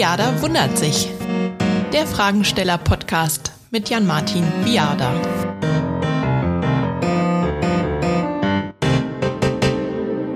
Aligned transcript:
Viada 0.00 0.40
wundert 0.40 0.78
sich. 0.78 1.10
Der 1.92 2.06
Fragensteller-Podcast 2.06 3.52
mit 3.70 3.90
Jan-Martin 3.90 4.44
Viada. 4.64 5.12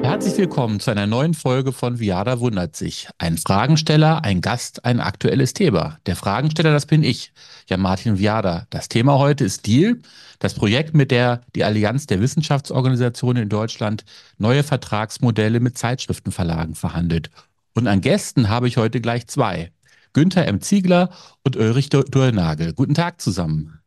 Herzlich 0.03 0.37
willkommen 0.37 0.80
zu 0.80 0.90
einer 0.90 1.06
neuen 1.06 1.32
Folge 1.32 1.72
von 1.72 1.98
Viada 1.98 2.40
wundert 2.40 2.77
sich. 2.77 3.08
Ein 3.16 3.39
Fragensteller, 3.39 4.22
ein 4.22 4.43
Gast, 4.43 4.85
ein 4.85 5.00
aktuelles 5.00 5.54
Thema. 5.54 5.96
Der 6.04 6.17
Fragensteller, 6.17 6.72
das 6.72 6.85
bin 6.85 7.03
ich, 7.03 7.32
Jan-Martin 7.67 8.18
Viada. 8.18 8.67
Das 8.68 8.90
Thema 8.90 9.18
heute 9.18 9.44
ist 9.44 9.67
Deal, 9.67 9.96
das 10.40 10.53
Projekt, 10.53 10.93
mit 10.93 11.11
der 11.11 11.40
die 11.54 11.64
Allianz 11.64 12.04
der 12.04 12.21
Wissenschaftsorganisationen 12.21 13.44
in 13.44 13.49
Deutschland 13.49 14.04
neue 14.36 14.62
Vertragsmodelle 14.62 15.58
mit 15.58 15.79
Zeitschriftenverlagen 15.79 16.75
verhandelt. 16.75 17.31
Und 17.75 17.89
an 17.89 18.01
Gästen 18.01 18.49
habe 18.49 18.69
ich 18.69 18.77
heute 18.77 19.01
gleich 19.01 19.27
zwei. 19.27 19.73
Günther 20.13 20.46
M. 20.46 20.61
Ziegler 20.61 21.11
und 21.43 21.57
Ulrich 21.57 21.89
Durlnagel. 21.91 22.73
Guten 22.73 22.95
Tag 22.95 23.21
zusammen. 23.21 23.81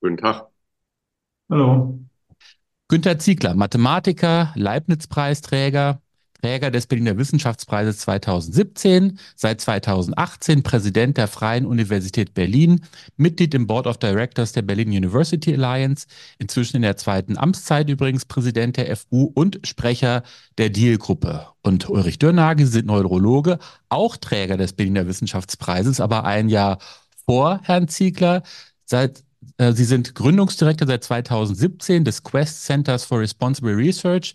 Guten 0.00 0.16
Tag. 0.16 0.48
Hallo. 1.48 2.00
Günther 2.88 3.18
Ziegler, 3.18 3.54
Mathematiker, 3.54 4.52
Leibniz-Preisträger, 4.56 6.00
Träger 6.40 6.70
des 6.70 6.86
Berliner 6.86 7.16
Wissenschaftspreises 7.18 7.98
2017, 7.98 9.18
seit 9.34 9.60
2018 9.60 10.62
Präsident 10.62 11.16
der 11.16 11.26
Freien 11.26 11.66
Universität 11.66 12.34
Berlin, 12.34 12.82
Mitglied 13.16 13.54
im 13.54 13.66
Board 13.66 13.86
of 13.86 13.98
Directors 13.98 14.52
der 14.52 14.62
Berlin 14.62 14.88
University 14.88 15.52
Alliance, 15.52 16.06
inzwischen 16.38 16.76
in 16.76 16.82
der 16.82 16.96
zweiten 16.96 17.36
Amtszeit 17.36 17.88
übrigens 17.90 18.24
Präsident 18.24 18.76
der 18.76 18.96
FU 18.96 19.30
und 19.34 19.60
Sprecher 19.64 20.22
der 20.58 20.70
Deal-Gruppe. 20.70 21.46
Und 21.62 21.88
Ulrich 21.88 22.18
Dürnagel, 22.18 22.66
Sie 22.66 22.72
sind 22.72 22.86
Neurologe, 22.86 23.58
auch 23.88 24.16
Träger 24.16 24.56
des 24.56 24.72
Berliner 24.72 25.06
Wissenschaftspreises, 25.06 26.00
aber 26.00 26.24
ein 26.24 26.48
Jahr 26.48 26.78
vor 27.26 27.60
Herrn 27.64 27.88
Ziegler. 27.88 28.42
Seit 28.84 29.24
äh, 29.58 29.72
Sie 29.72 29.84
sind 29.84 30.14
Gründungsdirektor 30.14 30.86
seit 30.86 31.04
2017 31.04 32.04
des 32.04 32.22
Quest 32.22 32.64
Centers 32.64 33.04
for 33.04 33.20
Responsible 33.20 33.74
Research 33.74 34.34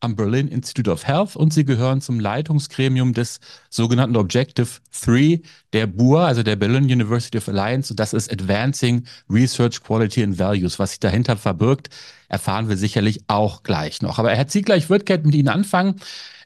am 0.00 0.16
Berlin 0.16 0.48
Institute 0.48 0.90
of 0.90 1.06
Health 1.06 1.36
und 1.36 1.52
sie 1.52 1.64
gehören 1.64 2.00
zum 2.00 2.20
Leitungsgremium 2.20 3.14
des 3.14 3.40
sogenannten 3.70 4.16
Objective 4.16 4.68
3 5.04 5.40
der 5.74 5.86
BUA, 5.88 6.26
also 6.26 6.42
der 6.42 6.56
Berlin 6.56 6.84
University 6.84 7.36
of 7.36 7.48
Alliance. 7.48 7.92
Und 7.92 8.00
das 8.00 8.14
ist 8.14 8.32
Advancing 8.32 9.04
Research 9.28 9.82
Quality 9.82 10.22
and 10.22 10.38
Values. 10.38 10.78
Was 10.78 10.90
sich 10.90 11.00
dahinter 11.00 11.36
verbirgt, 11.36 11.90
erfahren 12.28 12.68
wir 12.68 12.76
sicherlich 12.76 13.22
auch 13.26 13.64
gleich 13.64 14.00
noch. 14.00 14.18
Aber 14.18 14.30
Herr 14.30 14.46
Ziegler, 14.46 14.76
ich 14.76 14.88
würde 14.88 15.04
gerne 15.04 15.24
mit 15.24 15.34
Ihnen 15.34 15.48
anfangen. 15.48 16.00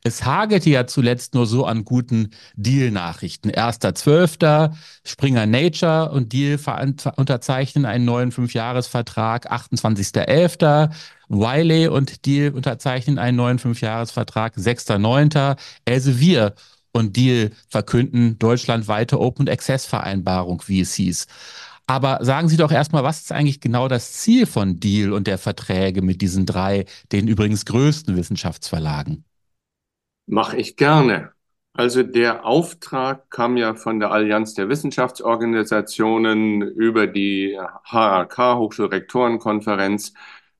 Es 0.05 0.25
hagelte 0.25 0.71
ja 0.71 0.87
zuletzt 0.87 1.35
nur 1.35 1.47
so 1.47 1.67
an 1.67 1.85
guten 1.85 2.31
Deal-Nachrichten. 2.57 3.51
1.12. 3.51 4.73
Springer 5.05 5.45
Nature 5.45 6.11
und 6.11 6.33
Deal 6.33 6.59
unterzeichnen 7.17 7.85
einen 7.85 8.07
neuen 8.07 8.33
Fünfjahresvertrag. 8.33 9.53
28.11. 9.53 10.91
Wiley 11.29 11.89
und 11.89 12.25
Deal 12.25 12.53
unterzeichnen 12.53 13.19
einen 13.19 13.37
neuen 13.37 13.59
Fünfjahresvertrag. 13.59 14.57
6.9. 14.57 15.57
Elsevier 15.85 16.55
und 16.99 17.17
Deal 17.17 17.51
verkünden 17.69 18.39
deutschlandweite 18.39 19.19
Open 19.19 19.49
Access 19.49 19.87
Vereinbarung, 19.87 20.63
wie 20.67 20.81
es 20.81 20.95
hieß. 20.95 21.27
Aber 21.87 22.23
sagen 22.23 22.49
Sie 22.49 22.59
doch 22.59 22.71
erstmal, 22.71 23.03
was 23.03 23.21
ist 23.23 23.33
eigentlich 23.33 23.61
genau 23.63 23.89
das 23.89 24.13
Ziel 24.13 24.45
von 24.45 24.79
Deal 24.79 25.13
und 25.13 25.27
der 25.27 25.39
Verträge 25.39 26.03
mit 26.03 26.21
diesen 26.21 26.45
drei, 26.45 26.85
den 27.13 27.29
übrigens 27.29 27.65
größten 27.65 28.15
Wissenschaftsverlagen? 28.15 29.25
Mache 30.27 30.59
ich 30.59 30.77
gerne. 30.77 31.33
Also 31.73 32.03
der 32.03 32.45
Auftrag 32.45 33.31
kam 33.31 33.57
ja 33.57 33.75
von 33.75 34.01
der 34.01 34.11
Allianz 34.11 34.53
der 34.53 34.69
Wissenschaftsorganisationen 34.69 36.61
über 36.61 37.07
die 37.07 37.57
HRK, 37.85 38.57
Hochschulrektorenkonferenz, 38.57 40.13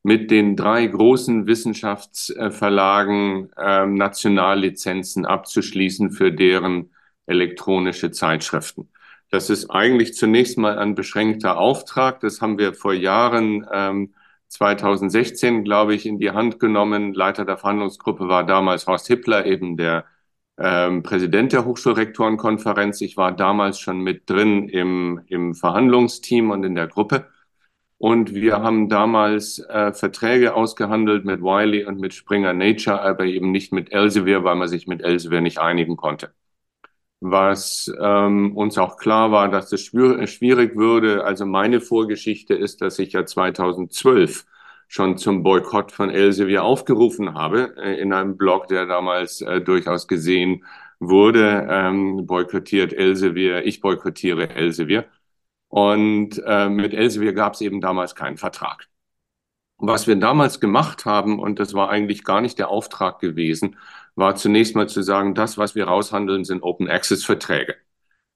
mit 0.03 0.31
den 0.31 0.57
drei 0.57 0.87
großen 0.87 1.47
Wissenschaftsverlagen 1.47 3.51
äh, 3.57 3.87
Nationallizenzen 3.87 5.27
abzuschließen 5.27 6.11
für 6.11 6.33
deren 6.33 6.93
elektronische 7.27 8.11
Zeitschriften. 8.11 8.89
Das 9.31 9.51
ist 9.51 9.71
eigentlich 9.71 10.15
zunächst 10.15 10.57
mal 10.57 10.79
ein 10.79 10.95
beschränkter 10.95 11.59
Auftrag. 11.59 12.21
Das 12.21 12.41
haben 12.41 12.59
wir 12.59 12.75
vor 12.75 12.95
Jahren 12.95 13.67
ähm, 13.73 14.15
2016, 14.49 15.65
glaube 15.65 15.95
ich, 15.95 16.07
in 16.07 16.19
die 16.19 16.31
Hand 16.31 16.59
genommen. 16.61 17.13
Leiter 17.13 17.45
der 17.45 17.59
Verhandlungsgruppe 17.59 18.29
war 18.29 18.47
damals 18.47 18.87
Horst 18.87 19.09
Hippler, 19.09 19.45
eben 19.47 19.77
der 19.77 20.07
ähm, 20.59 21.03
Präsident 21.03 21.53
der 21.53 21.65
Hochschulrektorenkonferenz. 21.67 23.01
Ich 23.03 23.17
war 23.17 23.33
damals 23.33 23.79
schon 23.79 24.01
mit 24.01 24.29
drin 24.31 24.69
im, 24.69 25.21
im 25.27 25.55
Verhandlungsteam 25.55 26.51
und 26.51 26.65
in 26.65 26.75
der 26.75 26.89
Gruppe. 26.89 27.29
Und 27.99 28.35
wir 28.35 28.61
haben 28.63 28.89
damals 28.89 29.59
äh, 29.59 29.93
Verträge 29.93 30.55
ausgehandelt 30.55 31.25
mit 31.25 31.41
Wiley 31.43 31.85
und 31.85 32.01
mit 32.01 32.15
Springer 32.15 32.53
Nature, 32.55 33.01
aber 33.03 33.25
eben 33.25 33.51
nicht 33.51 33.73
mit 33.73 33.93
Elsevier, 33.93 34.45
weil 34.45 34.57
man 34.57 34.69
sich 34.69 34.87
mit 34.87 35.03
Elsevier 35.03 35.41
nicht 35.41 35.59
einigen 35.59 35.97
konnte 35.97 36.33
was 37.21 37.93
ähm, 38.01 38.57
uns 38.57 38.79
auch 38.79 38.97
klar 38.97 39.33
war, 39.33 39.49
dass 39.49 39.73
es 39.73 39.83
schwierig 39.85 40.77
würde. 40.77 41.25
Also 41.25 41.47
meine 41.47 41.81
Vorgeschichte 41.81 42.55
ist, 42.55 42.81
dass 42.81 42.99
ich 42.99 43.13
ja 43.13 43.27
2012 43.27 44.47
schon 44.87 45.19
zum 45.19 45.43
Boykott 45.43 45.93
von 45.93 46.11
Elsevier 46.11 46.65
aufgerufen 46.65 47.35
habe, 47.35 47.75
äh, 47.77 48.01
in 48.01 48.13
einem 48.13 48.37
Blog, 48.37 48.69
der 48.69 48.87
damals 48.87 49.41
äh, 49.41 49.61
durchaus 49.61 50.07
gesehen 50.09 50.65
wurde, 51.01 51.67
ähm, 51.71 52.27
boykottiert 52.27 52.93
Elsevier, 52.93 53.65
ich 53.65 53.81
boykottiere 53.81 54.51
Elsevier. 54.51 55.07
Und 55.69 56.43
äh, 56.47 56.69
mit 56.69 56.95
Elsevier 56.95 57.33
gab 57.35 57.55
es 57.55 57.61
eben 57.61 57.81
damals 57.81 58.15
keinen 58.15 58.39
Vertrag. 58.39 58.89
Was 59.79 60.07
wir 60.07 60.17
damals 60.17 60.61
gemacht 60.61 61.05
haben, 61.05 61.39
und 61.39 61.61
das 61.61 61.75
war 61.75 61.91
eigentlich 61.91 62.25
gar 62.25 62.41
nicht 62.41 62.59
der 62.59 62.69
Auftrag 62.69 63.21
gewesen, 63.21 63.77
war 64.17 64.35
zunächst 64.35 64.75
mal 64.75 64.89
zu 64.89 65.03
sagen, 65.03 65.35
das, 65.35 65.59
was 65.59 65.75
wir 65.75 65.87
raushandeln, 65.87 66.45
sind 66.45 66.63
Open 66.63 66.89
Access 66.89 67.25
Verträge. 67.25 67.77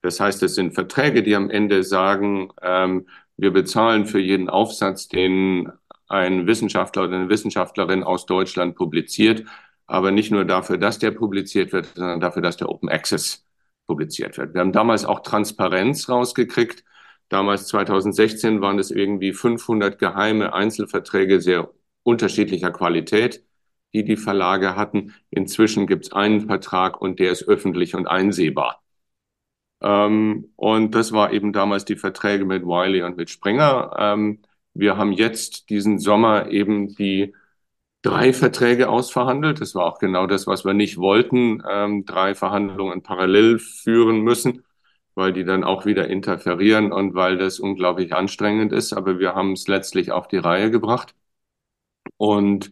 Das 0.01 0.19
heißt, 0.19 0.43
es 0.43 0.55
sind 0.55 0.73
Verträge, 0.73 1.23
die 1.23 1.35
am 1.35 1.49
Ende 1.49 1.83
sagen, 1.83 2.51
ähm, 2.61 3.07
wir 3.37 3.51
bezahlen 3.51 4.05
für 4.05 4.19
jeden 4.19 4.49
Aufsatz, 4.49 5.07
den 5.07 5.71
ein 6.07 6.47
Wissenschaftler 6.47 7.03
oder 7.05 7.15
eine 7.15 7.29
Wissenschaftlerin 7.29 8.03
aus 8.03 8.25
Deutschland 8.25 8.75
publiziert, 8.75 9.43
aber 9.87 10.11
nicht 10.11 10.31
nur 10.31 10.45
dafür, 10.45 10.77
dass 10.77 10.99
der 10.99 11.11
publiziert 11.11 11.73
wird, 11.73 11.87
sondern 11.95 12.19
dafür, 12.19 12.41
dass 12.41 12.57
der 12.57 12.69
Open 12.69 12.89
Access 12.89 13.45
publiziert 13.87 14.37
wird. 14.37 14.53
Wir 14.53 14.61
haben 14.61 14.71
damals 14.71 15.05
auch 15.05 15.21
Transparenz 15.21 16.07
rausgekriegt. 16.09 16.83
Damals 17.29 17.67
2016 17.67 18.61
waren 18.61 18.79
es 18.79 18.91
irgendwie 18.91 19.33
500 19.33 19.97
geheime 19.99 20.53
Einzelverträge 20.53 21.41
sehr 21.41 21.69
unterschiedlicher 22.03 22.71
Qualität 22.71 23.43
die 23.93 24.03
die 24.03 24.17
Verlage 24.17 24.75
hatten. 24.75 25.13
Inzwischen 25.29 25.87
gibt 25.87 26.05
es 26.05 26.13
einen 26.13 26.47
Vertrag 26.47 26.99
und 27.01 27.19
der 27.19 27.31
ist 27.31 27.47
öffentlich 27.47 27.95
und 27.95 28.07
einsehbar. 28.07 28.81
Ähm, 29.81 30.51
und 30.55 30.95
das 30.95 31.11
war 31.11 31.31
eben 31.33 31.53
damals 31.53 31.85
die 31.85 31.95
Verträge 31.95 32.45
mit 32.45 32.63
Wiley 32.63 33.03
und 33.03 33.17
mit 33.17 33.29
Springer. 33.29 33.93
Ähm, 33.97 34.41
wir 34.73 34.97
haben 34.97 35.11
jetzt 35.11 35.69
diesen 35.69 35.99
Sommer 35.99 36.49
eben 36.49 36.95
die 36.95 37.35
drei 38.01 38.33
Verträge 38.33 38.89
ausverhandelt. 38.89 39.61
Das 39.61 39.75
war 39.75 39.85
auch 39.85 39.99
genau 39.99 40.27
das, 40.27 40.47
was 40.47 40.65
wir 40.65 40.73
nicht 40.73 40.97
wollten, 40.97 41.63
ähm, 41.69 42.05
drei 42.05 42.35
Verhandlungen 42.35 43.03
parallel 43.03 43.59
führen 43.59 44.21
müssen, 44.21 44.63
weil 45.15 45.33
die 45.33 45.43
dann 45.45 45.63
auch 45.63 45.85
wieder 45.85 46.07
interferieren 46.09 46.91
und 46.91 47.13
weil 47.15 47.37
das 47.37 47.59
unglaublich 47.59 48.13
anstrengend 48.13 48.73
ist. 48.73 48.93
Aber 48.93 49.19
wir 49.19 49.35
haben 49.35 49.53
es 49.53 49.67
letztlich 49.67 50.11
auf 50.11 50.27
die 50.27 50.37
Reihe 50.37 50.71
gebracht. 50.71 51.15
Und 52.17 52.71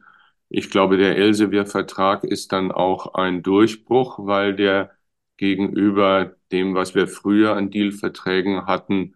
ich 0.50 0.70
glaube, 0.70 0.98
der 0.98 1.18
Elsevier-Vertrag 1.18 2.24
ist 2.24 2.52
dann 2.52 2.72
auch 2.72 3.14
ein 3.16 3.44
Durchbruch, 3.44 4.20
weil 4.26 4.56
der 4.56 4.92
gegenüber 5.38 6.36
dem, 6.52 6.76
was 6.76 6.96
wir 6.96 7.08
früher 7.08 7.56
an 7.56 7.72
Dealverträgen 7.72 8.68
hatten, 8.68 9.16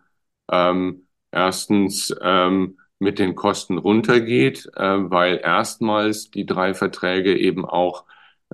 ähm, 0.52 1.08
erstens 1.32 2.16
ähm, 2.22 2.80
mit 3.00 3.20
den 3.20 3.36
Kosten 3.36 3.78
runtergeht, 3.78 4.68
äh, 4.76 4.82
weil 5.12 5.38
erstmals 5.44 6.32
die 6.32 6.46
drei 6.46 6.74
Verträge 6.74 7.38
eben 7.38 7.66
auch 7.66 8.06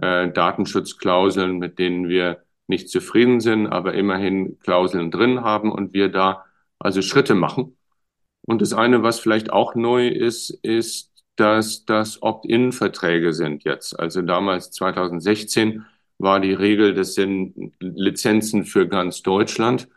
äh, 0.01 0.29
Datenschutzklauseln, 0.31 1.59
mit 1.59 1.79
denen 1.79 2.09
wir 2.09 2.43
nicht 2.67 2.89
zufrieden 2.89 3.39
sind, 3.39 3.67
aber 3.67 3.93
immerhin 3.93 4.59
Klauseln 4.59 5.11
drin 5.11 5.41
haben 5.41 5.71
und 5.71 5.93
wir 5.93 6.09
da 6.09 6.45
also 6.79 7.01
Schritte 7.01 7.35
machen. 7.35 7.77
Und 8.43 8.61
das 8.61 8.73
eine, 8.73 9.03
was 9.03 9.19
vielleicht 9.19 9.51
auch 9.51 9.75
neu 9.75 10.07
ist, 10.07 10.49
ist, 10.63 11.11
dass 11.35 11.85
das 11.85 12.21
Opt-in-Verträge 12.21 13.33
sind 13.33 13.63
jetzt. 13.63 13.99
Also 13.99 14.21
damals 14.21 14.71
2016 14.71 15.85
war 16.17 16.39
die 16.39 16.53
Regel, 16.53 16.93
das 16.93 17.13
sind 17.15 17.73
Lizenzen 17.79 18.65
für 18.65 18.87
ganz 18.87 19.21
Deutschland. 19.21 19.87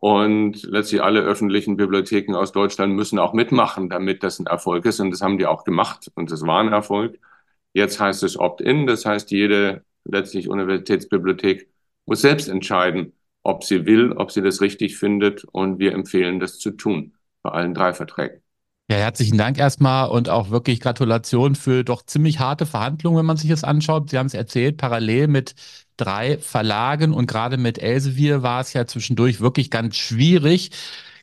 Und 0.00 0.62
letztlich 0.62 1.02
alle 1.02 1.20
öffentlichen 1.22 1.76
Bibliotheken 1.76 2.34
aus 2.36 2.52
Deutschland 2.52 2.94
müssen 2.94 3.18
auch 3.18 3.32
mitmachen, 3.32 3.88
damit 3.88 4.22
das 4.22 4.38
ein 4.38 4.46
Erfolg 4.46 4.84
ist. 4.86 5.00
Und 5.00 5.10
das 5.10 5.22
haben 5.22 5.38
die 5.38 5.46
auch 5.46 5.64
gemacht. 5.64 6.10
Und 6.14 6.30
das 6.30 6.46
war 6.46 6.60
ein 6.60 6.72
Erfolg. 6.72 7.18
Jetzt 7.72 7.98
heißt 8.00 8.22
es 8.22 8.38
Opt-in. 8.38 8.86
Das 8.86 9.04
heißt, 9.04 9.30
jede 9.30 9.84
letztlich 10.04 10.48
Universitätsbibliothek 10.48 11.68
muss 12.08 12.22
selbst 12.22 12.48
entscheiden, 12.48 13.12
ob 13.42 13.64
sie 13.64 13.86
will, 13.86 14.12
ob 14.12 14.32
sie 14.32 14.42
das 14.42 14.60
richtig 14.60 14.96
findet. 14.96 15.44
Und 15.44 15.78
wir 15.78 15.92
empfehlen, 15.92 16.40
das 16.40 16.58
zu 16.58 16.72
tun 16.72 17.14
bei 17.42 17.50
allen 17.50 17.74
drei 17.74 17.94
Verträgen. 17.94 18.42
Ja, 18.90 18.96
herzlichen 18.96 19.36
Dank 19.36 19.58
erstmal 19.58 20.08
und 20.08 20.30
auch 20.30 20.48
wirklich 20.48 20.80
Gratulation 20.80 21.54
für 21.54 21.84
doch 21.84 22.02
ziemlich 22.06 22.38
harte 22.38 22.64
Verhandlungen, 22.64 23.18
wenn 23.18 23.26
man 23.26 23.36
sich 23.36 23.50
das 23.50 23.62
anschaut. 23.62 24.08
Sie 24.08 24.16
haben 24.16 24.26
es 24.26 24.34
erzählt, 24.34 24.78
parallel 24.78 25.28
mit 25.28 25.54
drei 25.98 26.38
Verlagen 26.38 27.12
und 27.12 27.26
gerade 27.26 27.58
mit 27.58 27.78
Elsevier 27.78 28.42
war 28.42 28.62
es 28.62 28.72
ja 28.72 28.86
zwischendurch 28.86 29.40
wirklich 29.40 29.70
ganz 29.70 29.96
schwierig. 29.96 30.70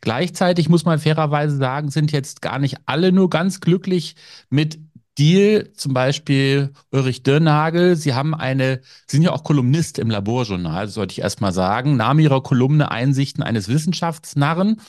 Gleichzeitig 0.01 0.69
muss 0.69 0.85
man 0.85 0.99
fairerweise 0.99 1.57
sagen, 1.57 1.89
sind 1.89 2.11
jetzt 2.11 2.43
gar 2.43 2.59
nicht 2.59 2.77
alle 2.85 3.11
nur 3.11 3.31
ganz 3.31 3.61
glücklich 3.61 4.15
mit 4.51 4.77
Deal, 5.17 5.71
zum 5.75 5.93
Beispiel 5.93 6.73
Ulrich 6.91 7.23
Dirnagel, 7.23 7.95
Sie 7.95 8.13
haben 8.13 8.35
eine, 8.35 8.81
Sie 9.07 9.17
sind 9.17 9.23
ja 9.23 9.31
auch 9.31 9.43
Kolumnist 9.43 9.97
im 9.97 10.09
Laborjournal, 10.09 10.87
sollte 10.89 11.13
ich 11.13 11.19
erst 11.19 11.41
mal 11.41 11.53
sagen, 11.53 11.95
Name 11.95 12.21
Ihrer 12.21 12.43
Kolumne 12.43 12.91
Einsichten 12.91 13.41
eines 13.41 13.69
Wissenschaftsnarren. 13.69 14.81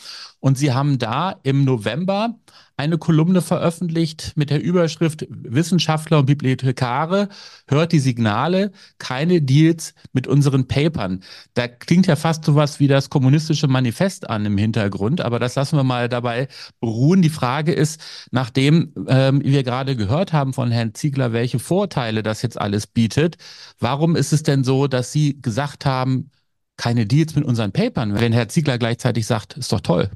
Und 0.47 0.57
Sie 0.57 0.73
haben 0.73 1.01
da 1.01 1.41
im 1.43 1.65
November 1.65 2.39
eine 2.77 2.99
Kolumne 2.99 3.43
veröffentlicht 3.43 4.35
mit 4.37 4.49
der 4.51 4.63
Überschrift 4.63 5.27
Wissenschaftler 5.29 6.21
und 6.21 6.27
Bibliothekare 6.27 7.31
hört 7.67 7.91
die 7.91 7.99
Signale, 7.99 8.71
keine 8.99 9.43
Deals 9.43 9.93
mit 10.13 10.29
unseren 10.29 10.69
Papern. 10.69 11.25
Da 11.55 11.67
klingt 11.67 12.07
ja 12.07 12.15
fast 12.15 12.45
sowas 12.45 12.79
wie 12.79 12.87
das 12.87 13.11
kommunistische 13.11 13.67
Manifest 13.67 14.31
an 14.31 14.47
im 14.47 14.57
Hintergrund, 14.57 15.21
aber 15.21 15.41
das 15.41 15.57
lassen 15.57 15.79
wir 15.79 15.83
mal 15.83 16.09
dabei 16.09 16.47
beruhen. 16.79 17.23
Die 17.23 17.29
Frage 17.29 17.73
ist, 17.73 18.01
nachdem 18.31 18.95
ähm, 19.09 19.43
wir 19.43 19.65
gerade 19.65 19.97
gehört 19.97 20.33
haben 20.33 20.53
von 20.53 20.71
Herrn 20.71 20.95
Ziegler, 20.95 21.33
welche 21.33 21.59
Vorteile 21.59 22.23
das 22.23 22.43
jetzt 22.43 22.61
alles 22.61 22.87
bietet, 22.87 23.37
warum 23.81 24.15
ist 24.15 24.33
es 24.33 24.45
denn 24.45 24.63
so, 24.63 24.87
dass 24.87 25.11
Sie 25.11 25.43
gesagt 25.43 25.87
haben, 25.87 26.31
keine 26.77 27.05
Deals 27.05 27.35
mit 27.35 27.45
unseren 27.45 27.73
Papern, 27.73 28.21
wenn 28.21 28.33
Herr 28.33 28.49
Ziegler 28.49 28.79
gleichzeitig 28.79 29.27
sagt, 29.27 29.57
ist 29.57 29.73
doch 29.73 29.81
toll. 29.81 30.09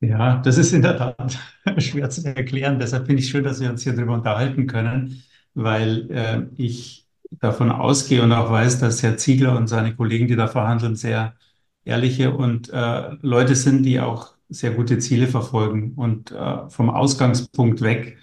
Ja, 0.00 0.38
das 0.42 0.58
ist 0.58 0.72
in 0.72 0.82
der 0.82 0.96
Tat 0.96 1.38
schwer 1.82 2.08
zu 2.10 2.24
erklären. 2.24 2.78
Deshalb 2.78 3.06
finde 3.06 3.22
ich 3.22 3.28
schön, 3.30 3.42
dass 3.44 3.60
wir 3.60 3.68
uns 3.70 3.82
hier 3.82 3.94
darüber 3.94 4.14
unterhalten 4.14 4.66
können, 4.68 5.22
weil 5.54 6.10
äh, 6.10 6.46
ich 6.56 7.06
davon 7.30 7.70
ausgehe 7.72 8.22
und 8.22 8.32
auch 8.32 8.50
weiß, 8.50 8.78
dass 8.78 9.02
Herr 9.02 9.16
Ziegler 9.16 9.56
und 9.56 9.66
seine 9.66 9.94
Kollegen, 9.96 10.28
die 10.28 10.36
da 10.36 10.46
verhandeln, 10.46 10.94
sehr 10.94 11.34
ehrliche 11.84 12.32
und 12.32 12.70
äh, 12.70 13.10
Leute 13.22 13.56
sind, 13.56 13.82
die 13.82 13.98
auch 14.00 14.34
sehr 14.48 14.70
gute 14.72 14.98
Ziele 14.98 15.26
verfolgen 15.26 15.94
und 15.96 16.30
äh, 16.30 16.68
vom 16.70 16.90
Ausgangspunkt 16.90 17.80
weg, 17.80 18.18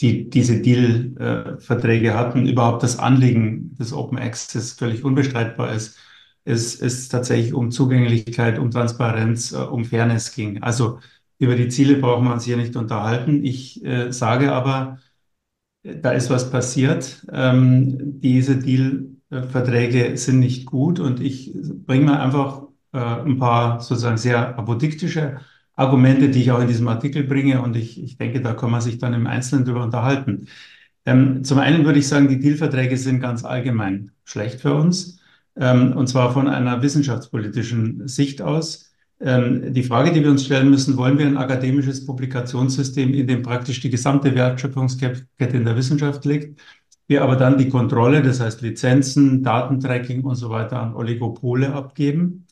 die 0.00 0.28
diese 0.30 0.60
Deal-Verträge 0.60 2.14
hatten, 2.14 2.46
überhaupt 2.48 2.82
das 2.82 2.98
Anliegen 2.98 3.74
des 3.76 3.92
Open 3.92 4.18
Access 4.18 4.72
völlig 4.72 5.04
unbestreitbar 5.04 5.72
ist, 5.74 5.98
es, 6.44 6.80
es 6.80 7.08
tatsächlich 7.08 7.52
um 7.54 7.70
Zugänglichkeit, 7.70 8.58
um 8.58 8.70
Transparenz, 8.70 9.52
äh, 9.52 9.56
um 9.56 9.84
Fairness 9.84 10.32
ging. 10.34 10.62
Also 10.62 10.98
über 11.40 11.56
die 11.56 11.68
Ziele 11.68 11.96
brauchen 11.96 12.26
wir 12.26 12.32
uns 12.34 12.44
hier 12.44 12.56
nicht 12.56 12.76
unterhalten. 12.76 13.44
Ich 13.44 13.84
äh, 13.84 14.12
sage 14.12 14.52
aber, 14.52 14.98
da 15.82 16.12
ist 16.12 16.30
was 16.30 16.50
passiert. 16.50 17.26
Ähm, 17.32 18.20
diese 18.20 18.58
Deal-Verträge 18.58 20.16
sind 20.16 20.40
nicht 20.40 20.66
gut 20.66 21.00
und 21.00 21.20
ich 21.20 21.52
bringe 21.86 22.06
mal 22.06 22.20
einfach 22.20 22.64
äh, 22.92 22.98
ein 22.98 23.38
paar 23.38 23.80
sozusagen 23.80 24.18
sehr 24.18 24.58
apodiktische 24.58 25.40
Argumente, 25.74 26.28
die 26.28 26.42
ich 26.42 26.50
auch 26.50 26.60
in 26.60 26.68
diesem 26.68 26.88
Artikel 26.88 27.24
bringe 27.24 27.62
und 27.62 27.74
ich, 27.76 28.02
ich 28.02 28.18
denke, 28.18 28.42
da 28.42 28.52
kann 28.54 28.70
man 28.70 28.82
sich 28.82 28.98
dann 28.98 29.14
im 29.14 29.26
Einzelnen 29.26 29.64
darüber 29.64 29.84
unterhalten. 29.84 30.46
Ähm, 31.06 31.42
zum 31.44 31.58
einen 31.58 31.84
würde 31.86 31.98
ich 31.98 32.08
sagen, 32.08 32.28
die 32.28 32.38
Deal-Verträge 32.38 32.96
sind 32.98 33.20
ganz 33.20 33.44
allgemein 33.44 34.12
schlecht 34.24 34.60
für 34.60 34.74
uns 34.74 35.20
ähm, 35.56 35.96
und 35.96 36.08
zwar 36.08 36.32
von 36.34 36.48
einer 36.48 36.82
wissenschaftspolitischen 36.82 38.06
Sicht 38.08 38.42
aus. 38.42 38.89
Ähm, 39.20 39.74
die 39.74 39.82
Frage, 39.82 40.12
die 40.12 40.22
wir 40.22 40.30
uns 40.30 40.44
stellen 40.44 40.70
müssen, 40.70 40.96
wollen 40.96 41.18
wir 41.18 41.26
ein 41.26 41.36
akademisches 41.36 42.06
Publikationssystem, 42.06 43.12
in 43.12 43.26
dem 43.26 43.42
praktisch 43.42 43.80
die 43.80 43.90
gesamte 43.90 44.34
Wertschöpfungskette 44.34 45.26
in 45.38 45.64
der 45.64 45.76
Wissenschaft 45.76 46.24
liegt, 46.24 46.60
wir 47.06 47.22
aber 47.22 47.36
dann 47.36 47.58
die 47.58 47.68
Kontrolle, 47.68 48.22
das 48.22 48.40
heißt 48.40 48.62
Lizenzen, 48.62 49.42
Datentracking 49.42 50.22
und 50.22 50.36
so 50.36 50.48
weiter 50.48 50.80
an 50.80 50.94
Oligopole 50.94 51.72
abgeben? 51.72 52.46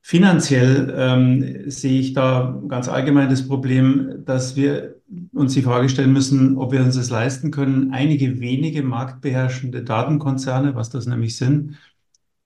Finanziell 0.00 0.94
ähm, 0.96 1.70
sehe 1.70 2.00
ich 2.00 2.14
da 2.14 2.60
ganz 2.68 2.88
allgemein 2.88 3.28
das 3.28 3.46
Problem, 3.46 4.24
dass 4.24 4.56
wir 4.56 4.96
uns 5.32 5.54
die 5.54 5.62
Frage 5.62 5.88
stellen 5.88 6.12
müssen, 6.12 6.56
ob 6.56 6.72
wir 6.72 6.80
uns 6.80 6.96
es 6.96 7.10
leisten 7.10 7.50
können, 7.50 7.92
einige 7.92 8.40
wenige 8.40 8.82
marktbeherrschende 8.82 9.82
Datenkonzerne, 9.82 10.74
was 10.74 10.90
das 10.90 11.06
nämlich 11.06 11.36
sind, 11.36 11.76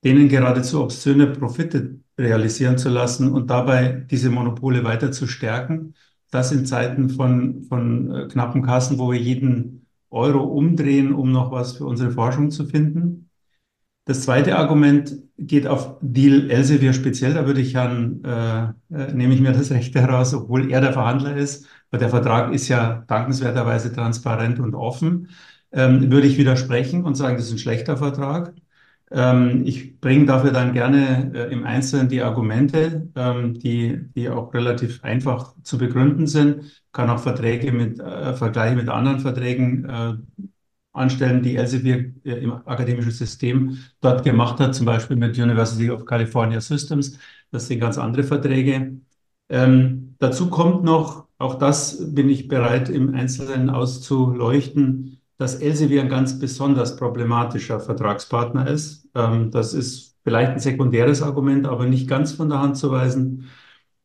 denen 0.05 0.29
geradezu 0.29 0.83
obszöne 0.83 1.27
Profite 1.27 2.01
realisieren 2.19 2.79
zu 2.79 2.89
lassen 2.89 3.33
und 3.33 3.51
dabei 3.51 4.07
diese 4.11 4.31
Monopole 4.31 4.85
weiter 4.85 5.13
zu 5.13 5.27
stärken. 5.27 5.95
Das 6.31 6.53
in 6.53 6.67
Zeiten 6.67 7.11
von, 7.11 7.65
von 7.65 8.15
äh, 8.15 8.29
knappen 8.29 8.63
Kassen, 8.63 8.99
wo 8.99 9.11
wir 9.11 9.19
jeden 9.19 9.87
Euro 10.11 10.43
umdrehen, 10.45 11.13
um 11.13 11.33
noch 11.33 11.51
was 11.51 11.77
für 11.77 11.87
unsere 11.87 12.13
Forschung 12.13 12.51
zu 12.51 12.67
finden. 12.67 13.31
Das 14.05 14.23
zweite 14.23 14.57
Argument 14.57 15.17
geht 15.39 15.67
auf 15.67 15.97
Deal 16.01 16.51
Elsevier 16.51 16.93
speziell. 16.93 17.35
Da 17.35 17.47
würde 17.47 17.61
ich 17.61 17.75
Herrn, 17.75 18.25
äh, 18.25 18.63
äh, 18.95 19.13
nehme 19.13 19.35
ich 19.35 19.41
mir 19.41 19.53
das 19.53 19.71
Recht 19.71 19.95
heraus, 19.95 20.35
obwohl 20.35 20.71
er 20.71 20.81
der 20.81 20.93
Verhandler 20.93 21.37
ist, 21.37 21.67
weil 21.91 22.01
der 22.01 22.09
Vertrag 22.09 22.53
ist 22.53 22.69
ja 22.69 23.05
dankenswerterweise 23.07 23.93
transparent 23.93 24.59
und 24.59 24.75
offen, 24.75 25.29
ähm, 25.73 26.11
würde 26.11 26.27
ich 26.27 26.39
widersprechen 26.39 27.05
und 27.05 27.15
sagen, 27.15 27.37
das 27.37 27.47
ist 27.47 27.53
ein 27.53 27.59
schlechter 27.59 27.97
Vertrag. 27.97 28.55
Ähm, 29.13 29.65
ich 29.67 30.01
bringe 30.01 30.27
dafür 30.27 30.53
dann 30.53 30.73
gerne 30.73 31.33
äh, 31.35 31.53
im 31.53 31.65
Einzelnen 31.65 32.09
die 32.09 32.23
Argumente, 32.23 33.09
ähm, 33.17 33.55
die, 33.59 33.99
die 34.15 34.29
auch 34.29 34.55
relativ 34.55 35.03
einfach 35.05 35.55
zu 35.63 35.79
begründen 35.79 36.27
sind. 36.27 36.83
Kann 36.93 37.11
auch 37.11 37.19
Verträge 37.21 37.73
mit, 37.73 37.99
äh, 38.01 38.35
Vergleiche 38.35 38.77
mit 38.77 38.89
anderen 38.89 39.21
Verträgen 39.21 39.85
äh, 39.89 40.15
anstellen, 40.93 41.43
die 41.43 41.57
Elsevier 41.57 42.15
äh, 42.25 42.33
im 42.43 42.53
akademischen 42.67 43.13
System 43.13 43.79
dort 44.01 44.25
gemacht 44.25 44.59
hat, 44.61 44.75
zum 44.75 44.87
Beispiel 44.87 45.17
mit 45.17 45.39
University 45.39 45.91
of 45.91 46.05
California 46.05 46.61
Systems. 46.61 47.19
Das 47.51 47.67
sind 47.67 47.81
ganz 47.81 47.99
andere 47.99 48.25
Verträge. 48.25 49.01
Ähm, 49.49 50.15
dazu 50.19 50.51
kommt 50.51 50.85
noch, 50.85 51.27
auch 51.39 51.57
das 51.57 52.15
bin 52.15 52.29
ich 52.29 52.49
bereit 52.49 52.89
im 52.89 53.15
Einzelnen 53.15 53.71
auszuleuchten, 53.71 55.20
dass 55.41 55.55
Elsevier 55.55 56.03
ein 56.03 56.11
ganz 56.11 56.39
besonders 56.39 56.97
problematischer 56.97 57.81
Vertragspartner 57.81 58.69
ist. 58.69 59.09
Ähm, 59.15 59.51
das 59.51 59.73
ist 59.73 60.19
vielleicht 60.23 60.53
ein 60.53 60.59
sekundäres 60.59 61.23
Argument, 61.23 61.67
aber 61.67 61.87
nicht 61.87 62.07
ganz 62.07 62.33
von 62.33 62.51
der 62.51 62.61
Hand 62.61 62.77
zu 62.77 62.91
weisen. 62.91 63.49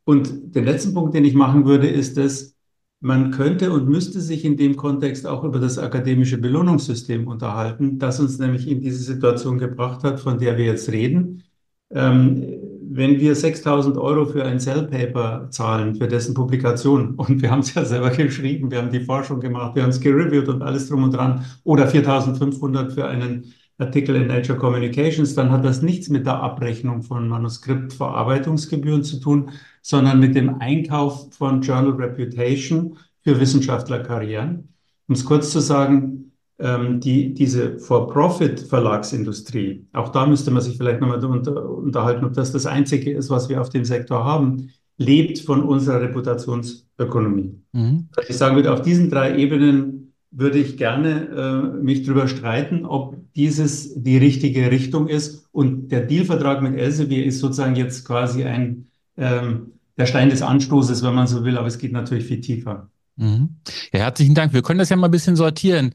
Und 0.06 0.56
den 0.56 0.64
letzten 0.64 0.94
Punkt, 0.94 1.14
den 1.14 1.26
ich 1.26 1.34
machen 1.34 1.66
würde, 1.66 1.90
ist 1.90 2.16
dass 2.16 2.56
man 3.02 3.32
könnte 3.32 3.74
und 3.74 3.90
müsste 3.90 4.22
sich 4.22 4.46
in 4.46 4.56
dem 4.56 4.78
Kontext 4.78 5.28
auch 5.28 5.44
über 5.44 5.60
das 5.60 5.78
akademische 5.78 6.38
Belohnungssystem 6.38 7.28
unterhalten, 7.28 8.00
das 8.00 8.22
uns 8.22 8.40
nämlich 8.40 8.66
in 8.70 8.80
diese 8.80 9.04
Situation 9.04 9.58
gebracht 9.58 10.06
hat, 10.06 10.22
von 10.22 10.38
der 10.40 10.58
wir 10.58 10.64
jetzt 10.64 10.90
reden. 10.90 11.44
Ähm, 11.90 12.65
wenn 12.96 13.20
wir 13.20 13.36
6000 13.36 13.98
Euro 13.98 14.26
für 14.26 14.46
ein 14.46 14.60
Cell 14.60 14.88
Paper 14.88 15.50
zahlen, 15.50 15.96
für 15.96 16.08
dessen 16.08 16.34
Publikation, 16.34 17.16
und 17.18 17.42
wir 17.42 17.52
haben 17.52 17.60
es 17.60 17.74
ja 17.74 17.84
selber 17.84 18.10
geschrieben, 18.10 18.72
wir 18.72 18.80
haben 18.80 18.92
die 18.92 19.02
Forschung 19.02 19.42
gemacht, 19.42 19.76
wir 19.76 19.84
haben 19.84 19.90
es 19.90 20.00
gereviewt 20.00 20.48
und 20.48 20.62
alles 20.62 20.88
drum 20.88 21.04
und 21.04 21.12
dran, 21.12 21.46
oder 21.64 21.88
4500 21.88 22.94
für 22.94 23.08
einen 23.08 23.54
Artikel 23.78 24.16
in 24.16 24.28
Nature 24.28 24.58
Communications, 24.58 25.36
dann 25.36 25.52
hat 25.52 25.66
das 25.66 25.82
nichts 25.82 26.08
mit 26.08 26.26
der 26.26 26.42
Abrechnung 26.42 27.02
von 27.02 27.28
Manuskriptverarbeitungsgebühren 27.28 29.04
zu 29.04 29.20
tun, 29.20 29.50
sondern 29.82 30.22
mit 30.22 30.34
dem 30.34 30.62
Einkauf 30.62 31.34
von 31.36 31.62
Journal 31.62 31.92
Reputation 31.92 32.98
für 33.22 33.38
Wissenschaftlerkarrieren. 33.38 34.70
Um 35.08 35.16
es 35.16 35.26
kurz 35.26 35.52
zu 35.52 35.60
sagen, 35.60 36.32
ähm, 36.60 37.00
die, 37.00 37.34
diese 37.34 37.80
For-Profit-Verlagsindustrie, 37.80 39.88
auch 39.94 40.10
da 40.10 40.26
müsste 40.26 40.52
man 40.52 40.62
sich 40.62 40.78
vielleicht 40.78 41.02
nochmal 41.02 41.24
unter, 41.24 41.70
unterhalten, 41.70 42.26
ob 42.26 42.34
das 42.34 42.52
das 42.52 42.66
Einzige 42.66 43.12
ist, 43.12 43.30
was 43.30 43.50
wir 43.50 43.62
auf 43.62 43.70
dem 43.70 43.86
Sektor 43.86 44.24
haben, 44.24 44.70
lebt 44.98 45.40
von 45.40 45.64
unserer 45.64 46.02
Reputationsökonomie. 46.02 47.60
Mhm. 47.74 48.08
Ich 48.28 48.38
sagen 48.38 48.56
würde, 48.56 48.74
auf 48.74 48.82
diesen 48.82 49.10
drei 49.10 49.38
Ebenen 49.38 50.14
würde 50.32 50.60
ich 50.60 50.78
gerne 50.78 51.30
äh, 51.30 51.82
mich 51.82 52.04
darüber 52.04 52.28
streiten, 52.28 52.86
ob 52.86 53.16
dieses 53.36 54.02
die 54.02 54.18
richtige 54.18 54.72
Richtung 54.72 55.08
ist. 55.08 55.48
Und 55.52 55.90
der 55.90 56.02
Dealvertrag 56.02 56.62
mit 56.62 56.76
Elsevier 56.76 57.26
ist 57.26 57.40
sozusagen 57.40 57.76
jetzt 57.76 58.06
quasi 58.06 58.44
ein 58.44 58.88
ähm, 59.18 59.72
der 59.98 60.06
Stein 60.06 60.30
des 60.30 60.42
Anstoßes, 60.42 61.04
wenn 61.04 61.16
man 61.16 61.28
so 61.28 61.46
will, 61.46 61.58
aber 61.58 61.68
es 61.68 61.78
geht 61.78 61.94
natürlich 61.94 62.26
viel 62.26 62.42
tiefer. 62.42 62.90
Mhm. 63.16 63.56
Ja, 63.94 64.02
herzlichen 64.02 64.36
Dank. 64.36 64.54
Wir 64.54 64.62
können 64.62 64.80
das 64.80 64.90
ja 64.90 64.98
mal 64.98 65.08
ein 65.08 65.12
bisschen 65.12 65.38
sortieren. 65.38 65.94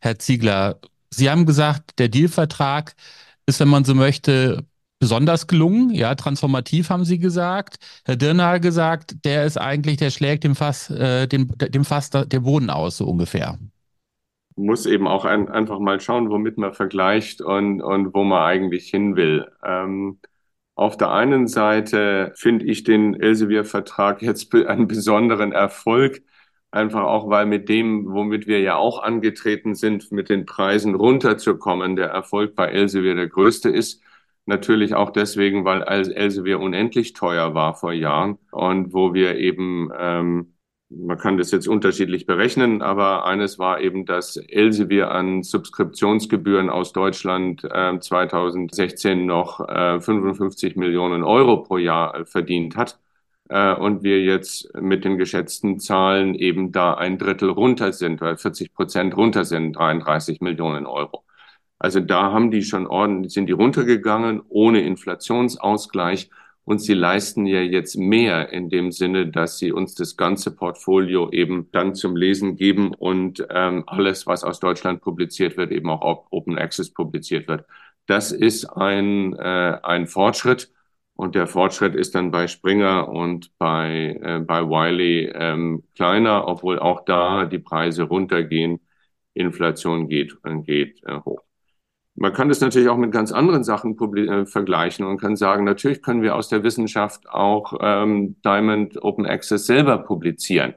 Herr 0.00 0.18
Ziegler, 0.18 0.80
Sie 1.10 1.30
haben 1.30 1.46
gesagt, 1.46 1.98
der 1.98 2.08
Dealvertrag 2.08 2.94
ist, 3.46 3.60
wenn 3.60 3.68
man 3.68 3.84
so 3.84 3.94
möchte, 3.94 4.64
besonders 4.98 5.46
gelungen, 5.46 5.90
ja, 5.90 6.14
transformativ 6.14 6.90
haben 6.90 7.04
Sie 7.04 7.18
gesagt. 7.18 7.76
Herr 8.04 8.16
Dirner 8.16 8.48
hat 8.48 8.62
gesagt, 8.62 9.24
der 9.24 9.44
ist 9.44 9.56
eigentlich, 9.58 9.96
der 9.98 10.10
schlägt 10.10 10.44
dem 10.44 10.54
Fass, 10.54 10.90
äh, 10.90 11.26
dem, 11.26 11.48
dem 11.58 11.84
Fass 11.84 12.10
der 12.10 12.40
Boden 12.40 12.70
aus, 12.70 12.98
so 12.98 13.06
ungefähr. 13.06 13.58
Muss 14.56 14.84
eben 14.86 15.06
auch 15.08 15.24
ein, 15.24 15.48
einfach 15.48 15.78
mal 15.78 16.00
schauen, 16.00 16.28
womit 16.30 16.58
man 16.58 16.74
vergleicht 16.74 17.40
und, 17.40 17.80
und 17.80 18.14
wo 18.14 18.24
man 18.24 18.42
eigentlich 18.42 18.88
hin 18.90 19.16
will. 19.16 19.46
Ähm, 19.64 20.18
Auf 20.76 20.96
der 20.98 21.12
einen 21.12 21.48
Seite 21.48 22.32
finde 22.36 22.66
ich 22.66 22.84
den 22.84 23.14
Elsevier-Vertrag 23.20 24.22
jetzt 24.22 24.54
einen 24.54 24.88
besonderen 24.88 25.52
Erfolg, 25.52 26.22
einfach 26.70 27.02
auch, 27.04 27.28
weil 27.30 27.46
mit 27.46 27.68
dem, 27.68 28.06
womit 28.12 28.46
wir 28.46 28.60
ja 28.60 28.76
auch 28.76 29.02
angetreten 29.02 29.74
sind, 29.74 30.12
mit 30.12 30.28
den 30.28 30.46
Preisen 30.46 30.94
runterzukommen, 30.94 31.96
der 31.96 32.08
Erfolg 32.08 32.54
bei 32.54 32.66
Elsevier 32.68 33.14
der 33.14 33.28
größte 33.28 33.70
ist. 33.70 34.02
Natürlich 34.46 34.94
auch 34.94 35.10
deswegen, 35.10 35.64
weil 35.64 35.82
Elsevier 35.82 36.60
unendlich 36.60 37.12
teuer 37.12 37.54
war 37.54 37.74
vor 37.74 37.92
Jahren 37.92 38.38
und 38.50 38.92
wo 38.94 39.14
wir 39.14 39.36
eben 39.36 39.90
ähm, 39.98 40.54
man 40.90 41.18
kann 41.18 41.38
das 41.38 41.52
jetzt 41.52 41.68
unterschiedlich 41.68 42.26
berechnen, 42.26 42.82
aber 42.82 43.24
eines 43.24 43.58
war 43.58 43.80
eben, 43.80 44.06
dass 44.06 44.36
Elsevier 44.36 45.12
an 45.12 45.42
Subskriptionsgebühren 45.44 46.68
aus 46.68 46.92
Deutschland 46.92 47.62
äh, 47.64 47.98
2016 47.98 49.24
noch 49.24 49.60
äh, 49.68 50.00
55 50.00 50.76
Millionen 50.76 51.22
Euro 51.22 51.58
pro 51.58 51.78
Jahr 51.78 52.26
verdient 52.26 52.76
hat. 52.76 52.98
Äh, 53.50 53.74
und 53.74 54.02
wir 54.04 54.22
jetzt 54.22 54.72
mit 54.80 55.04
den 55.04 55.18
geschätzten 55.18 55.80
Zahlen 55.80 56.34
eben 56.36 56.72
da 56.72 56.94
ein 56.94 57.18
Drittel 57.18 57.50
runter 57.50 57.92
sind, 57.92 58.20
weil 58.20 58.36
40 58.36 58.72
Prozent 58.72 59.16
runter 59.16 59.44
sind, 59.44 59.74
33 59.74 60.40
Millionen 60.40 60.86
Euro. 60.86 61.24
Also 61.78 62.00
da 62.00 62.32
haben 62.32 62.50
die 62.50 62.62
schon 62.62 62.86
ordentlich, 62.86 63.32
sind 63.32 63.46
die 63.46 63.52
runtergegangen 63.52 64.42
ohne 64.48 64.82
Inflationsausgleich 64.82 66.30
und 66.64 66.78
sie 66.78 66.94
leisten 66.94 67.46
ja 67.46 67.60
jetzt 67.62 67.96
mehr 67.96 68.52
in 68.52 68.68
dem 68.70 68.92
Sinne, 68.92 69.26
dass 69.26 69.58
sie 69.58 69.72
uns 69.72 69.94
das 69.96 70.16
ganze 70.16 70.54
Portfolio 70.54 71.30
eben 71.30 71.68
dann 71.72 71.94
zum 71.96 72.14
Lesen 72.16 72.54
geben 72.56 72.94
und 72.94 73.44
ähm, 73.50 73.82
alles, 73.86 74.26
was 74.26 74.44
aus 74.44 74.60
Deutschland 74.60 75.00
publiziert 75.00 75.56
wird, 75.56 75.72
eben 75.72 75.90
auch 75.90 76.26
Open 76.30 76.58
Access 76.58 76.90
publiziert 76.90 77.48
wird. 77.48 77.64
Das 78.06 78.30
ist 78.30 78.66
ein, 78.66 79.32
äh, 79.34 79.78
ein 79.82 80.06
Fortschritt. 80.06 80.70
Und 81.20 81.34
der 81.34 81.46
Fortschritt 81.46 81.94
ist 81.94 82.14
dann 82.14 82.30
bei 82.30 82.46
Springer 82.46 83.10
und 83.10 83.50
bei, 83.58 84.18
äh, 84.22 84.38
bei 84.38 84.62
Wiley 84.62 85.30
ähm, 85.34 85.84
kleiner, 85.94 86.48
obwohl 86.48 86.78
auch 86.78 87.04
da 87.04 87.44
die 87.44 87.58
Preise 87.58 88.04
runtergehen. 88.04 88.80
Inflation 89.34 90.08
geht, 90.08 90.34
geht 90.64 91.02
äh, 91.04 91.20
hoch. 91.22 91.42
Man 92.14 92.32
kann 92.32 92.48
das 92.48 92.62
natürlich 92.62 92.88
auch 92.88 92.96
mit 92.96 93.12
ganz 93.12 93.32
anderen 93.32 93.64
Sachen 93.64 93.98
äh, 94.16 94.46
vergleichen 94.46 95.04
und 95.04 95.20
kann 95.20 95.36
sagen, 95.36 95.64
natürlich 95.64 96.00
können 96.00 96.22
wir 96.22 96.34
aus 96.36 96.48
der 96.48 96.62
Wissenschaft 96.62 97.28
auch 97.28 97.74
ähm, 97.82 98.40
Diamond 98.42 99.04
Open 99.04 99.26
Access 99.26 99.66
selber 99.66 99.98
publizieren. 99.98 100.72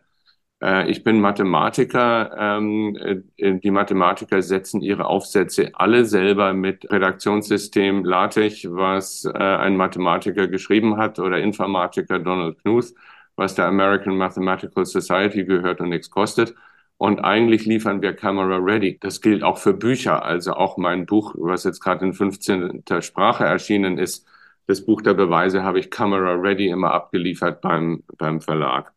Äh, 0.64 0.90
ich 0.90 1.04
bin 1.04 1.20
Mathematiker. 1.20 2.32
Ähm, 2.38 2.96
äh, 3.38 3.60
die 3.60 3.72
Mathematiker 3.72 4.42
setzen 4.42 4.82
ihre 4.82 5.06
Aufsätze 5.08 5.72
alle 5.74 6.06
selber 6.06 6.54
mit 6.54 6.90
Redaktionssystem 6.92 8.06
LaTeX, 8.06 8.66
was 8.70 9.26
äh, 9.26 9.38
ein 9.38 9.76
Mathematiker 9.78 10.48
geschrieben 10.48 10.98
hat, 10.98 11.20
oder 11.20 11.40
Informatiker 11.40 12.20
Donald 12.20 12.60
Knuth, 12.64 12.94
was 13.36 13.56
der 13.56 13.66
American 13.68 14.18
Mathematical 14.18 14.86
Society 14.86 15.44
gehört 15.46 15.82
und 15.82 15.90
nichts 15.90 16.10
kostet. 16.10 16.56
Und 16.98 17.20
eigentlich 17.20 17.66
liefern 17.66 18.02
wir 18.02 18.14
Camera 18.16 18.58
Ready. 18.58 18.98
Das 19.02 19.20
gilt 19.22 19.44
auch 19.44 19.58
für 19.58 19.74
Bücher. 19.74 20.24
Also 20.24 20.54
auch 20.54 20.78
mein 20.78 21.06
Buch, 21.06 21.36
was 21.38 21.64
jetzt 21.66 21.82
gerade 21.82 22.06
in 22.06 22.14
15. 22.14 22.84
Sprache 23.02 23.44
erschienen 23.44 23.98
ist, 23.98 24.26
das 24.68 24.86
Buch 24.86 25.02
der 25.02 25.14
Beweise 25.14 25.64
habe 25.64 25.80
ich 25.80 25.92
Camera 25.92 26.34
Ready 26.36 26.70
immer 26.70 26.92
abgeliefert 26.94 27.62
beim, 27.62 28.04
beim 28.18 28.40
Verlag. 28.40 28.94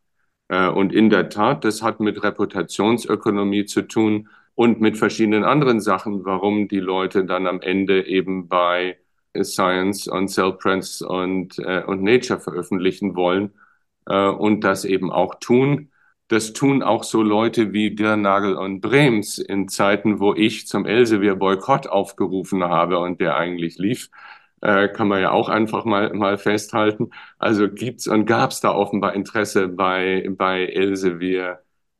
Äh, 0.49 0.69
und 0.69 0.93
in 0.93 1.09
der 1.09 1.29
Tat, 1.29 1.63
das 1.63 1.81
hat 1.81 1.99
mit 1.99 2.23
Reputationsökonomie 2.23 3.65
zu 3.65 3.83
tun 3.83 4.29
und 4.55 4.81
mit 4.81 4.97
verschiedenen 4.97 5.43
anderen 5.43 5.79
Sachen, 5.81 6.25
warum 6.25 6.67
die 6.67 6.79
Leute 6.79 7.25
dann 7.25 7.47
am 7.47 7.61
Ende 7.61 8.05
eben 8.07 8.47
bei 8.47 8.97
Science 9.43 10.07
und 10.07 10.29
Cell 10.29 10.53
Prints 10.53 11.01
und, 11.01 11.59
äh, 11.59 11.83
und 11.85 12.03
Nature 12.03 12.39
veröffentlichen 12.39 13.15
wollen 13.15 13.51
äh, 14.07 14.27
und 14.27 14.61
das 14.63 14.85
eben 14.85 15.11
auch 15.11 15.35
tun. 15.35 15.91
Das 16.29 16.53
tun 16.53 16.83
auch 16.83 17.03
so 17.03 17.21
Leute 17.23 17.71
wie 17.71 17.95
Dirnagel 17.95 18.55
und 18.55 18.81
Brems 18.81 19.37
in 19.37 19.69
Zeiten, 19.69 20.19
wo 20.19 20.33
ich 20.33 20.67
zum 20.67 20.85
Elsevier-Boykott 20.85 21.87
aufgerufen 21.87 22.63
habe 22.63 22.99
und 22.99 23.21
der 23.21 23.37
eigentlich 23.37 23.77
lief. 23.77 24.09
Äh, 24.61 24.87
kann 24.89 25.07
man 25.07 25.21
ja 25.21 25.31
auch 25.31 25.49
einfach 25.49 25.85
mal, 25.85 26.13
mal 26.13 26.37
festhalten. 26.37 27.11
Also 27.37 27.69
gibt's 27.69 28.07
und 28.07 28.25
gab's 28.25 28.59
da 28.61 28.73
offenbar 28.73 29.13
Interesse 29.13 29.67
bei, 29.67 30.27
bei 30.31 30.65
Elsevier 30.65 31.59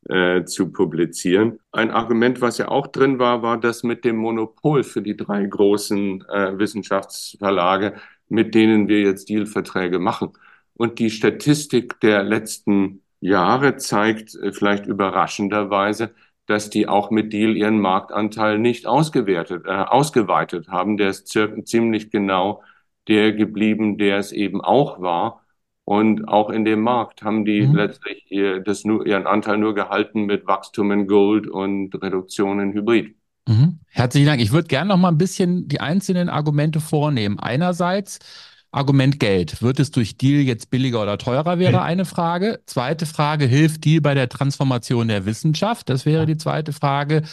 äh, 0.09 0.43
zu 0.45 0.71
publizieren. 0.71 1.59
Ein 1.71 1.91
Argument, 1.91 2.41
was 2.41 2.57
ja 2.57 2.69
auch 2.69 2.87
drin 2.87 3.19
war, 3.19 3.41
war 3.43 3.59
das 3.59 3.83
mit 3.83 4.05
dem 4.05 4.17
Monopol 4.17 4.83
für 4.83 5.01
die 5.01 5.17
drei 5.17 5.45
großen 5.45 6.25
äh, 6.29 6.57
Wissenschaftsverlage, 6.57 7.95
mit 8.29 8.55
denen 8.55 8.87
wir 8.87 9.01
jetzt 9.01 9.29
Dealverträge 9.29 9.99
machen. 9.99 10.33
Und 10.73 10.99
die 10.99 11.09
Statistik 11.09 11.99
der 12.01 12.23
letzten 12.23 13.01
Jahre 13.19 13.77
zeigt 13.77 14.35
äh, 14.35 14.51
vielleicht 14.51 14.85
überraschenderweise, 14.85 16.13
dass 16.47 16.69
die 16.69 16.87
auch 16.87 17.11
mit 17.11 17.31
Deal 17.33 17.55
ihren 17.55 17.79
Marktanteil 17.79 18.57
nicht 18.57 18.87
ausgewertet, 18.87 19.65
äh, 19.67 19.69
ausgeweitet 19.69 20.69
haben. 20.69 20.97
Der 20.97 21.09
ist 21.09 21.27
ziemlich 21.27 22.09
genau 22.09 22.63
der 23.07 23.33
geblieben, 23.33 23.97
der 23.97 24.17
es 24.17 24.31
eben 24.31 24.61
auch 24.61 24.99
war. 24.99 25.43
Und 25.83 26.27
auch 26.27 26.49
in 26.49 26.65
dem 26.65 26.81
Markt 26.81 27.21
haben 27.21 27.45
die 27.45 27.61
mhm. 27.61 27.75
letztlich 27.75 28.25
ihr, 28.29 28.59
das 28.59 28.83
nur, 28.83 29.05
ihren 29.05 29.27
Anteil 29.27 29.57
nur 29.57 29.75
gehalten 29.75 30.25
mit 30.25 30.47
Wachstum 30.47 30.91
in 30.91 31.07
Gold 31.07 31.47
und 31.47 31.95
Reduktion 32.01 32.59
in 32.59 32.73
Hybrid. 32.73 33.15
Mhm. 33.47 33.79
Herzlichen 33.87 34.27
Dank. 34.27 34.41
Ich 34.41 34.51
würde 34.51 34.67
gerne 34.67 34.89
noch 34.89 34.97
mal 34.97 35.09
ein 35.09 35.17
bisschen 35.17 35.67
die 35.67 35.79
einzelnen 35.79 36.27
Argumente 36.27 36.81
vornehmen. 36.81 37.39
Einerseits 37.39 38.19
Argument 38.77 39.19
Geld. 39.19 39.61
Wird 39.61 39.79
es 39.79 39.91
durch 39.91 40.17
Deal 40.17 40.41
jetzt 40.41 40.69
billiger 40.69 41.01
oder 41.01 41.17
teurer, 41.17 41.59
wäre 41.59 41.81
eine 41.81 42.05
Frage. 42.05 42.61
Zweite 42.65 43.05
Frage, 43.05 43.45
hilft 43.45 43.83
Deal 43.83 44.01
bei 44.01 44.13
der 44.13 44.29
Transformation 44.29 45.07
der 45.07 45.25
Wissenschaft? 45.25 45.89
Das 45.89 46.05
wäre 46.05 46.25
die 46.25 46.37
zweite 46.37 46.73
Frage. 46.73 47.23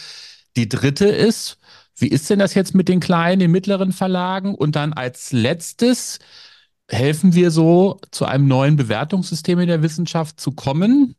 Die 0.57 0.67
dritte 0.67 1.05
ist, 1.05 1.57
wie 1.97 2.07
ist 2.07 2.29
denn 2.29 2.39
das 2.39 2.53
jetzt 2.53 2.75
mit 2.75 2.89
den 2.89 2.99
kleinen, 2.99 3.39
den 3.39 3.51
mittleren 3.51 3.91
Verlagen? 3.93 4.55
Und 4.55 4.75
dann 4.75 4.93
als 4.93 5.31
letztes, 5.31 6.19
helfen 6.89 7.33
wir 7.33 7.51
so 7.51 7.99
zu 8.11 8.25
einem 8.25 8.47
neuen 8.47 8.75
Bewertungssystem 8.75 9.59
in 9.59 9.67
der 9.67 9.81
Wissenschaft 9.81 10.39
zu 10.39 10.51
kommen? 10.51 11.15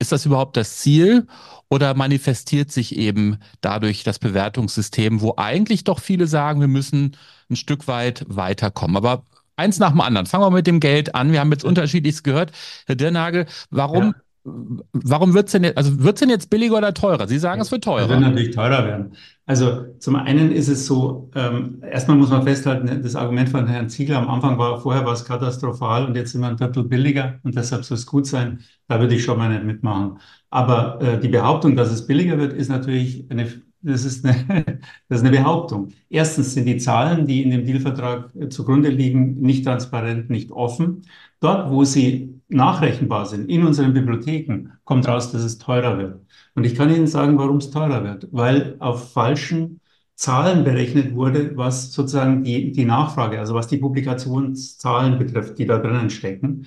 Ist 0.00 0.12
das 0.12 0.26
überhaupt 0.26 0.56
das 0.56 0.78
Ziel 0.78 1.26
oder 1.68 1.94
manifestiert 1.94 2.70
sich 2.70 2.96
eben 2.96 3.38
dadurch 3.60 4.04
das 4.04 4.18
Bewertungssystem, 4.18 5.20
wo 5.20 5.34
eigentlich 5.36 5.84
doch 5.84 6.00
viele 6.00 6.26
sagen, 6.26 6.60
wir 6.60 6.68
müssen 6.68 7.16
ein 7.50 7.56
Stück 7.56 7.88
weit 7.88 8.24
weiterkommen? 8.28 8.96
Aber 8.96 9.24
eins 9.58 9.78
nach 9.78 9.90
dem 9.90 10.00
anderen. 10.00 10.26
Fangen 10.26 10.44
wir 10.44 10.50
mit 10.50 10.66
dem 10.66 10.80
Geld 10.80 11.14
an. 11.14 11.32
Wir 11.32 11.40
haben 11.40 11.50
jetzt 11.50 11.64
unterschiedliches 11.64 12.22
gehört. 12.22 12.52
Herr 12.86 12.94
Dirnagel, 12.94 13.46
warum, 13.70 14.14
ja. 14.44 14.52
warum 14.92 15.34
wird 15.34 15.46
es 15.46 15.52
denn, 15.52 15.64
jetzt, 15.64 15.76
also 15.76 16.02
wird's 16.02 16.20
denn 16.20 16.30
jetzt 16.30 16.50
billiger 16.50 16.78
oder 16.78 16.94
teurer? 16.94 17.28
Sie 17.28 17.38
sagen, 17.38 17.60
es 17.60 17.70
wird 17.70 17.84
teurer. 17.84 18.04
Es 18.04 18.08
wird 18.08 18.20
natürlich 18.20 18.54
teurer 18.54 18.84
werden. 18.86 19.12
Also 19.46 19.86
zum 19.98 20.16
einen 20.16 20.52
ist 20.52 20.68
es 20.68 20.86
so, 20.86 21.30
ähm, 21.34 21.82
erstmal 21.90 22.16
muss 22.16 22.30
man 22.30 22.44
festhalten, 22.44 23.02
das 23.02 23.16
Argument 23.16 23.48
von 23.48 23.66
Herrn 23.66 23.88
Ziegler 23.88 24.18
am 24.18 24.28
Anfang 24.28 24.58
war, 24.58 24.80
vorher 24.80 25.04
war 25.06 25.14
es 25.14 25.24
katastrophal 25.24 26.04
und 26.04 26.14
jetzt 26.16 26.32
sind 26.32 26.42
wir 26.42 26.48
ein 26.48 26.56
Drittel 26.56 26.84
billiger 26.84 27.40
und 27.42 27.56
deshalb 27.56 27.84
soll 27.84 27.96
es 27.96 28.06
gut 28.06 28.26
sein. 28.26 28.60
Da 28.88 29.00
würde 29.00 29.14
ich 29.14 29.24
schon 29.24 29.38
mal 29.38 29.48
nicht 29.48 29.64
mitmachen. 29.64 30.18
Aber 30.50 31.00
äh, 31.00 31.18
die 31.18 31.28
Behauptung, 31.28 31.76
dass 31.76 31.90
es 31.90 32.06
billiger 32.06 32.38
wird, 32.38 32.52
ist 32.52 32.68
natürlich 32.68 33.26
eine 33.30 33.46
das 33.80 34.04
ist, 34.04 34.24
eine, 34.24 34.80
das 35.08 35.20
ist 35.20 35.26
eine 35.26 35.36
Behauptung. 35.36 35.88
Erstens 36.08 36.54
sind 36.54 36.66
die 36.66 36.78
Zahlen, 36.78 37.26
die 37.26 37.42
in 37.42 37.50
dem 37.50 37.64
Dealvertrag 37.64 38.34
äh, 38.34 38.48
zugrunde 38.48 38.88
liegen, 38.90 39.40
nicht 39.40 39.64
transparent, 39.64 40.30
nicht 40.30 40.50
offen. 40.50 41.02
Dort, 41.40 41.70
wo 41.70 41.84
sie 41.84 42.40
nachrechenbar 42.48 43.26
sind, 43.26 43.48
in 43.48 43.64
unseren 43.64 43.92
Bibliotheken, 43.94 44.70
kommt 44.84 45.06
raus, 45.06 45.32
dass 45.32 45.42
es 45.42 45.58
teurer 45.58 45.98
wird. 45.98 46.20
Und 46.54 46.64
ich 46.64 46.74
kann 46.74 46.90
Ihnen 46.92 47.06
sagen, 47.06 47.38
warum 47.38 47.58
es 47.58 47.70
teurer 47.70 48.02
wird. 48.04 48.28
Weil 48.32 48.76
auf 48.80 49.12
falschen 49.12 49.80
Zahlen 50.16 50.64
berechnet 50.64 51.14
wurde, 51.14 51.56
was 51.56 51.92
sozusagen 51.92 52.42
die, 52.42 52.72
die 52.72 52.84
Nachfrage, 52.84 53.38
also 53.38 53.54
was 53.54 53.68
die 53.68 53.76
Publikationszahlen 53.78 55.18
betrifft, 55.18 55.58
die 55.58 55.66
da 55.66 55.78
drinnen 55.78 56.10
stecken. 56.10 56.66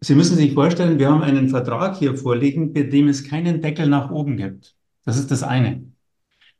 Sie 0.00 0.14
müssen 0.14 0.36
sich 0.36 0.52
vorstellen, 0.52 0.98
wir 0.98 1.10
haben 1.10 1.22
einen 1.22 1.48
Vertrag 1.48 1.96
hier 1.96 2.16
vorliegen, 2.16 2.74
bei 2.74 2.82
dem 2.82 3.08
es 3.08 3.24
keinen 3.24 3.62
Deckel 3.62 3.88
nach 3.88 4.10
oben 4.10 4.36
gibt. 4.36 4.76
Das 5.04 5.16
ist 5.16 5.30
das 5.30 5.42
eine 5.42 5.93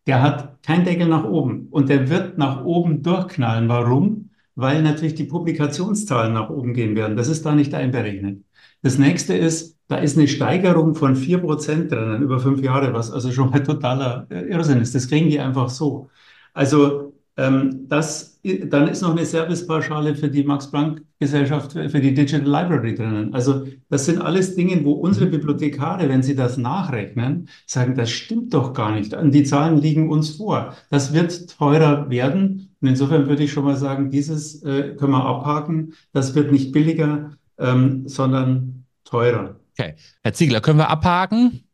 der 0.07 0.23
hat 0.23 0.63
keinen 0.63 0.85
Deckel 0.85 1.09
nach 1.09 1.25
oben 1.25 1.69
und 1.71 1.89
der 1.89 2.09
wird 2.11 2.39
nach 2.39 2.65
oben 2.65 3.03
durchknallen. 3.03 3.69
Warum? 3.69 4.31
Weil 4.55 4.83
natürlich 4.83 5.15
die 5.15 5.25
Publikationszahlen 5.25 6.33
nach 6.33 6.51
oben 6.51 6.75
gehen 6.75 6.95
werden. 6.95 7.17
Das 7.17 7.29
ist 7.29 7.45
da 7.45 7.55
nicht 7.55 7.75
einberechnet. 7.75 8.45
Das 8.83 8.99
nächste 8.99 9.35
ist, 9.35 9.79
da 9.89 9.97
ist 9.97 10.17
eine 10.19 10.29
Steigerung 10.29 10.95
von 10.95 11.17
vier 11.17 11.39
Prozent 11.39 11.91
drinnen 11.91 12.23
über 12.23 12.39
fünf 12.39 12.63
Jahre, 12.63 12.93
was 12.93 13.11
also 13.11 13.33
schon 13.33 13.51
mal 13.51 13.63
totaler 13.63 14.27
äh, 14.31 14.43
Irrsinn 14.43 14.81
ist. 14.81 14.95
Das 14.95 15.09
kriegen 15.09 15.31
die 15.31 15.41
einfach 15.41 15.71
so. 15.71 16.11
Also 16.53 17.14
Ähm, 17.37 17.89
das, 17.89 18.41
dann 18.67 18.87
ist 18.89 19.03
noch 19.03 19.11
eine 19.11 19.25
Servicepauschale 19.25 20.15
für 20.15 20.29
die 20.29 20.45
Max-Planck-Gesellschaft, 20.45 21.73
für 21.73 22.01
die 22.01 22.15
Digital 22.15 22.43
Library 22.43 22.95
drinnen. 22.95 23.35
Also 23.35 23.67
das 23.89 24.07
sind 24.07 24.21
alles 24.21 24.55
Dinge, 24.55 24.85
wo 24.85 24.93
unsere 24.93 25.27
Bibliothekare, 25.27 26.09
wenn 26.09 26.23
sie 26.23 26.37
das 26.37 26.57
nachrechnen, 26.57 27.49
sagen, 27.67 27.97
das 27.97 28.11
stimmt 28.11 28.55
doch 28.55 28.73
gar 28.73 28.95
nicht. 28.95 29.17
Die 29.21 29.45
Zahlen 29.45 29.81
liegen 29.81 30.11
uns 30.11 30.31
vor. 30.31 30.77
Das 30.91 31.13
wird 31.13 31.51
teurer 31.59 32.09
werden. 32.09 32.77
Und 32.81 32.89
insofern 32.89 33.27
würde 33.29 33.43
ich 33.43 33.53
schon 33.53 33.65
mal 33.65 33.77
sagen, 33.77 34.11
dieses 34.11 34.63
äh, 34.63 34.95
können 34.97 35.13
wir 35.13 35.25
abhaken. 35.25 35.95
Das 36.13 36.35
wird 36.35 36.53
nicht 36.53 36.71
billiger, 36.71 37.33
ähm, 37.59 38.07
sondern 38.07 38.85
teurer. 39.05 39.57
Okay. 39.77 39.95
Herr 40.23 40.33
Ziegler, 40.35 40.61
können 40.61 40.79
wir 40.79 40.89
abhaken? 40.89 41.65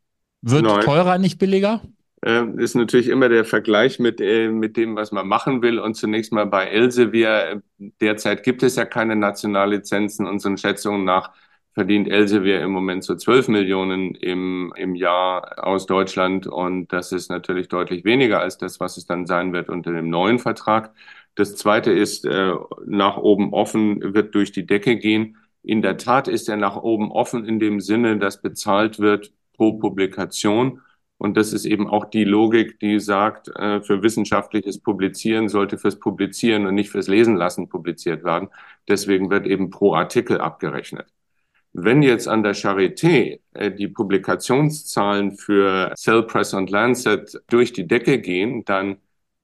Wird 0.40 0.62
Nein. 0.62 0.81
teurer, 0.81 1.19
nicht 1.19 1.38
billiger? 1.38 1.83
Äh, 2.25 2.45
ist 2.57 2.75
natürlich 2.75 3.09
immer 3.09 3.29
der 3.29 3.45
Vergleich 3.45 3.99
mit, 3.99 4.21
äh, 4.21 4.49
mit 4.49 4.77
dem, 4.77 4.97
was 4.97 5.12
man 5.12 5.27
machen 5.29 5.62
will. 5.62 5.79
Und 5.79 5.95
zunächst 5.95 6.33
mal 6.33 6.47
bei 6.47 6.67
Elsevier, 6.67 7.62
derzeit 7.79 8.43
gibt 8.43 8.62
es 8.62 8.77
ja 8.77 8.85
keine 8.85 9.17
Nationallizenzen. 9.17 10.27
Unseren 10.27 10.57
Schätzungen 10.59 11.05
nach 11.05 11.33
verdient 11.75 12.09
Elsevier 12.09 12.61
im 12.62 12.73
Moment 12.73 13.05
so 13.05 13.15
12 13.15 13.49
Millionen 13.49 14.15
im, 14.17 14.73
im 14.77 14.95
Jahr 14.95 15.65
aus 15.67 15.87
Deutschland. 15.87 16.47
Und 16.47 16.93
das 16.93 17.12
ist 17.12 17.31
natürlich 17.31 17.69
deutlich 17.69 18.05
weniger 18.05 18.41
als 18.41 18.59
das, 18.59 18.81
was 18.81 18.97
es 18.97 19.07
dann 19.07 19.27
sein 19.27 19.53
wird 19.53 19.69
unter 19.69 19.93
dem 19.93 20.11
neuen 20.11 20.39
Vertrag. 20.39 20.93
Das 21.37 21.57
zweite 21.57 21.93
ist, 21.93 22.25
äh, 22.27 22.53
nach 22.87 23.17
oben 23.17 23.53
offen 23.55 24.15
wird 24.15 24.35
durch 24.35 24.53
die 24.53 24.67
Decke 24.67 24.97
gehen. 24.97 25.37
In 25.62 25.83
der 25.83 25.97
Tat 25.97 26.29
ist 26.29 26.49
er 26.49 26.57
nach 26.57 26.77
oben 26.77 27.11
offen 27.12 27.45
in 27.47 27.59
dem 27.61 27.81
Sinne, 27.81 28.19
dass 28.19 28.43
bezahlt 28.43 28.99
wird 28.99 29.33
pro 29.55 29.75
Publikation. 29.75 30.81
Und 31.21 31.37
das 31.37 31.53
ist 31.53 31.67
eben 31.67 31.87
auch 31.87 32.07
die 32.07 32.25
Logik, 32.25 32.81
die 32.81 32.99
sagt, 32.99 33.49
äh, 33.49 33.83
für 33.83 34.03
wissenschaftliches 34.03 34.79
Publizieren 34.81 35.50
sollte 35.50 35.77
fürs 35.77 36.00
Publizieren 36.00 36.65
und 36.67 36.75
nicht 36.75 36.89
fürs 36.89 37.09
Lesen 37.09 37.37
lassen 37.37 37.69
publiziert 37.69 38.25
werden. 38.25 38.49
Deswegen 38.89 39.31
wird 39.31 39.47
eben 39.47 39.69
pro 39.69 39.95
Artikel 39.95 40.41
abgerechnet. 40.41 41.09
Wenn 41.75 42.00
jetzt 42.03 42.27
an 42.27 42.43
der 42.43 42.55
Charité 42.55 43.41
äh, 43.53 43.71
die 43.71 43.89
Publikationszahlen 43.89 45.33
für 45.33 45.93
Cell 45.95 46.23
Press 46.23 46.55
und 46.55 46.71
Lancet 46.71 47.39
durch 47.50 47.75
die 47.75 47.87
Decke 47.87 48.19
gehen, 48.19 48.65
dann 48.65 48.97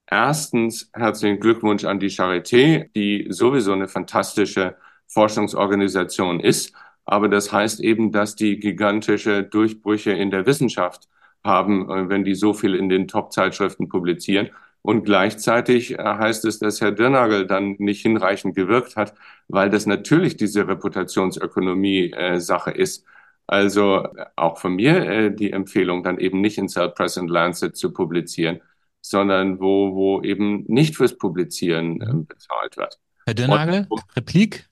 erstens 0.06 0.90
herzlichen 0.94 1.40
Glückwunsch 1.40 1.84
an 1.84 2.00
die 2.00 2.10
Charité, 2.10 2.88
die 2.94 3.26
sowieso 3.28 3.72
eine 3.74 3.88
fantastische 3.88 4.76
Forschungsorganisation 5.08 6.40
ist. 6.40 6.72
Aber 7.04 7.28
das 7.28 7.52
heißt 7.52 7.80
eben, 7.80 8.12
dass 8.12 8.34
die 8.34 8.58
gigantische 8.60 9.42
Durchbrüche 9.44 10.12
in 10.12 10.30
der 10.30 10.46
Wissenschaft 10.46 11.06
haben, 11.46 11.90
äh, 11.90 12.08
wenn 12.08 12.24
die 12.24 12.34
so 12.34 12.52
viel 12.52 12.74
in 12.74 12.88
den 12.88 13.08
Top-Zeitschriften 13.08 13.88
publizieren. 13.88 14.50
Und 14.82 15.04
gleichzeitig 15.04 15.98
äh, 15.98 16.02
heißt 16.02 16.44
es, 16.44 16.58
dass 16.58 16.80
Herr 16.80 16.92
Dirnagel 16.92 17.46
dann 17.46 17.76
nicht 17.78 18.02
hinreichend 18.02 18.54
gewirkt 18.54 18.96
hat, 18.96 19.14
weil 19.48 19.70
das 19.70 19.86
natürlich 19.86 20.36
diese 20.36 20.68
Reputationsökonomie-Sache 20.68 22.72
äh, 22.72 22.82
ist. 22.82 23.04
Also 23.48 24.08
auch 24.34 24.58
von 24.58 24.74
mir 24.74 25.30
die 25.30 25.52
Empfehlung, 25.52 26.02
dann 26.02 26.18
eben 26.18 26.40
nicht 26.40 26.58
in 26.58 26.68
Cell 26.68 26.88
Press 26.88 27.16
und 27.16 27.28
Lancet 27.28 27.76
zu 27.76 27.92
publizieren, 27.92 28.60
sondern 29.00 29.60
wo, 29.60 29.94
wo 29.94 30.20
eben 30.22 30.64
nicht 30.66 30.96
fürs 30.96 31.16
Publizieren 31.16 32.26
bezahlt 32.26 32.76
wird. 32.76 32.98
Herr 33.24 33.34
Dirnagel, 33.34 33.86
Replik? 34.16 34.68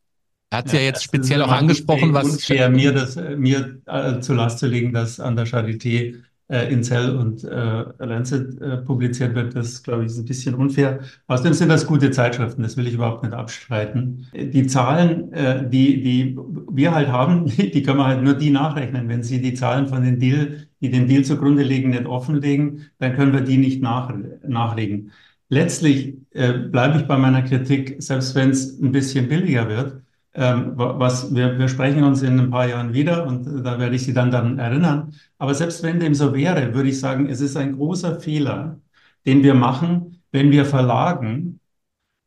Er 0.54 0.59
hat 0.59 0.66
es 0.66 0.73
ja, 0.73 0.78
ja, 0.78 0.85
jetzt 0.85 1.02
speziell 1.02 1.43
auch 1.43 1.50
angesprochen, 1.50 2.14
was. 2.14 2.31
Unfair, 2.31 2.71
mir, 2.71 2.93
das, 2.93 3.16
mir 3.16 3.81
äh, 3.87 4.21
zu 4.21 4.35
Last 4.35 4.61
zu 4.61 4.69
legen, 4.69 4.93
dass 4.93 5.19
an 5.19 5.35
der 5.35 5.49
Charité 5.49 6.23
äh, 6.49 6.73
in 6.73 6.83
Cell 6.83 7.17
und 7.17 7.43
äh, 7.45 7.85
Lancet 7.99 8.61
äh, 8.61 8.77
publiziert 8.79 9.35
wird, 9.35 9.57
das 9.57 9.83
glaube 9.83 10.03
ich 10.05 10.13
ist 10.13 10.19
ein 10.19 10.25
bisschen 10.27 10.55
unfair. 10.55 11.01
Außerdem 11.27 11.55
sind 11.55 11.69
das 11.71 11.87
gute 11.87 12.11
Zeitschriften, 12.11 12.63
das 12.63 12.77
will 12.77 12.87
ich 12.87 12.95
überhaupt 12.95 13.23
nicht 13.23 13.33
abstreiten. 13.33 14.27
Die 14.35 14.67
Zahlen, 14.67 15.33
äh, 15.33 15.69
die, 15.69 16.03
die 16.03 16.39
wir 16.71 16.95
halt 16.95 17.09
haben, 17.09 17.47
die 17.57 17.83
können 17.83 17.99
wir 17.99 18.07
halt 18.07 18.23
nur 18.23 18.35
die 18.35 18.51
nachrechnen. 18.51 19.09
Wenn 19.09 19.23
Sie 19.23 19.41
die 19.41 19.55
Zahlen 19.55 19.87
von 19.87 20.03
den 20.03 20.19
Deal, 20.19 20.67
die 20.81 20.91
den 20.91 21.09
Deal 21.09 21.25
zugrunde 21.25 21.63
legen, 21.63 21.91
nicht 21.91 22.07
offenlegen, 22.07 22.91
dann 22.99 23.15
können 23.15 23.33
wir 23.33 23.41
die 23.41 23.57
nicht 23.57 23.83
nach, 23.83 24.13
nachlegen. 24.47 25.13
Letztlich 25.49 26.17
äh, 26.33 26.53
bleibe 26.53 26.99
ich 26.99 27.07
bei 27.07 27.17
meiner 27.17 27.43
Kritik, 27.43 27.97
selbst 28.03 28.35
wenn 28.35 28.51
es 28.51 28.81
ein 28.81 28.93
bisschen 28.93 29.29
billiger 29.29 29.69
wird, 29.69 30.04
ähm, 30.35 30.73
was, 30.77 31.35
wir, 31.35 31.59
wir 31.59 31.68
sprechen 31.68 32.03
uns 32.05 32.23
in 32.23 32.38
ein 32.40 32.51
paar 32.51 32.68
Jahren 32.68 32.92
wieder 32.92 33.27
und 33.27 33.47
äh, 33.47 33.62
da 33.62 33.79
werde 33.79 33.94
ich 33.97 34.05
Sie 34.05 34.12
dann 34.12 34.31
daran 34.31 34.59
erinnern. 34.59 35.14
Aber 35.38 35.55
selbst 35.55 35.83
wenn 35.83 36.01
dem 36.01 36.14
so 36.14 36.35
wäre, 36.35 36.75
würde 36.75 36.88
ich 36.88 37.01
sagen, 37.01 37.29
es 37.29 37.40
ist 37.40 37.57
ein 37.57 37.77
großer 37.77 38.20
Fehler, 38.20 38.81
den 39.27 39.42
wir 39.42 39.55
machen, 39.55 40.23
wenn 40.33 40.51
wir 40.51 40.64
Verlagen 40.64 41.61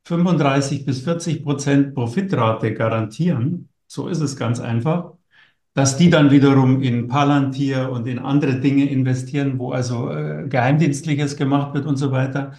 35 0.05 0.85
bis 0.85 1.01
40 1.01 1.43
Prozent 1.43 1.93
Profitrate 1.93 2.73
garantieren. 2.73 3.69
So 3.87 4.07
ist 4.07 4.21
es 4.21 4.37
ganz 4.37 4.59
einfach. 4.59 5.13
Dass 5.73 5.97
die 5.97 6.09
dann 6.09 6.31
wiederum 6.31 6.81
in 6.81 7.07
Palantir 7.07 7.91
und 7.91 8.07
in 8.07 8.19
andere 8.19 8.59
Dinge 8.59 8.89
investieren, 8.89 9.59
wo 9.59 9.71
also 9.73 10.09
äh, 10.11 10.47
Geheimdienstliches 10.47 11.35
gemacht 11.37 11.73
wird 11.73 11.85
und 11.85 11.97
so 11.97 12.11
weiter. 12.11 12.53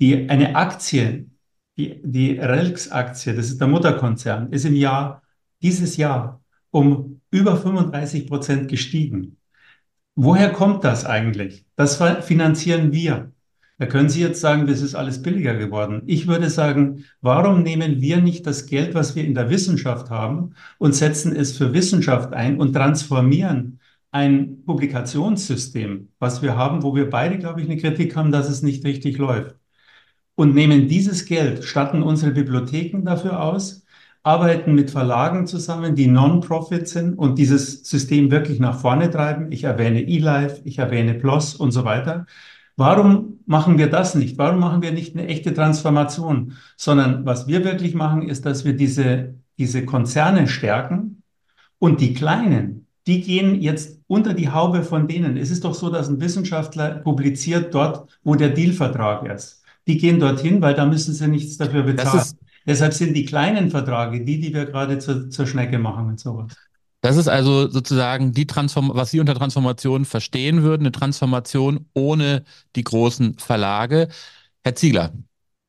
Die, 0.00 0.28
eine 0.28 0.56
Aktie 0.56 1.26
die, 1.78 2.00
die 2.02 2.32
Relx-Aktie, 2.32 3.34
das 3.34 3.46
ist 3.46 3.60
der 3.60 3.68
Mutterkonzern, 3.68 4.52
ist 4.52 4.64
im 4.64 4.74
Jahr, 4.74 5.22
dieses 5.62 5.96
Jahr 5.96 6.42
um 6.70 7.20
über 7.30 7.56
35 7.56 8.26
Prozent 8.26 8.68
gestiegen. 8.68 9.36
Woher 10.16 10.50
kommt 10.50 10.82
das 10.82 11.04
eigentlich? 11.04 11.64
Das 11.76 12.02
finanzieren 12.22 12.92
wir. 12.92 13.32
Da 13.78 13.86
können 13.86 14.08
Sie 14.08 14.20
jetzt 14.20 14.40
sagen, 14.40 14.66
das 14.66 14.82
ist 14.82 14.96
alles 14.96 15.22
billiger 15.22 15.54
geworden. 15.54 16.02
Ich 16.06 16.26
würde 16.26 16.50
sagen, 16.50 17.04
warum 17.20 17.62
nehmen 17.62 18.00
wir 18.00 18.20
nicht 18.20 18.44
das 18.44 18.66
Geld, 18.66 18.94
was 18.94 19.14
wir 19.14 19.24
in 19.24 19.36
der 19.36 19.50
Wissenschaft 19.50 20.10
haben, 20.10 20.54
und 20.78 20.96
setzen 20.96 21.34
es 21.34 21.56
für 21.56 21.72
Wissenschaft 21.72 22.32
ein 22.32 22.58
und 22.58 22.72
transformieren 22.72 23.78
ein 24.10 24.64
Publikationssystem, 24.64 26.08
was 26.18 26.42
wir 26.42 26.56
haben, 26.56 26.82
wo 26.82 26.96
wir 26.96 27.08
beide, 27.08 27.38
glaube 27.38 27.60
ich, 27.60 27.68
eine 27.68 27.80
Kritik 27.80 28.16
haben, 28.16 28.32
dass 28.32 28.48
es 28.48 28.62
nicht 28.62 28.84
richtig 28.84 29.18
läuft 29.18 29.54
und 30.38 30.54
nehmen 30.54 30.86
dieses 30.86 31.24
Geld, 31.26 31.64
statten 31.64 32.00
unsere 32.00 32.30
Bibliotheken 32.30 33.02
dafür 33.04 33.42
aus, 33.42 33.84
arbeiten 34.22 34.72
mit 34.72 34.88
Verlagen 34.88 35.48
zusammen, 35.48 35.96
die 35.96 36.06
Non-Profit 36.06 36.86
sind 36.86 37.14
und 37.18 37.40
dieses 37.40 37.82
System 37.82 38.30
wirklich 38.30 38.60
nach 38.60 38.78
vorne 38.78 39.10
treiben. 39.10 39.50
Ich 39.50 39.64
erwähne 39.64 40.00
eLife, 40.06 40.60
ich 40.62 40.78
erwähne 40.78 41.14
PLOS 41.14 41.56
und 41.56 41.72
so 41.72 41.84
weiter. 41.84 42.26
Warum 42.76 43.40
machen 43.46 43.78
wir 43.78 43.88
das 43.90 44.14
nicht? 44.14 44.38
Warum 44.38 44.60
machen 44.60 44.80
wir 44.80 44.92
nicht 44.92 45.16
eine 45.16 45.26
echte 45.26 45.52
Transformation? 45.52 46.52
Sondern 46.76 47.26
was 47.26 47.48
wir 47.48 47.64
wirklich 47.64 47.96
machen, 47.96 48.22
ist, 48.22 48.46
dass 48.46 48.64
wir 48.64 48.74
diese, 48.74 49.34
diese 49.58 49.84
Konzerne 49.84 50.46
stärken 50.46 51.24
und 51.80 52.00
die 52.00 52.14
Kleinen, 52.14 52.86
die 53.08 53.22
gehen 53.22 53.60
jetzt 53.60 53.98
unter 54.06 54.34
die 54.34 54.50
Haube 54.50 54.84
von 54.84 55.08
denen. 55.08 55.36
Es 55.36 55.50
ist 55.50 55.64
doch 55.64 55.74
so, 55.74 55.90
dass 55.90 56.08
ein 56.08 56.20
Wissenschaftler 56.20 56.90
publiziert 57.00 57.74
dort, 57.74 58.08
wo 58.22 58.36
der 58.36 58.50
Dealvertrag 58.50 59.26
ist 59.26 59.57
die 59.88 59.98
gehen 59.98 60.20
dorthin, 60.20 60.62
weil 60.62 60.74
da 60.74 60.86
müssen 60.86 61.14
sie 61.14 61.26
nichts 61.26 61.56
dafür 61.56 61.82
bezahlen. 61.82 62.38
Deshalb 62.66 62.92
sind 62.92 63.14
die 63.14 63.24
kleinen 63.24 63.70
Verträge 63.70 64.24
die, 64.24 64.38
die 64.38 64.52
wir 64.52 64.66
gerade 64.66 64.98
zur, 64.98 65.30
zur 65.30 65.46
Schnecke 65.46 65.78
machen 65.78 66.06
und 66.06 66.20
sowas. 66.20 66.52
Das 67.00 67.16
ist 67.16 67.28
also 67.28 67.68
sozusagen 67.68 68.32
die 68.32 68.46
Transform 68.46 68.90
was 68.92 69.10
Sie 69.10 69.20
unter 69.20 69.34
Transformation 69.34 70.04
verstehen 70.04 70.62
würden, 70.62 70.82
eine 70.82 70.92
Transformation 70.92 71.86
ohne 71.94 72.44
die 72.76 72.84
großen 72.84 73.38
Verlage. 73.38 74.08
Herr 74.64 74.74
Ziegler, 74.74 75.12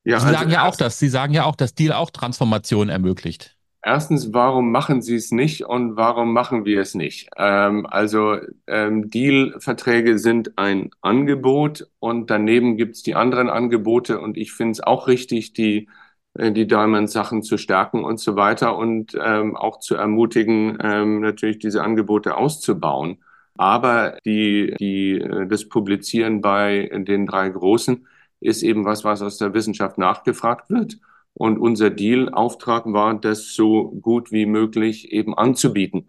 ja, 0.04 0.18
Sie 0.18 0.26
also 0.26 0.38
sagen 0.38 0.50
ja 0.50 0.68
auch 0.68 0.76
das, 0.76 0.98
Sie 0.98 1.08
sagen 1.08 1.32
ja 1.32 1.44
auch, 1.44 1.56
dass 1.56 1.74
Deal 1.74 1.92
auch 1.92 2.10
Transformation 2.10 2.88
ermöglicht. 2.88 3.56
Erstens, 3.82 4.34
warum 4.34 4.72
machen 4.72 5.00
Sie 5.00 5.14
es 5.14 5.32
nicht 5.32 5.64
und 5.64 5.96
warum 5.96 6.34
machen 6.34 6.66
wir 6.66 6.82
es 6.82 6.94
nicht? 6.94 7.30
Ähm, 7.38 7.86
also 7.86 8.36
ähm, 8.66 9.08
Deal-Verträge 9.08 10.18
sind 10.18 10.58
ein 10.58 10.90
Angebot 11.00 11.88
und 11.98 12.28
daneben 12.30 12.76
gibt 12.76 12.96
es 12.96 13.02
die 13.02 13.14
anderen 13.14 13.48
Angebote 13.48 14.20
und 14.20 14.36
ich 14.36 14.52
finde 14.52 14.72
es 14.72 14.80
auch 14.82 15.08
richtig, 15.08 15.54
die, 15.54 15.88
äh, 16.34 16.52
die 16.52 16.66
Diamond-Sachen 16.66 17.42
zu 17.42 17.56
stärken 17.56 18.04
und 18.04 18.20
so 18.20 18.36
weiter 18.36 18.76
und 18.76 19.16
ähm, 19.18 19.56
auch 19.56 19.78
zu 19.80 19.94
ermutigen, 19.94 20.76
ähm, 20.82 21.20
natürlich 21.20 21.58
diese 21.58 21.82
Angebote 21.82 22.36
auszubauen. 22.36 23.24
Aber 23.56 24.18
die, 24.26 24.74
die, 24.78 25.20
äh, 25.20 25.46
das 25.46 25.68
Publizieren 25.68 26.42
bei 26.42 26.90
den 26.92 27.26
drei 27.26 27.48
Großen 27.48 28.06
ist 28.40 28.62
eben 28.62 28.84
was, 28.84 29.04
was 29.04 29.22
aus 29.22 29.38
der 29.38 29.54
Wissenschaft 29.54 29.96
nachgefragt 29.98 30.68
wird. 30.70 30.98
Und 31.34 31.58
unser 31.58 31.90
Deal-Auftrag 31.90 32.84
war, 32.86 33.18
das 33.18 33.54
so 33.54 33.90
gut 34.00 34.32
wie 34.32 34.46
möglich 34.46 35.12
eben 35.12 35.36
anzubieten. 35.36 36.08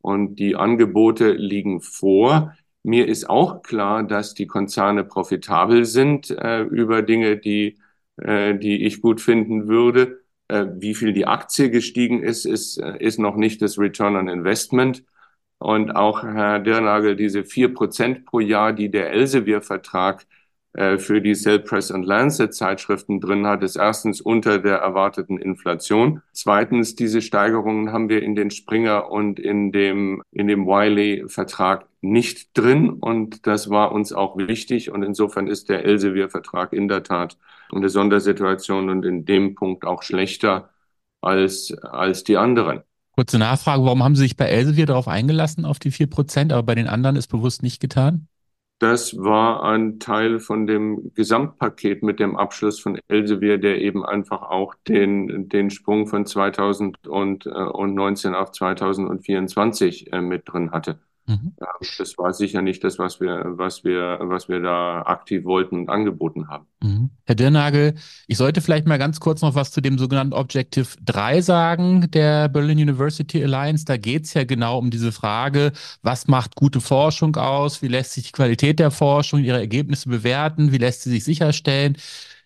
Und 0.00 0.36
die 0.36 0.56
Angebote 0.56 1.32
liegen 1.32 1.80
vor. 1.80 2.54
Mir 2.82 3.06
ist 3.06 3.30
auch 3.30 3.62
klar, 3.62 4.02
dass 4.02 4.34
die 4.34 4.46
Konzerne 4.46 5.04
profitabel 5.04 5.84
sind 5.84 6.30
äh, 6.30 6.62
über 6.62 7.02
Dinge, 7.02 7.36
die, 7.36 7.78
äh, 8.16 8.56
die 8.58 8.84
ich 8.84 9.00
gut 9.00 9.20
finden 9.20 9.68
würde. 9.68 10.22
Äh, 10.48 10.66
wie 10.78 10.94
viel 10.94 11.12
die 11.12 11.26
Aktie 11.26 11.70
gestiegen 11.70 12.22
ist, 12.22 12.44
ist, 12.44 12.78
äh, 12.78 12.96
ist 12.98 13.18
noch 13.18 13.36
nicht 13.36 13.62
das 13.62 13.78
Return 13.78 14.16
on 14.16 14.28
Investment. 14.28 15.04
Und 15.58 15.92
auch 15.94 16.24
Herr 16.24 16.58
Dirnagel, 16.58 17.14
diese 17.14 17.44
vier 17.44 17.72
Prozent 17.72 18.26
pro 18.26 18.40
Jahr, 18.40 18.72
die 18.72 18.90
der 18.90 19.12
Elsevier-Vertrag 19.12 20.26
für 20.74 21.20
die 21.20 21.34
Cell 21.34 21.58
Press 21.58 21.90
und 21.90 22.04
Lancet 22.04 22.54
Zeitschriften 22.54 23.20
drin 23.20 23.46
hat, 23.46 23.62
ist 23.62 23.76
erstens 23.76 24.22
unter 24.22 24.58
der 24.58 24.78
erwarteten 24.78 25.36
Inflation. 25.36 26.22
Zweitens, 26.32 26.94
diese 26.94 27.20
Steigerungen 27.20 27.92
haben 27.92 28.08
wir 28.08 28.22
in 28.22 28.34
den 28.34 28.50
Springer 28.50 29.10
und 29.10 29.38
in 29.38 29.70
dem, 29.72 30.22
in 30.32 30.48
dem 30.48 30.66
Wiley 30.66 31.24
Vertrag 31.28 31.86
nicht 32.00 32.56
drin. 32.56 32.88
Und 32.88 33.46
das 33.46 33.68
war 33.68 33.92
uns 33.92 34.14
auch 34.14 34.38
wichtig. 34.38 34.90
Und 34.90 35.02
insofern 35.02 35.46
ist 35.46 35.68
der 35.68 35.84
Elsevier 35.84 36.30
Vertrag 36.30 36.72
in 36.72 36.88
der 36.88 37.02
Tat 37.02 37.36
eine 37.70 37.90
Sondersituation 37.90 38.88
und 38.88 39.04
in 39.04 39.26
dem 39.26 39.54
Punkt 39.54 39.84
auch 39.84 40.02
schlechter 40.02 40.70
als, 41.20 41.72
als 41.82 42.24
die 42.24 42.38
anderen. 42.38 42.80
Kurze 43.14 43.38
Nachfrage, 43.38 43.84
warum 43.84 44.02
haben 44.02 44.16
Sie 44.16 44.22
sich 44.22 44.38
bei 44.38 44.46
Elsevier 44.46 44.86
darauf 44.86 45.06
eingelassen, 45.06 45.66
auf 45.66 45.78
die 45.78 45.90
vier 45.90 46.08
Prozent, 46.08 46.50
aber 46.50 46.62
bei 46.62 46.74
den 46.74 46.88
anderen 46.88 47.16
ist 47.16 47.28
bewusst 47.28 47.62
nicht 47.62 47.78
getan? 47.78 48.26
Das 48.82 49.16
war 49.16 49.62
ein 49.62 50.00
Teil 50.00 50.40
von 50.40 50.66
dem 50.66 51.12
Gesamtpaket 51.14 52.02
mit 52.02 52.18
dem 52.18 52.36
Abschluss 52.36 52.80
von 52.80 52.98
Elsevier, 53.06 53.58
der 53.58 53.80
eben 53.80 54.04
einfach 54.04 54.42
auch 54.42 54.74
den, 54.88 55.48
den 55.48 55.70
Sprung 55.70 56.08
von 56.08 56.26
2019 56.26 58.34
auf 58.34 58.50
2024 58.50 60.12
äh, 60.12 60.20
mit 60.20 60.48
drin 60.48 60.72
hatte. 60.72 60.98
Mhm. 61.26 61.52
Das 61.98 62.18
war 62.18 62.32
sicher 62.32 62.62
nicht 62.62 62.82
das, 62.82 62.98
was 62.98 63.20
wir, 63.20 63.44
was 63.56 63.84
wir, 63.84 64.18
was 64.22 64.48
wir 64.48 64.60
da 64.60 65.02
aktiv 65.02 65.44
wollten 65.44 65.76
und 65.80 65.88
angeboten 65.88 66.48
haben. 66.48 66.66
Mhm. 66.82 67.10
Herr 67.24 67.34
Dirnagel, 67.36 67.94
ich 68.26 68.36
sollte 68.36 68.60
vielleicht 68.60 68.86
mal 68.86 68.98
ganz 68.98 69.20
kurz 69.20 69.40
noch 69.40 69.54
was 69.54 69.70
zu 69.70 69.80
dem 69.80 69.98
sogenannten 69.98 70.32
Objective 70.32 70.88
3 71.04 71.40
sagen, 71.40 72.10
der 72.10 72.48
Berlin 72.48 72.78
University 72.78 73.42
Alliance. 73.42 73.84
Da 73.84 73.96
geht 73.96 74.24
es 74.24 74.34
ja 74.34 74.44
genau 74.44 74.78
um 74.78 74.90
diese 74.90 75.12
Frage, 75.12 75.72
was 76.02 76.26
macht 76.26 76.56
gute 76.56 76.80
Forschung 76.80 77.36
aus? 77.36 77.82
Wie 77.82 77.88
lässt 77.88 78.12
sich 78.12 78.24
die 78.24 78.32
Qualität 78.32 78.80
der 78.80 78.90
Forschung, 78.90 79.44
ihre 79.44 79.58
Ergebnisse 79.58 80.08
bewerten? 80.08 80.72
Wie 80.72 80.78
lässt 80.78 81.02
sie 81.02 81.10
sich 81.10 81.24
sicherstellen? 81.24 81.96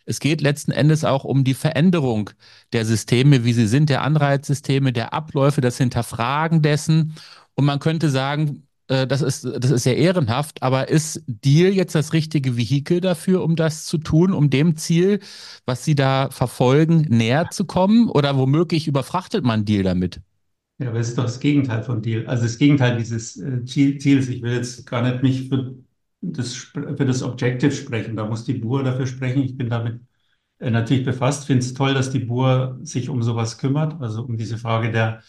Es 0.05 0.21
geht 0.21 0.41
letzten 0.41 0.71
Endes 0.71 1.05
auch 1.05 1.25
um 1.25 1.43
die 1.43 1.55
Veränderung 1.55 2.31
der 2.73 2.85
Systeme, 2.85 3.45
wie 3.45 3.53
sie 3.53 3.67
sind, 3.67 3.91
der 3.91 4.03
Anreizsysteme, 4.03 4.93
der 4.93 5.13
Abläufe, 5.13 5.61
das 5.61 5.79
Hinterfragen 5.79 6.63
dessen. 6.63 7.15
Und 7.55 7.65
man 7.65 7.81
könnte 7.81 8.11
sagen, 8.11 8.66
äh, 8.89 9.07
das 9.07 9.23
ist, 9.23 9.45
das 9.45 9.71
ist 9.71 9.83
sehr 9.85 9.97
ehrenhaft, 9.97 10.63
aber 10.63 10.89
ist 10.89 11.23
Deal 11.27 11.73
jetzt 11.73 11.95
das 11.95 12.13
richtige 12.13 12.57
Vehikel 12.57 13.01
dafür, 13.01 13.43
um 13.43 13.57
das 13.57 13.85
zu 13.87 13.99
tun, 13.99 14.33
um 14.33 14.51
dem 14.51 14.77
Ziel, 14.77 15.21
was 15.65 15.85
Sie 15.85 15.95
da 15.95 16.31
verfolgen, 16.31 17.07
näher 17.09 17.51
zu 17.51 17.65
kommen? 17.65 18.09
Oder 18.09 18.37
womöglich 18.37 18.87
überfrachtet 18.89 19.45
man 19.45 19.65
Deal 19.65 19.83
damit? 19.83 20.21
Ja, 20.79 20.89
aber 20.91 21.01
es 21.01 21.09
ist 21.09 21.19
doch 21.19 21.25
das 21.25 21.41
Gegenteil 21.41 21.83
von 21.83 22.03
Deal. 22.03 22.27
Also 22.27 22.43
das 22.45 22.59
Gegenteil 22.59 22.99
dieses 22.99 23.39
äh, 23.39 23.65
Ziels. 23.65 24.29
Ich 24.29 24.43
will 24.43 24.53
jetzt 24.53 24.85
gar 24.87 25.03
nicht 25.03 25.23
mich 25.23 25.49
für 25.49 25.75
das, 26.21 26.55
für 26.55 27.05
das 27.07 27.23
Objective 27.23 27.73
sprechen. 27.73 28.17
Da 28.17 28.27
muss 28.27 28.45
die 28.45 28.55
BUR 28.55 28.83
dafür 28.85 29.07
sprechen. 29.07 29.43
Ich 29.43 29.57
bin 29.57 29.71
damit 29.71 30.01
äh, 30.59 30.71
natürlich 30.71 31.05
befasst. 31.05 31.47
Finde 31.47 31.65
es 31.65 31.73
toll, 31.75 31.95
dass 31.95 32.11
die 32.11 32.21
BUR 32.21 32.79
sich 32.83 33.09
um 33.09 33.23
sowas 33.23 33.59
kümmert, 33.59 34.01
also 34.03 34.23
um 34.25 34.37
diese 34.37 34.59
Frage 34.59 34.91
der 34.93 35.23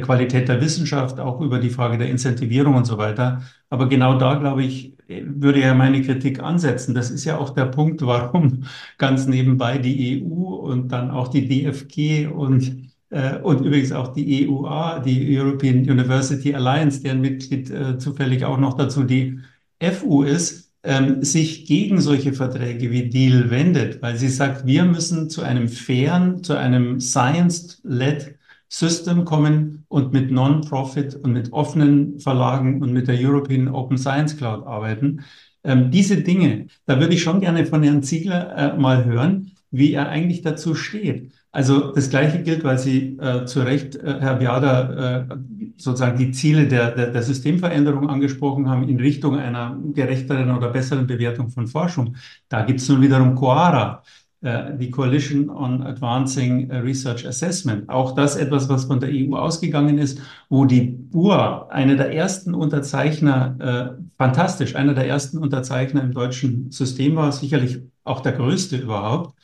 Qualität 0.00 0.48
der 0.48 0.60
Wissenschaft, 0.60 1.20
auch 1.20 1.40
über 1.40 1.58
die 1.58 1.70
Frage 1.70 1.98
der 1.98 2.08
Incentivierung 2.08 2.74
und 2.74 2.86
so 2.86 2.98
weiter. 2.98 3.42
Aber 3.70 3.88
genau 3.88 4.18
da, 4.18 4.34
glaube 4.34 4.64
ich, 4.64 4.96
würde 5.08 5.60
ja 5.60 5.74
meine 5.74 6.02
Kritik 6.02 6.40
ansetzen. 6.40 6.94
Das 6.94 7.10
ist 7.10 7.24
ja 7.24 7.38
auch 7.38 7.50
der 7.50 7.66
Punkt, 7.66 8.02
warum 8.02 8.64
ganz 8.98 9.26
nebenbei 9.26 9.78
die 9.78 10.22
EU 10.22 10.54
und 10.54 10.88
dann 10.92 11.10
auch 11.10 11.28
die 11.28 11.48
DFG 11.48 12.28
und, 12.28 12.90
äh, 13.10 13.38
und 13.38 13.64
übrigens 13.64 13.92
auch 13.92 14.12
die 14.14 14.48
EUA, 14.48 15.00
die 15.00 15.38
European 15.38 15.78
University 15.78 16.54
Alliance, 16.54 17.02
deren 17.02 17.20
Mitglied 17.20 17.70
äh, 17.70 17.98
zufällig 17.98 18.44
auch 18.44 18.58
noch 18.58 18.74
dazu 18.76 19.04
die 19.04 19.40
FU 19.80 20.22
ist, 20.22 20.72
ähm, 20.84 21.22
sich 21.22 21.66
gegen 21.66 22.00
solche 22.00 22.32
Verträge 22.32 22.90
wie 22.90 23.08
Deal 23.08 23.50
wendet, 23.50 24.02
weil 24.02 24.16
sie 24.16 24.28
sagt, 24.28 24.66
wir 24.66 24.84
müssen 24.84 25.30
zu 25.30 25.42
einem 25.42 25.68
fairen, 25.68 26.42
zu 26.42 26.54
einem 26.56 27.00
science-led 27.00 28.36
System 28.72 29.26
kommen 29.26 29.84
und 29.88 30.14
mit 30.14 30.30
Non-Profit 30.30 31.16
und 31.16 31.34
mit 31.34 31.52
offenen 31.52 32.18
Verlagen 32.20 32.80
und 32.80 32.90
mit 32.90 33.06
der 33.06 33.16
European 33.18 33.68
Open 33.68 33.98
Science 33.98 34.34
Cloud 34.34 34.66
arbeiten. 34.66 35.20
Ähm, 35.62 35.90
diese 35.90 36.22
Dinge, 36.22 36.68
da 36.86 36.98
würde 36.98 37.12
ich 37.12 37.22
schon 37.22 37.40
gerne 37.40 37.66
von 37.66 37.82
Herrn 37.82 38.02
Ziegler 38.02 38.56
äh, 38.56 38.78
mal 38.78 39.04
hören, 39.04 39.52
wie 39.70 39.92
er 39.92 40.08
eigentlich 40.08 40.40
dazu 40.40 40.74
steht. 40.74 41.32
Also 41.50 41.92
das 41.92 42.08
Gleiche 42.08 42.42
gilt, 42.42 42.64
weil 42.64 42.78
Sie 42.78 43.18
äh, 43.18 43.44
zu 43.44 43.60
Recht, 43.60 43.94
äh, 43.96 44.20
Herr 44.20 44.36
Biada, 44.36 45.18
äh, 45.18 45.36
sozusagen 45.76 46.16
die 46.16 46.32
Ziele 46.32 46.66
der, 46.66 46.92
der, 46.92 47.08
der 47.08 47.22
Systemveränderung 47.22 48.08
angesprochen 48.08 48.70
haben 48.70 48.88
in 48.88 48.98
Richtung 48.98 49.38
einer 49.38 49.78
gerechteren 49.92 50.50
oder 50.50 50.70
besseren 50.70 51.06
Bewertung 51.06 51.50
von 51.50 51.66
Forschung. 51.66 52.16
Da 52.48 52.62
gibt 52.62 52.80
es 52.80 52.88
nun 52.88 53.02
wiederum 53.02 53.34
Coara. 53.34 54.02
Äh, 54.42 54.76
die 54.76 54.90
Coalition 54.90 55.48
on 55.50 55.82
Advancing 55.82 56.68
Research 56.72 57.26
Assessment. 57.28 57.88
Auch 57.88 58.12
das 58.16 58.34
etwas, 58.34 58.68
was 58.68 58.86
von 58.86 58.98
der 58.98 59.10
EU 59.12 59.36
ausgegangen 59.36 59.98
ist, 59.98 60.20
wo 60.48 60.64
die 60.64 60.80
BUA, 60.82 61.68
einer 61.68 61.94
der 61.94 62.12
ersten 62.12 62.52
Unterzeichner, 62.52 63.56
äh, 63.60 64.02
fantastisch, 64.18 64.74
einer 64.74 64.94
der 64.94 65.06
ersten 65.06 65.38
Unterzeichner 65.38 66.02
im 66.02 66.12
deutschen 66.12 66.72
System 66.72 67.14
war, 67.14 67.30
sicherlich 67.30 67.82
auch 68.02 68.18
der 68.18 68.32
größte 68.32 68.76
überhaupt. 68.78 69.38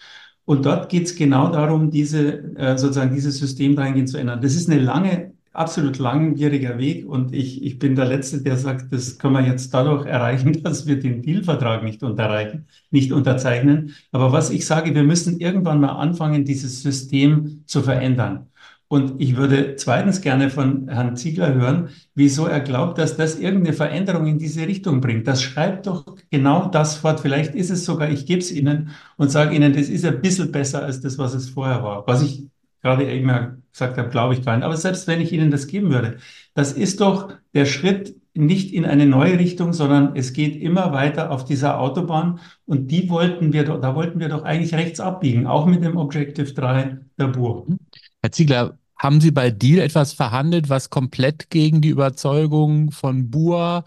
Und 0.45 0.67
dort 0.67 0.89
geht 0.89 1.05
es 1.07 1.15
genau 1.15 1.53
darum, 1.53 1.93
diese, 1.93 2.57
äh, 2.57 2.77
sozusagen 2.77 3.15
dieses 3.15 3.39
System 3.39 3.77
dahingehend 3.77 4.09
zu 4.09 4.19
ändern. 4.19 4.41
Das 4.41 4.57
ist 4.57 4.69
eine 4.69 4.81
lange 4.81 5.33
absolut 5.59 5.99
langwieriger 5.99 6.79
Weg 6.79 7.07
und 7.07 7.35
ich, 7.35 7.63
ich 7.63 7.79
bin 7.79 7.95
der 7.97 8.07
Letzte, 8.07 8.43
der 8.43 8.57
sagt, 8.57 8.93
das 8.93 9.19
können 9.19 9.35
wir 9.35 9.47
jetzt 9.47 9.75
dadurch 9.75 10.07
erreichen, 10.07 10.53
dass 10.63 10.87
wir 10.87 10.99
den 10.99 11.23
Dealvertrag 11.23 11.83
nicht 11.83 12.01
nicht 12.91 13.13
unterzeichnen. 13.13 13.95
Aber 14.13 14.33
was 14.33 14.51
ich 14.51 14.67
sage, 14.67 14.95
wir 14.95 15.03
müssen 15.03 15.41
irgendwann 15.41 15.81
mal 15.81 15.93
anfangen, 15.93 16.45
dieses 16.45 16.83
System 16.83 17.65
zu 17.67 17.83
verändern. 17.83 18.47
Und 18.91 19.21
ich 19.21 19.37
würde 19.37 19.77
zweitens 19.77 20.23
gerne 20.23 20.49
von 20.49 20.89
Herrn 20.89 21.15
Ziegler 21.15 21.53
hören, 21.53 21.91
wieso 22.15 22.47
er 22.47 22.61
glaubt, 22.61 22.97
dass 22.97 23.19
das 23.19 23.39
irgendeine 23.39 23.77
Veränderung 23.77 24.27
in 24.27 24.39
diese 24.39 24.67
Richtung 24.67 25.03
bringt. 25.03 25.29
Das 25.29 25.43
schreibt 25.43 25.87
doch 25.87 26.07
genau 26.31 26.69
das 26.69 26.97
fort. 26.97 27.21
Vielleicht 27.21 27.55
ist 27.55 27.69
es 27.71 27.85
sogar, 27.85 28.09
ich 28.11 28.25
gebe 28.25 28.41
es 28.41 28.51
Ihnen 28.51 28.91
und 29.19 29.31
sage 29.31 29.55
Ihnen, 29.55 29.75
das 29.75 29.91
ist 29.91 30.07
ein 30.07 30.23
bisschen 30.23 30.51
besser 30.53 30.83
als 30.85 31.03
das, 31.03 31.19
was 31.19 31.35
es 31.35 31.51
vorher 31.51 31.83
war. 31.83 32.07
Was 32.07 32.23
ich 32.23 32.49
gerade 32.83 33.11
eben 33.11 33.63
gesagt 33.73 33.99
habe, 33.99 34.09
glaube 34.09 34.35
ich 34.35 34.45
gar 34.45 34.57
nicht. 34.57 34.65
Aber 34.65 34.77
selbst 34.77 35.07
wenn 35.07 35.21
ich 35.21 35.33
Ihnen 35.33 35.51
das 35.51 35.67
geben 35.67 35.91
würde, 35.91 36.19
das 36.55 36.73
ist 36.73 37.01
doch 37.01 37.33
der 37.55 37.67
Schritt 37.67 38.17
nicht 38.35 38.73
in 38.73 38.85
eine 38.85 39.07
neue 39.07 39.39
Richtung, 39.39 39.73
sondern 39.73 40.15
es 40.15 40.33
geht 40.33 40.61
immer 40.61 40.93
weiter 40.93 41.31
auf 41.31 41.45
dieser 41.45 41.81
Autobahn. 41.81 42.39
Und 42.67 42.91
die 42.91 43.11
wollten 43.11 43.53
wir, 43.53 43.65
da 43.65 43.95
wollten 43.95 44.21
wir 44.21 44.29
doch 44.29 44.45
eigentlich 44.45 44.75
rechts 44.75 45.01
abbiegen, 45.01 45.47
auch 45.47 45.67
mit 45.67 45.83
dem 45.83 45.97
Objective 45.97 46.53
3 46.53 46.99
der 47.19 47.29
BUR. 47.29 47.67
Herr 48.23 48.33
Ziegler, 48.33 48.79
haben 48.97 49.21
Sie 49.21 49.31
bei 49.31 49.51
Deal 49.51 49.79
etwas 49.79 50.13
verhandelt, 50.13 50.69
was 50.69 50.91
komplett 50.91 51.51
gegen 51.51 51.81
die 51.81 51.89
Überzeugung 51.89 52.91
von 52.91 53.31
BUR, 53.31 53.85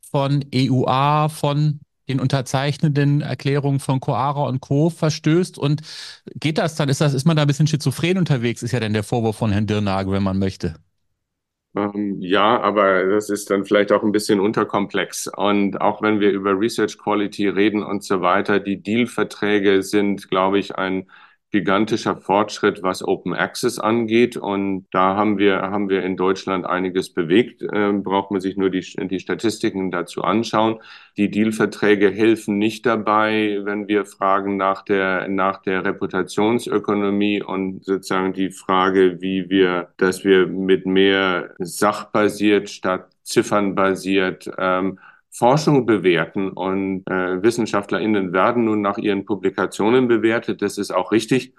von 0.00 0.44
EUA, 0.54 1.28
von 1.28 1.80
den 2.08 2.20
unterzeichnenden 2.20 3.20
Erklärungen 3.20 3.80
von 3.80 4.00
Coara 4.00 4.44
und 4.46 4.60
Co. 4.60 4.90
verstößt. 4.90 5.58
Und 5.58 5.82
geht 6.34 6.58
das 6.58 6.74
dann? 6.74 6.88
Ist, 6.88 7.00
das, 7.00 7.14
ist 7.14 7.26
man 7.26 7.36
da 7.36 7.42
ein 7.42 7.48
bisschen 7.48 7.66
schizophren 7.66 8.18
unterwegs? 8.18 8.62
Ist 8.62 8.72
ja 8.72 8.80
dann 8.80 8.92
der 8.92 9.04
Vorwurf 9.04 9.36
von 9.36 9.52
Herrn 9.52 9.66
Dirnagel, 9.66 10.12
wenn 10.14 10.22
man 10.22 10.38
möchte. 10.38 10.74
Ähm, 11.74 12.20
ja, 12.20 12.60
aber 12.60 13.04
das 13.06 13.30
ist 13.30 13.50
dann 13.50 13.64
vielleicht 13.64 13.92
auch 13.92 14.02
ein 14.02 14.12
bisschen 14.12 14.40
unterkomplex. 14.40 15.28
Und 15.28 15.80
auch 15.80 16.02
wenn 16.02 16.20
wir 16.20 16.30
über 16.30 16.58
Research 16.58 16.98
Quality 16.98 17.48
reden 17.48 17.82
und 17.82 18.04
so 18.04 18.20
weiter, 18.20 18.60
die 18.60 18.82
Deal-Verträge 18.82 19.82
sind, 19.82 20.28
glaube 20.28 20.58
ich, 20.58 20.76
ein 20.76 21.10
gigantischer 21.52 22.16
Fortschritt, 22.16 22.82
was 22.82 23.06
Open 23.06 23.34
Access 23.34 23.78
angeht. 23.78 24.36
Und 24.36 24.86
da 24.90 25.16
haben 25.16 25.38
wir, 25.38 25.60
haben 25.60 25.90
wir 25.90 26.02
in 26.02 26.16
Deutschland 26.16 26.66
einiges 26.66 27.12
bewegt. 27.12 27.62
Ähm, 27.72 28.02
braucht 28.02 28.30
man 28.30 28.40
sich 28.40 28.56
nur 28.56 28.70
die, 28.70 28.80
die 28.80 29.20
Statistiken 29.20 29.90
dazu 29.90 30.22
anschauen. 30.22 30.80
Die 31.18 31.30
Dealverträge 31.30 32.10
helfen 32.10 32.56
nicht 32.56 32.86
dabei, 32.86 33.60
wenn 33.62 33.86
wir 33.86 34.06
fragen 34.06 34.56
nach 34.56 34.82
der, 34.82 35.28
nach 35.28 35.60
der 35.60 35.84
Reputationsökonomie 35.84 37.42
und 37.42 37.84
sozusagen 37.84 38.32
die 38.32 38.50
Frage, 38.50 39.20
wie 39.20 39.50
wir, 39.50 39.88
dass 39.98 40.24
wir 40.24 40.46
mit 40.46 40.86
mehr 40.86 41.54
sachbasiert 41.58 42.70
statt 42.70 43.08
ziffernbasiert 43.24 44.50
ähm, 44.58 44.98
Forschung 45.32 45.86
bewerten 45.86 46.50
und 46.50 47.04
äh, 47.08 47.42
WissenschaftlerInnen 47.42 48.32
werden 48.32 48.64
nun 48.66 48.82
nach 48.82 48.98
ihren 48.98 49.24
Publikationen 49.24 50.06
bewertet. 50.08 50.62
Das 50.62 50.78
ist 50.78 50.92
auch 50.92 51.10
richtig. 51.12 51.54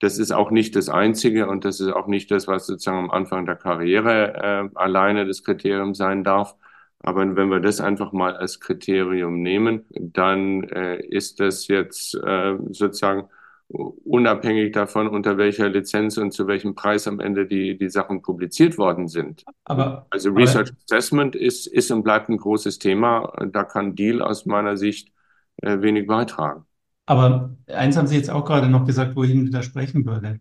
Das 0.00 0.18
ist 0.18 0.32
auch 0.32 0.50
nicht 0.50 0.76
das 0.76 0.88
Einzige 0.88 1.48
und 1.48 1.64
das 1.64 1.80
ist 1.80 1.90
auch 1.92 2.06
nicht 2.06 2.30
das, 2.30 2.46
was 2.46 2.66
sozusagen 2.66 2.98
am 2.98 3.10
Anfang 3.10 3.46
der 3.46 3.56
Karriere 3.56 4.34
äh, 4.74 4.78
alleine 4.78 5.26
das 5.26 5.42
Kriterium 5.42 5.94
sein 5.94 6.24
darf. 6.24 6.54
Aber 7.00 7.36
wenn 7.36 7.50
wir 7.50 7.60
das 7.60 7.80
einfach 7.80 8.12
mal 8.12 8.36
als 8.36 8.60
Kriterium 8.60 9.42
nehmen, 9.42 9.84
dann 9.90 10.64
äh, 10.64 10.96
ist 11.06 11.40
das 11.40 11.68
jetzt 11.68 12.14
äh, 12.14 12.56
sozusagen 12.70 13.28
unabhängig 13.74 14.72
davon, 14.72 15.08
unter 15.08 15.36
welcher 15.36 15.68
Lizenz 15.68 16.16
und 16.16 16.32
zu 16.32 16.46
welchem 16.46 16.74
Preis 16.74 17.08
am 17.08 17.20
Ende 17.20 17.46
die, 17.46 17.76
die 17.76 17.88
Sachen 17.88 18.22
publiziert 18.22 18.78
worden 18.78 19.08
sind. 19.08 19.44
Aber, 19.64 20.06
also 20.10 20.30
Research 20.30 20.70
aber, 20.70 20.78
Assessment 20.84 21.34
ist, 21.34 21.66
ist 21.66 21.90
und 21.90 22.04
bleibt 22.04 22.28
ein 22.28 22.36
großes 22.36 22.78
Thema. 22.78 23.32
Da 23.52 23.64
kann 23.64 23.94
Deal 23.94 24.22
aus 24.22 24.46
meiner 24.46 24.76
Sicht 24.76 25.10
äh, 25.56 25.80
wenig 25.80 26.06
beitragen. 26.06 26.64
Aber 27.06 27.54
eins 27.66 27.96
haben 27.96 28.06
Sie 28.06 28.16
jetzt 28.16 28.30
auch 28.30 28.44
gerade 28.44 28.68
noch 28.68 28.86
gesagt, 28.86 29.16
wo 29.16 29.24
ich 29.24 29.30
Ihnen 29.30 29.46
widersprechen 29.46 30.06
würde. 30.06 30.40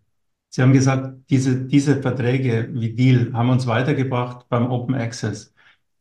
Sie 0.49 0.61
haben 0.61 0.71
gesagt, 0.71 1.15
diese, 1.29 1.65
diese 1.65 2.01
Verträge 2.01 2.69
wie 2.73 2.93
Deal 2.93 3.33
haben 3.33 3.49
uns 3.49 3.65
weitergebracht 3.65 4.45
beim 4.49 4.69
Open 4.69 4.95
Access. 4.95 5.52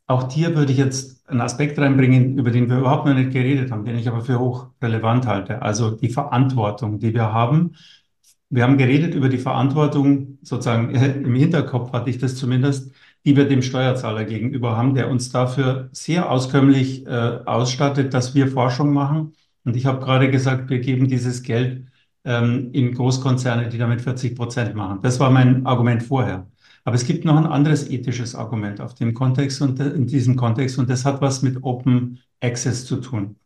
Auch 0.07 0.31
hier 0.31 0.55
würde 0.55 0.73
ich 0.73 0.79
jetzt 0.79 1.29
einen 1.29 1.41
Aspekt 1.41 1.79
reinbringen, 1.79 2.39
über 2.39 2.51
den 2.51 2.69
wir 2.69 2.79
überhaupt 2.79 3.07
noch 3.07 3.15
nicht 3.15 3.31
geredet 3.33 3.71
haben, 3.71 3.85
den 3.85 3.97
ich 3.97 4.09
aber 4.09 4.21
für 4.23 4.39
hoch 4.39 4.69
relevant 4.83 5.27
halte. 5.27 5.63
Also 5.63 5.91
die 5.91 6.11
Verantwortung, 6.11 6.99
die 6.99 7.15
wir 7.15 7.33
haben. 7.33 7.77
Wir 8.51 8.65
haben 8.65 8.77
geredet 8.77 9.15
über 9.15 9.29
die 9.31 9.39
Verantwortung, 9.39 10.39
sozusagen 10.43 10.91
im 10.91 11.35
Hinterkopf 11.35 11.93
hatte 11.93 12.11
ich 12.11 12.19
das 12.19 12.37
zumindest, 12.37 12.93
die 13.25 13.37
wir 13.37 13.49
dem 13.49 13.63
Steuerzahler 13.63 14.25
gegenüber 14.25 14.77
haben, 14.77 14.95
der 14.95 15.09
uns 15.09 15.31
dafür 15.31 15.89
sehr 15.93 16.31
auskömmlich 16.31 17.07
äh, 17.07 17.41
ausstattet, 17.47 18.13
dass 18.13 18.35
wir 18.35 18.49
Forschung 18.49 18.93
machen. 18.93 19.33
Und 19.65 19.77
ich 19.77 19.87
habe 19.87 20.05
gerade 20.05 20.31
gesagt, 20.31 20.69
wir 20.71 20.81
geben 20.81 21.09
dieses 21.09 21.43
Geld 21.43 21.87
ähm, 22.25 22.71
in 22.73 22.95
Großkonzerne, 22.95 23.69
die 23.69 23.79
damit 23.79 24.03
40 24.03 24.37
Prozent 24.37 24.75
machen. 24.75 25.01
Das 25.03 25.21
war 25.21 25.31
mein 25.31 25.65
Argument 25.67 26.03
vorher. 26.03 26.47
Aber 26.85 26.97
es 26.97 27.07
gibt 27.07 27.25
noch 27.25 27.37
ein 27.37 27.47
anderes 27.47 27.89
ethisches 27.89 28.35
Argument 28.35 28.81
auf 28.81 28.95
dem 28.95 29.15
Kontext 29.15 29.63
und 29.63 29.79
in 29.79 30.07
diesem 30.07 30.37
Kontext 30.37 30.79
und 30.79 30.91
das 30.91 31.05
hat 31.05 31.21
was 31.21 31.43
mit 31.43 31.63
Open 31.63 32.19
Access 32.41 32.85
zu 32.85 32.97
tun. 32.97 33.37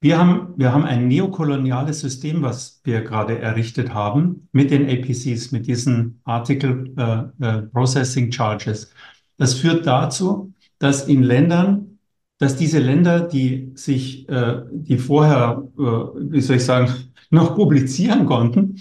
Wir 0.00 0.18
haben, 0.18 0.54
wir 0.56 0.72
haben 0.72 0.84
ein 0.84 1.08
neokoloniales 1.08 2.00
System, 2.00 2.42
was 2.42 2.80
wir 2.84 3.02
gerade 3.02 3.38
errichtet 3.38 3.94
haben 3.94 4.48
mit 4.52 4.70
den 4.70 4.88
APCs, 4.88 5.52
mit 5.52 5.66
diesen 5.66 6.20
Article 6.24 6.92
äh, 6.96 7.44
äh, 7.44 7.62
Processing 7.62 8.30
Charges. 8.30 8.92
Das 9.38 9.54
führt 9.54 9.86
dazu, 9.86 10.52
dass 10.78 11.08
in 11.08 11.22
Ländern, 11.22 11.98
dass 12.38 12.56
diese 12.56 12.78
Länder, 12.78 13.20
die 13.20 13.72
sich, 13.74 14.28
äh, 14.28 14.62
die 14.70 14.98
vorher, 14.98 15.66
äh, 15.78 15.82
wie 15.82 16.40
soll 16.42 16.56
ich 16.56 16.64
sagen, 16.64 16.92
noch 17.30 17.54
publizieren 17.56 18.26
konnten, 18.26 18.76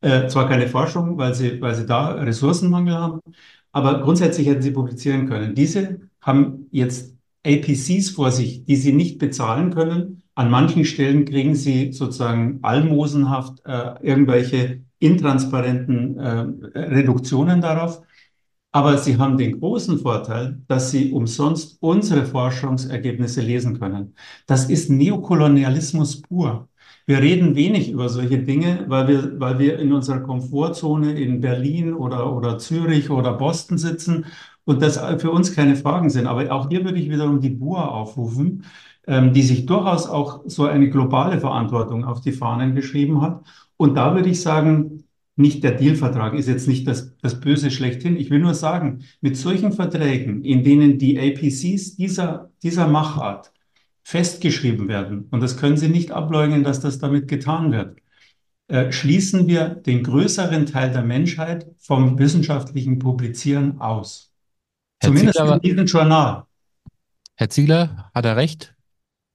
äh, 0.00 0.28
zwar 0.28 0.48
keine 0.48 0.68
Forschung, 0.68 1.18
weil 1.18 1.34
sie, 1.34 1.60
weil 1.60 1.74
sie 1.74 1.86
da 1.86 2.12
Ressourcenmangel 2.12 2.94
haben, 2.94 3.20
aber 3.72 4.00
grundsätzlich 4.00 4.46
hätten 4.48 4.62
sie 4.62 4.70
publizieren 4.70 5.28
können. 5.28 5.54
Diese 5.54 6.00
haben 6.20 6.66
jetzt 6.70 7.14
APCs 7.46 8.10
vor 8.10 8.30
sich, 8.32 8.64
die 8.64 8.76
sie 8.76 8.92
nicht 8.92 9.18
bezahlen 9.18 9.72
können. 9.72 10.22
An 10.34 10.50
manchen 10.50 10.84
Stellen 10.84 11.24
kriegen 11.24 11.54
sie 11.54 11.92
sozusagen 11.92 12.58
almosenhaft 12.62 13.64
äh, 13.64 13.94
irgendwelche 14.02 14.82
intransparenten 14.98 16.18
äh, 16.18 16.78
Reduktionen 16.78 17.60
darauf. 17.60 18.02
Aber 18.72 18.98
sie 18.98 19.16
haben 19.16 19.38
den 19.38 19.60
großen 19.60 20.00
Vorteil, 20.00 20.60
dass 20.68 20.90
sie 20.90 21.12
umsonst 21.12 21.78
unsere 21.80 22.26
Forschungsergebnisse 22.26 23.40
lesen 23.40 23.78
können. 23.78 24.14
Das 24.46 24.68
ist 24.68 24.90
Neokolonialismus 24.90 26.20
pur. 26.20 26.68
Wir 27.08 27.20
reden 27.20 27.54
wenig 27.54 27.90
über 27.90 28.08
solche 28.08 28.38
Dinge, 28.38 28.84
weil 28.88 29.06
wir, 29.06 29.40
weil 29.40 29.58
wir 29.60 29.78
in 29.78 29.92
unserer 29.92 30.20
Komfortzone 30.20 31.12
in 31.12 31.40
Berlin 31.40 31.94
oder, 31.94 32.34
oder 32.34 32.58
Zürich 32.58 33.10
oder 33.10 33.32
Boston 33.34 33.78
sitzen 33.78 34.26
und 34.64 34.82
das 34.82 34.98
für 35.20 35.30
uns 35.30 35.54
keine 35.54 35.76
Fragen 35.76 36.10
sind. 36.10 36.26
Aber 36.26 36.50
auch 36.52 36.68
hier 36.68 36.84
würde 36.84 36.98
ich 36.98 37.08
wiederum 37.08 37.40
die 37.40 37.50
BUA 37.50 37.86
aufrufen, 37.86 38.64
ähm, 39.06 39.32
die 39.32 39.42
sich 39.42 39.66
durchaus 39.66 40.08
auch 40.08 40.42
so 40.46 40.64
eine 40.64 40.90
globale 40.90 41.38
Verantwortung 41.40 42.04
auf 42.04 42.20
die 42.22 42.32
Fahnen 42.32 42.74
geschrieben 42.74 43.20
hat. 43.22 43.44
Und 43.76 43.94
da 43.96 44.14
würde 44.16 44.28
ich 44.28 44.42
sagen, 44.42 45.04
nicht 45.36 45.62
der 45.62 45.72
Dealvertrag 45.72 46.34
ist 46.34 46.48
jetzt 46.48 46.66
nicht 46.66 46.88
das, 46.88 47.16
das 47.18 47.40
Böse 47.40 47.70
schlechthin. 47.70 48.16
Ich 48.16 48.30
will 48.30 48.40
nur 48.40 48.54
sagen, 48.54 49.04
mit 49.20 49.36
solchen 49.36 49.70
Verträgen, 49.72 50.42
in 50.42 50.64
denen 50.64 50.98
die 50.98 51.20
APCs 51.20 51.94
dieser, 51.96 52.50
dieser 52.62 52.88
Machart 52.88 53.52
festgeschrieben 54.06 54.86
werden, 54.86 55.26
und 55.32 55.40
das 55.40 55.56
können 55.56 55.76
Sie 55.76 55.88
nicht 55.88 56.12
ableugnen, 56.12 56.62
dass 56.62 56.78
das 56.78 57.00
damit 57.00 57.26
getan 57.26 57.72
wird, 57.72 57.98
äh, 58.68 58.92
schließen 58.92 59.48
wir 59.48 59.70
den 59.70 60.04
größeren 60.04 60.66
Teil 60.66 60.92
der 60.92 61.02
Menschheit 61.02 61.66
vom 61.80 62.16
wissenschaftlichen 62.16 63.00
Publizieren 63.00 63.80
aus. 63.80 64.32
Herr 65.00 65.08
Zumindest 65.08 65.38
Ziegler, 65.38 65.54
in 65.54 65.60
diesem 65.60 65.86
Journal. 65.86 66.44
Herr 67.34 67.50
Ziegler, 67.50 68.08
hat 68.14 68.24
er 68.24 68.36
recht? 68.36 68.76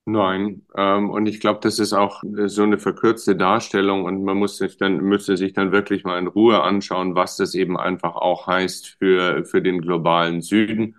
Nein, 0.05 0.61
ähm, 0.77 1.09
und 1.09 1.25
ich 1.25 1.41
glaube, 1.41 1.59
das 1.61 1.77
ist 1.77 1.91
auch 1.91 2.23
so 2.45 2.63
eine 2.63 2.79
verkürzte 2.79 3.35
Darstellung 3.35 4.05
und 4.05 4.23
man 4.23 4.37
muss 4.37 4.55
sich 4.55 4.77
dann, 4.77 5.01
müsste 5.01 5.35
sich 5.35 5.51
dann 5.51 5.73
wirklich 5.73 6.05
mal 6.05 6.17
in 6.17 6.27
Ruhe 6.27 6.63
anschauen, 6.63 7.13
was 7.13 7.35
das 7.35 7.55
eben 7.55 7.77
einfach 7.77 8.15
auch 8.15 8.47
heißt 8.47 8.87
für, 8.99 9.43
für 9.43 9.61
den 9.61 9.81
globalen 9.81 10.41
Süden 10.41 10.95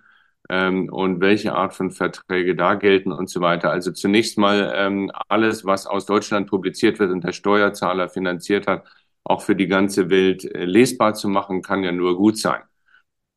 ähm, 0.50 0.88
und 0.90 1.20
welche 1.20 1.54
Art 1.54 1.74
von 1.74 1.90
Verträge 1.90 2.56
da 2.56 2.74
gelten 2.74 3.12
und 3.12 3.30
so 3.30 3.40
weiter. 3.40 3.70
Also 3.70 3.92
zunächst 3.92 4.38
mal 4.38 4.72
ähm, 4.76 5.10
alles, 5.28 5.64
was 5.64 5.86
aus 5.86 6.06
Deutschland 6.06 6.48
publiziert 6.48 6.98
wird 6.98 7.10
und 7.10 7.24
der 7.24 7.32
Steuerzahler 7.32 8.08
finanziert 8.08 8.66
hat, 8.66 8.84
auch 9.24 9.42
für 9.42 9.56
die 9.56 9.68
ganze 9.68 10.10
Welt 10.10 10.44
äh, 10.44 10.64
lesbar 10.64 11.14
zu 11.14 11.28
machen, 11.28 11.62
kann 11.62 11.84
ja 11.84 11.92
nur 11.92 12.16
gut 12.16 12.38
sein. 12.38 12.62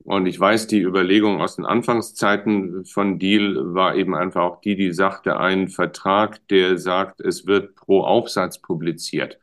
Und 0.03 0.27
ich 0.27 0.39
weiß, 0.39 0.67
die 0.67 0.81
Überlegung 0.81 1.41
aus 1.41 1.55
den 1.55 1.65
Anfangszeiten 1.65 2.85
von 2.85 3.17
Deal 3.17 3.73
war 3.73 3.95
eben 3.95 4.15
einfach 4.15 4.43
auch 4.43 4.61
die, 4.61 4.75
die 4.75 4.93
sagte, 4.93 5.39
ein 5.39 5.67
Vertrag, 5.67 6.47
der 6.49 6.77
sagt, 6.77 7.21
es 7.21 7.47
wird 7.47 7.75
pro 7.75 8.01
Aufsatz 8.03 8.61
publiziert, 8.61 9.39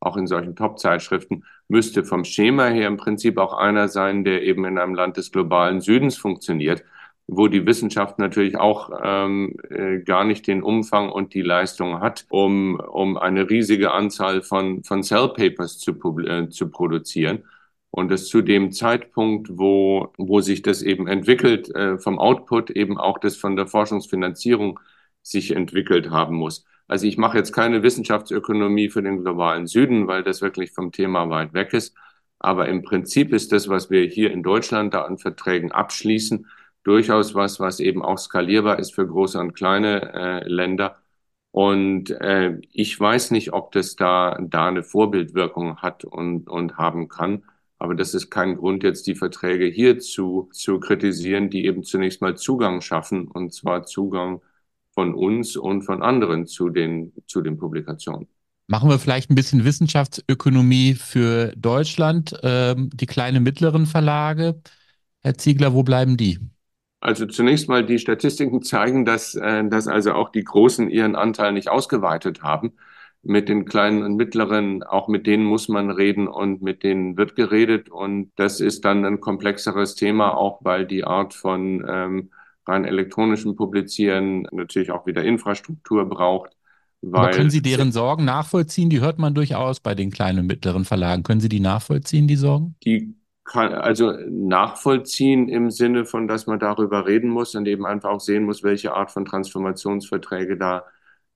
auch 0.00 0.16
in 0.16 0.26
solchen 0.26 0.56
Top-Zeitschriften, 0.56 1.44
müsste 1.68 2.02
vom 2.04 2.24
Schema 2.24 2.66
her 2.66 2.88
im 2.88 2.96
Prinzip 2.96 3.36
auch 3.36 3.52
einer 3.52 3.88
sein, 3.88 4.24
der 4.24 4.42
eben 4.42 4.64
in 4.64 4.78
einem 4.78 4.94
Land 4.94 5.18
des 5.18 5.32
globalen 5.32 5.82
Südens 5.82 6.16
funktioniert 6.16 6.82
wo 7.28 7.48
die 7.48 7.66
Wissenschaft 7.66 8.18
natürlich 8.18 8.56
auch 8.56 8.90
ähm, 9.02 9.56
äh, 9.68 9.98
gar 9.98 10.24
nicht 10.24 10.46
den 10.46 10.62
Umfang 10.62 11.10
und 11.10 11.34
die 11.34 11.42
Leistung 11.42 12.00
hat, 12.00 12.24
um, 12.28 12.78
um 12.78 13.16
eine 13.16 13.50
riesige 13.50 13.92
Anzahl 13.92 14.42
von, 14.42 14.84
von 14.84 15.02
Cell 15.02 15.28
Papers 15.34 15.78
zu, 15.78 15.92
äh, 16.20 16.48
zu 16.48 16.70
produzieren. 16.70 17.44
Und 17.90 18.12
es 18.12 18.28
zu 18.28 18.42
dem 18.42 18.72
Zeitpunkt, 18.72 19.48
wo, 19.58 20.12
wo 20.18 20.40
sich 20.40 20.62
das 20.62 20.82
eben 20.82 21.08
entwickelt, 21.08 21.74
äh, 21.74 21.98
vom 21.98 22.18
Output 22.18 22.70
eben 22.70 22.98
auch 22.98 23.18
das 23.18 23.36
von 23.36 23.56
der 23.56 23.66
Forschungsfinanzierung 23.66 24.78
sich 25.22 25.52
entwickelt 25.52 26.10
haben 26.10 26.36
muss. 26.36 26.64
Also 26.88 27.06
ich 27.06 27.16
mache 27.18 27.38
jetzt 27.38 27.52
keine 27.52 27.82
Wissenschaftsökonomie 27.82 28.90
für 28.90 29.02
den 29.02 29.22
globalen 29.22 29.66
Süden, 29.66 30.06
weil 30.06 30.22
das 30.22 30.42
wirklich 30.42 30.72
vom 30.72 30.92
Thema 30.92 31.28
weit 31.30 31.52
weg 31.54 31.72
ist. 31.72 31.96
Aber 32.38 32.68
im 32.68 32.82
Prinzip 32.82 33.32
ist 33.32 33.50
das, 33.50 33.68
was 33.68 33.90
wir 33.90 34.04
hier 34.04 34.30
in 34.30 34.42
Deutschland 34.42 34.94
da 34.94 35.02
an 35.02 35.18
Verträgen 35.18 35.72
abschließen, 35.72 36.46
durchaus 36.86 37.34
was, 37.34 37.58
was 37.58 37.80
eben 37.80 38.02
auch 38.02 38.18
skalierbar 38.18 38.78
ist 38.78 38.94
für 38.94 39.06
große 39.06 39.38
und 39.40 39.54
kleine 39.54 40.12
äh, 40.14 40.48
Länder. 40.48 40.98
Und 41.50 42.10
äh, 42.10 42.60
ich 42.72 42.98
weiß 42.98 43.32
nicht, 43.32 43.52
ob 43.52 43.72
das 43.72 43.96
da, 43.96 44.38
da 44.40 44.68
eine 44.68 44.82
Vorbildwirkung 44.84 45.78
hat 45.78 46.04
und, 46.04 46.48
und 46.48 46.76
haben 46.76 47.08
kann. 47.08 47.44
Aber 47.78 47.94
das 47.94 48.14
ist 48.14 48.30
kein 48.30 48.56
Grund, 48.56 48.84
jetzt 48.84 49.06
die 49.06 49.16
Verträge 49.16 49.66
hier 49.66 49.98
zu, 49.98 50.48
zu 50.52 50.78
kritisieren, 50.78 51.50
die 51.50 51.66
eben 51.66 51.82
zunächst 51.82 52.22
mal 52.22 52.36
Zugang 52.36 52.80
schaffen, 52.80 53.28
und 53.28 53.52
zwar 53.52 53.84
Zugang 53.84 54.40
von 54.92 55.14
uns 55.14 55.56
und 55.56 55.82
von 55.82 56.02
anderen 56.02 56.46
zu 56.46 56.68
den, 56.68 57.12
zu 57.26 57.42
den 57.42 57.58
Publikationen. 57.58 58.28
Machen 58.68 58.88
wir 58.88 58.98
vielleicht 58.98 59.30
ein 59.30 59.34
bisschen 59.34 59.64
Wissenschaftsökonomie 59.64 60.94
für 60.94 61.52
Deutschland, 61.56 62.38
ähm, 62.42 62.90
die 62.92 63.06
kleinen 63.06 63.42
mittleren 63.42 63.86
Verlage. 63.86 64.60
Herr 65.22 65.36
Ziegler, 65.36 65.74
wo 65.74 65.82
bleiben 65.82 66.16
die? 66.16 66.38
Also 67.06 67.24
zunächst 67.26 67.68
mal, 67.68 67.86
die 67.86 68.00
Statistiken 68.00 68.62
zeigen, 68.62 69.04
dass, 69.04 69.36
äh, 69.36 69.62
dass 69.68 69.86
also 69.86 70.12
auch 70.14 70.30
die 70.30 70.42
Großen 70.42 70.90
ihren 70.90 71.14
Anteil 71.14 71.52
nicht 71.52 71.68
ausgeweitet 71.68 72.42
haben. 72.42 72.72
Mit 73.22 73.48
den 73.48 73.64
kleinen 73.64 74.02
und 74.02 74.16
mittleren, 74.16 74.82
auch 74.82 75.06
mit 75.06 75.24
denen 75.28 75.44
muss 75.44 75.68
man 75.68 75.92
reden 75.92 76.26
und 76.26 76.62
mit 76.62 76.82
denen 76.82 77.16
wird 77.16 77.36
geredet. 77.36 77.88
Und 77.90 78.32
das 78.34 78.58
ist 78.58 78.84
dann 78.84 79.04
ein 79.04 79.20
komplexeres 79.20 79.94
Thema, 79.94 80.36
auch 80.36 80.58
weil 80.64 80.84
die 80.84 81.04
Art 81.04 81.32
von 81.32 81.86
ähm, 81.88 82.30
rein 82.66 82.84
elektronischen 82.84 83.54
Publizieren 83.54 84.48
natürlich 84.50 84.90
auch 84.90 85.06
wieder 85.06 85.22
Infrastruktur 85.22 86.08
braucht. 86.08 86.56
Aber 87.12 87.30
können 87.30 87.50
Sie 87.50 87.62
deren 87.62 87.92
Sorgen 87.92 88.24
nachvollziehen? 88.24 88.90
Die 88.90 88.98
hört 88.98 89.20
man 89.20 89.32
durchaus 89.32 89.78
bei 89.78 89.94
den 89.94 90.10
kleinen 90.10 90.40
und 90.40 90.46
mittleren 90.48 90.84
Verlagen. 90.84 91.22
Können 91.22 91.40
Sie 91.40 91.48
die 91.48 91.60
nachvollziehen, 91.60 92.26
die 92.26 92.34
Sorgen? 92.34 92.74
Die 92.84 93.14
kann, 93.46 93.72
also 93.72 94.12
nachvollziehen 94.28 95.48
im 95.48 95.70
Sinne 95.70 96.04
von, 96.04 96.28
dass 96.28 96.46
man 96.46 96.58
darüber 96.58 97.06
reden 97.06 97.30
muss 97.30 97.54
und 97.54 97.66
eben 97.66 97.86
einfach 97.86 98.10
auch 98.10 98.20
sehen 98.20 98.44
muss, 98.44 98.62
welche 98.62 98.94
Art 98.94 99.10
von 99.10 99.24
Transformationsverträge 99.24 100.56
da 100.58 100.84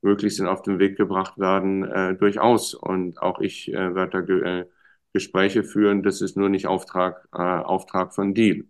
möglich 0.03 0.37
sind, 0.37 0.46
auf 0.46 0.62
den 0.62 0.79
Weg 0.79 0.96
gebracht 0.96 1.38
werden, 1.38 1.85
äh, 1.85 2.14
durchaus. 2.16 2.75
Und 2.75 3.23
auch 3.23 3.40
ich 3.40 3.73
äh, 3.73 3.94
werde 3.94 4.11
da 4.12 4.20
ge 4.23 4.61
äh, 4.62 4.66
Gespräche 5.12 5.64
führen. 5.64 6.03
Das 6.03 6.20
ist 6.20 6.37
nur 6.37 6.49
nicht 6.49 6.66
Auftrag, 6.66 7.29
äh, 7.33 7.38
Auftrag 7.38 8.14
von 8.14 8.35
Deal. 8.35 8.64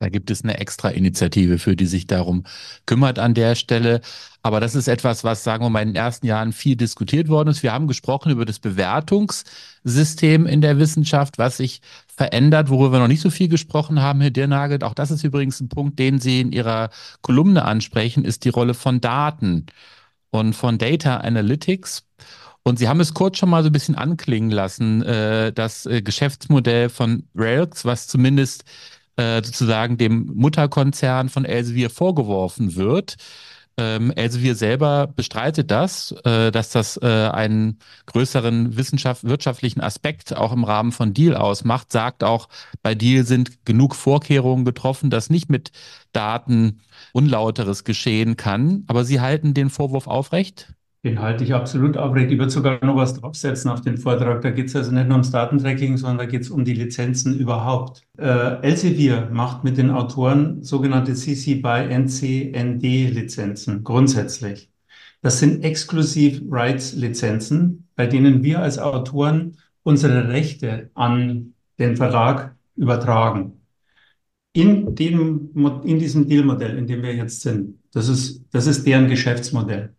Da 0.00 0.08
gibt 0.08 0.30
es 0.30 0.42
eine 0.42 0.58
extra 0.58 0.88
Initiative, 0.88 1.58
für 1.58 1.76
die 1.76 1.84
sich 1.84 2.06
darum 2.06 2.44
kümmert 2.86 3.18
an 3.18 3.34
der 3.34 3.54
Stelle. 3.54 4.00
Aber 4.42 4.58
das 4.58 4.74
ist 4.74 4.88
etwas, 4.88 5.24
was, 5.24 5.44
sagen 5.44 5.62
wir 5.62 5.68
mal, 5.68 5.82
in 5.82 5.90
den 5.90 5.96
ersten 5.96 6.26
Jahren 6.26 6.52
viel 6.54 6.74
diskutiert 6.74 7.28
worden 7.28 7.50
ist. 7.50 7.62
Wir 7.62 7.74
haben 7.74 7.86
gesprochen 7.86 8.32
über 8.32 8.46
das 8.46 8.60
Bewertungssystem 8.60 10.46
in 10.46 10.62
der 10.62 10.78
Wissenschaft, 10.78 11.36
was 11.36 11.58
sich 11.58 11.82
verändert, 12.08 12.70
worüber 12.70 12.92
wir 12.94 13.00
noch 13.00 13.08
nicht 13.08 13.20
so 13.20 13.28
viel 13.28 13.48
gesprochen 13.48 14.00
haben, 14.00 14.22
Herr 14.22 14.30
Dirnagel. 14.30 14.82
Auch 14.84 14.94
das 14.94 15.10
ist 15.10 15.22
übrigens 15.22 15.60
ein 15.60 15.68
Punkt, 15.68 15.98
den 15.98 16.18
Sie 16.18 16.40
in 16.40 16.52
Ihrer 16.52 16.88
Kolumne 17.20 17.66
ansprechen, 17.66 18.24
ist 18.24 18.44
die 18.46 18.50
Rolle 18.50 18.72
von 18.74 19.02
Daten. 19.02 19.66
und 20.30 20.54
von 20.54 20.78
Data 20.78 21.18
Analytics. 21.18 22.04
Und 22.62 22.78
Sie 22.78 22.88
haben 22.88 23.00
es 23.00 23.14
kurz 23.14 23.38
schon 23.38 23.50
mal 23.50 23.62
so 23.62 23.68
ein 23.70 23.72
bisschen 23.72 23.94
anklingen 23.96 24.50
lassen, 24.50 25.02
äh, 25.02 25.52
das 25.52 25.86
äh, 25.86 26.02
Geschäftsmodell 26.02 26.88
von 26.90 27.24
Rails, 27.34 27.84
was 27.84 28.06
zumindest 28.06 28.64
äh, 29.16 29.42
sozusagen 29.42 29.98
dem 29.98 30.30
Mutterkonzern 30.34 31.28
von 31.28 31.44
Elsevier 31.44 31.90
vorgeworfen 31.90 32.76
wird. 32.76 33.16
Ähm, 33.76 34.10
Elsevier 34.10 34.54
selber 34.56 35.06
bestreitet 35.06 35.70
das, 35.70 36.12
äh, 36.24 36.50
dass 36.50 36.70
das 36.70 36.98
äh, 36.98 37.06
einen 37.06 37.78
größeren 38.06 38.76
Wissenschaft 38.76 39.24
wirtschaftlichen 39.24 39.80
Aspekt 39.80 40.36
auch 40.36 40.52
im 40.52 40.64
Rahmen 40.64 40.92
von 40.92 41.14
Deal 41.14 41.34
ausmacht, 41.34 41.90
sagt 41.90 42.22
auch, 42.22 42.48
bei 42.82 42.94
Deal 42.94 43.24
sind 43.24 43.64
genug 43.64 43.94
Vorkehrungen 43.94 44.64
getroffen, 44.64 45.08
dass 45.08 45.30
nicht 45.30 45.48
mit 45.48 45.70
Daten 46.12 46.80
Unlauteres 47.12 47.84
geschehen 47.84 48.36
kann. 48.36 48.84
Aber 48.86 49.04
Sie 49.04 49.20
halten 49.20 49.54
den 49.54 49.70
Vorwurf 49.70 50.06
aufrecht? 50.06 50.74
Den 51.02 51.18
halte 51.18 51.44
ich 51.44 51.54
absolut 51.54 51.96
aufrecht. 51.96 52.30
Ich 52.30 52.38
würde 52.38 52.50
sogar 52.50 52.84
noch 52.84 52.96
was 52.96 53.14
draufsetzen 53.14 53.70
auf 53.70 53.80
den 53.80 53.96
Vortrag. 53.96 54.42
Da 54.42 54.50
geht 54.50 54.66
es 54.66 54.76
also 54.76 54.92
nicht 54.92 55.06
nur 55.06 55.14
ums 55.14 55.30
Datentracking, 55.30 55.96
sondern 55.96 56.18
da 56.18 56.26
geht 56.26 56.42
es 56.42 56.50
um 56.50 56.62
die 56.62 56.74
Lizenzen 56.74 57.38
überhaupt. 57.38 58.02
Äh, 58.18 58.60
Elsevier 58.60 59.30
macht 59.32 59.64
mit 59.64 59.78
den 59.78 59.90
Autoren 59.90 60.62
sogenannte 60.62 61.14
CC 61.14 61.54
by 61.54 61.88
NC 61.88 62.52
ND 62.54 62.82
Lizenzen 62.82 63.82
grundsätzlich. 63.82 64.70
Das 65.22 65.38
sind 65.38 65.64
Exclusive 65.64 66.42
Rights 66.50 66.92
Lizenzen, 66.92 67.88
bei 67.96 68.06
denen 68.06 68.42
wir 68.42 68.60
als 68.60 68.78
Autoren 68.78 69.56
unsere 69.82 70.28
Rechte 70.28 70.90
an 70.94 71.54
den 71.78 71.96
Verlag 71.96 72.54
übertragen. 72.76 73.62
In, 74.52 74.94
dem, 74.94 75.50
in 75.84 75.98
diesem 75.98 76.28
Dealmodell, 76.28 76.76
in 76.76 76.86
dem 76.86 77.02
wir 77.02 77.14
jetzt 77.14 77.40
sind. 77.40 77.78
Das 77.92 78.08
ist, 78.08 78.44
das 78.50 78.66
ist 78.66 78.86
deren 78.86 79.08
Geschäftsmodell. 79.08 79.94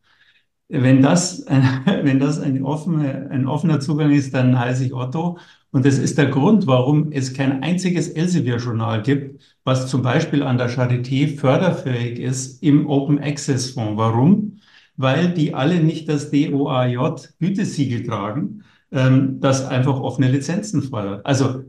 Wenn 0.73 1.01
das, 1.01 1.45
wenn 1.47 2.19
das 2.19 2.39
ein, 2.39 2.63
offene, 2.63 3.27
ein 3.29 3.45
offener 3.45 3.81
Zugang 3.81 4.12
ist, 4.12 4.34
dann 4.34 4.57
heiße 4.57 4.86
ich 4.86 4.93
Otto. 4.93 5.38
Und 5.71 5.86
das 5.86 5.97
ist 5.97 6.17
der 6.17 6.27
Grund, 6.27 6.65
warum 6.65 7.12
es 7.12 7.34
kein 7.34 7.62
einziges 7.62 8.07
Elsevier-Journal 8.10 9.01
gibt, 9.01 9.41
was 9.65 9.88
zum 9.88 10.01
Beispiel 10.01 10.43
an 10.43 10.57
der 10.57 10.69
Charité 10.69 11.38
förderfähig 11.38 12.19
ist 12.19 12.63
im 12.63 12.88
Open 12.88 13.19
Access 13.19 13.71
Fonds. 13.71 13.97
Warum? 13.97 14.60
Weil 14.95 15.34
die 15.34 15.53
alle 15.53 15.81
nicht 15.81 16.07
das 16.07 16.31
DOAJ-Gütesiegel 16.31 18.03
tragen, 18.03 18.63
ähm, 18.91 19.39
das 19.41 19.65
einfach 19.65 19.99
offene 19.99 20.29
Lizenzen 20.31 20.84
fordert. 20.84 21.25
Also 21.25 21.63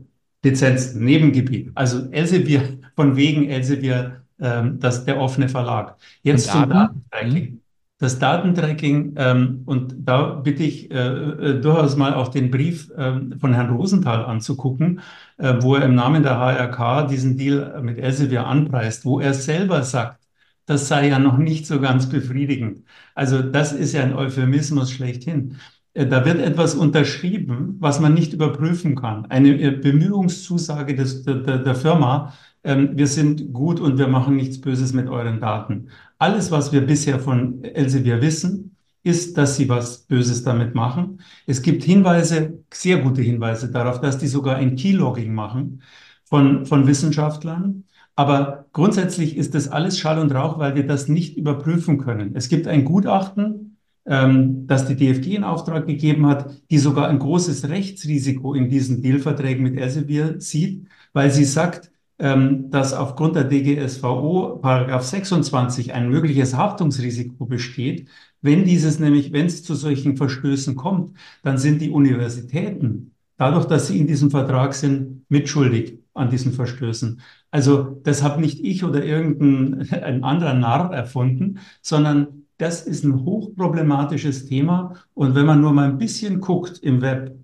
Lizenzen, 0.45 1.03
Nebengebiet. 1.03 1.71
Also 1.75 2.09
Elsevier, 2.11 2.79
von 2.95 3.17
wegen 3.17 3.49
Elsevier, 3.49 4.23
ähm, 4.39 4.79
das 4.79 5.03
der 5.03 5.19
offene 5.19 5.49
Verlag. 5.49 5.97
Jetzt 6.21 6.47
zum 6.47 6.69
Datentracking 6.69 7.62
das 8.03 8.19
Datentracking, 8.19 9.15
ähm, 9.17 9.63
und 9.65 9.95
da 9.99 10.35
bitte 10.35 10.63
ich 10.63 10.91
äh, 10.91 10.95
äh, 10.97 11.61
durchaus 11.61 11.95
mal 11.95 12.13
auch 12.13 12.27
den 12.27 12.51
Brief 12.51 12.91
ähm, 12.97 13.35
von 13.39 13.53
Herrn 13.53 13.75
Rosenthal 13.75 14.25
anzugucken, 14.25 14.99
äh, 15.37 15.55
wo 15.61 15.75
er 15.75 15.85
im 15.85 15.95
Namen 15.95 16.21
der 16.23 16.37
HRK 16.37 17.07
diesen 17.07 17.37
Deal 17.37 17.81
mit 17.81 17.97
Elsevier 17.97 18.45
anpreist, 18.45 19.05
wo 19.05 19.19
er 19.19 19.33
selber 19.33 19.83
sagt, 19.83 20.21
das 20.65 20.87
sei 20.87 21.09
ja 21.09 21.19
noch 21.19 21.37
nicht 21.37 21.65
so 21.65 21.79
ganz 21.79 22.07
befriedigend. 22.09 22.83
Also 23.15 23.41
das 23.41 23.73
ist 23.73 23.93
ja 23.93 24.03
ein 24.03 24.13
Euphemismus 24.13 24.91
schlechthin. 24.91 25.57
Äh, 25.93 26.07
da 26.07 26.25
wird 26.25 26.39
etwas 26.39 26.75
unterschrieben, 26.75 27.77
was 27.79 27.99
man 27.99 28.13
nicht 28.13 28.33
überprüfen 28.33 28.95
kann. 28.95 29.25
Eine 29.27 29.49
äh, 29.59 29.71
Bemühungszusage 29.71 30.95
des, 30.95 31.23
der, 31.23 31.59
der 31.59 31.75
Firma, 31.75 32.33
ähm, 32.63 32.91
wir 32.97 33.07
sind 33.07 33.53
gut 33.53 33.79
und 33.79 33.97
wir 33.97 34.07
machen 34.07 34.35
nichts 34.35 34.59
Böses 34.61 34.93
mit 34.93 35.09
euren 35.09 35.39
Daten. 35.39 35.89
Alles, 36.23 36.51
was 36.51 36.71
wir 36.71 36.79
bisher 36.79 37.19
von 37.19 37.61
Elsevier 37.65 38.21
wissen, 38.21 38.77
ist, 39.03 39.37
dass 39.37 39.57
sie 39.57 39.67
was 39.67 40.03
Böses 40.03 40.41
damit 40.45 40.73
machen. 40.73 41.19
Es 41.47 41.61
gibt 41.61 41.83
Hinweise, 41.83 42.63
sehr 42.73 42.99
gute 42.99 43.21
Hinweise 43.21 43.69
darauf, 43.69 43.99
dass 43.99 44.19
die 44.19 44.27
sogar 44.27 44.55
ein 44.55 44.77
Keylogging 44.77 45.33
machen 45.33 45.81
von, 46.23 46.65
von 46.65 46.87
Wissenschaftlern. 46.87 47.83
Aber 48.15 48.67
grundsätzlich 48.71 49.35
ist 49.35 49.53
das 49.53 49.67
alles 49.67 49.99
Schall 49.99 50.17
und 50.17 50.33
Rauch, 50.33 50.59
weil 50.59 50.75
wir 50.75 50.87
das 50.87 51.09
nicht 51.09 51.35
überprüfen 51.35 51.97
können. 51.97 52.37
Es 52.37 52.47
gibt 52.47 52.69
ein 52.69 52.85
Gutachten, 52.85 53.75
ähm, 54.05 54.65
das 54.65 54.87
die 54.87 54.95
DFG 54.95 55.35
in 55.35 55.43
Auftrag 55.43 55.87
gegeben 55.87 56.25
hat, 56.27 56.55
die 56.71 56.77
sogar 56.77 57.09
ein 57.09 57.19
großes 57.19 57.67
Rechtsrisiko 57.67 58.53
in 58.53 58.69
diesen 58.69 59.01
Dealverträgen 59.01 59.61
mit 59.61 59.75
Elsevier 59.75 60.39
sieht, 60.39 60.87
weil 61.11 61.31
sie 61.31 61.43
sagt, 61.43 61.91
dass 62.17 62.93
aufgrund 62.93 63.35
der 63.35 63.45
DGSVO 63.45 64.59
Paragraph 64.61 65.03
26 65.03 65.93
ein 65.93 66.09
mögliches 66.09 66.55
Haftungsrisiko 66.55 67.45
besteht. 67.45 68.07
Wenn 68.41 68.65
dieses 68.65 68.99
nämlich, 68.99 69.33
wenn 69.33 69.47
es 69.47 69.63
zu 69.63 69.75
solchen 69.75 70.15
Verstößen 70.17 70.75
kommt, 70.75 71.17
dann 71.41 71.57
sind 71.57 71.81
die 71.81 71.89
Universitäten 71.89 73.13
dadurch, 73.37 73.65
dass 73.65 73.87
sie 73.87 73.99
in 73.99 74.07
diesem 74.07 74.31
Vertrag 74.31 74.73
sind, 74.73 75.25
mitschuldig 75.29 75.99
an 76.13 76.29
diesen 76.29 76.53
Verstößen. 76.53 77.21
Also 77.51 77.99
das 78.03 78.23
habe 78.23 78.41
nicht 78.41 78.63
ich 78.63 78.83
oder 78.83 79.03
irgendein 79.03 79.91
ein 80.03 80.23
anderer 80.23 80.53
Narr 80.53 80.93
erfunden, 80.93 81.59
sondern 81.81 82.45
das 82.57 82.85
ist 82.85 83.03
ein 83.03 83.25
hochproblematisches 83.25 84.45
Thema. 84.45 84.95
Und 85.13 85.35
wenn 85.35 85.45
man 85.45 85.61
nur 85.61 85.73
mal 85.73 85.89
ein 85.89 85.97
bisschen 85.97 86.39
guckt 86.39 86.79
im 86.79 87.01
Web, 87.01 87.35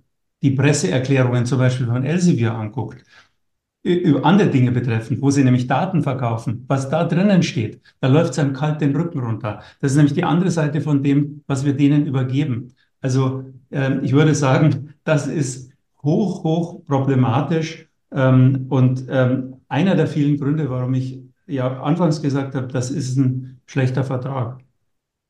die 0.41 0.51
Presseerklärungen 0.51 1.45
zum 1.45 1.57
Beispiel 1.59 1.87
von 1.87 2.05
Elsevier 2.05 2.53
anguckt, 2.53 3.03
über 3.83 4.25
andere 4.25 4.49
Dinge 4.49 4.71
betreffend, 4.71 5.21
wo 5.21 5.31
sie 5.31 5.43
nämlich 5.43 5.67
Daten 5.67 6.03
verkaufen, 6.03 6.65
was 6.67 6.89
da 6.89 7.05
drinnen 7.05 7.43
steht, 7.43 7.81
da 8.01 8.07
läuft 8.07 8.31
es 8.31 8.39
einem 8.39 8.53
kalt 8.53 8.81
den 8.81 8.95
Rücken 8.95 9.19
runter. 9.19 9.61
Das 9.79 9.91
ist 9.91 9.97
nämlich 9.97 10.13
die 10.13 10.25
andere 10.25 10.51
Seite 10.51 10.81
von 10.81 11.01
dem, 11.01 11.43
was 11.47 11.65
wir 11.65 11.73
denen 11.73 12.05
übergeben. 12.05 12.73
Also 13.01 13.45
ähm, 13.71 14.01
ich 14.03 14.11
würde 14.11 14.35
sagen, 14.35 14.93
das 15.03 15.27
ist 15.27 15.71
hoch, 16.03 16.43
hoch 16.43 16.85
problematisch 16.85 17.87
ähm, 18.11 18.65
und 18.69 19.05
ähm, 19.09 19.61
einer 19.69 19.95
der 19.95 20.07
vielen 20.07 20.37
Gründe, 20.37 20.69
warum 20.69 20.93
ich 20.93 21.19
ja 21.47 21.81
anfangs 21.81 22.21
gesagt 22.21 22.55
habe, 22.55 22.67
das 22.67 22.91
ist 22.91 23.17
ein 23.17 23.61
schlechter 23.65 24.03
Vertrag. 24.03 24.59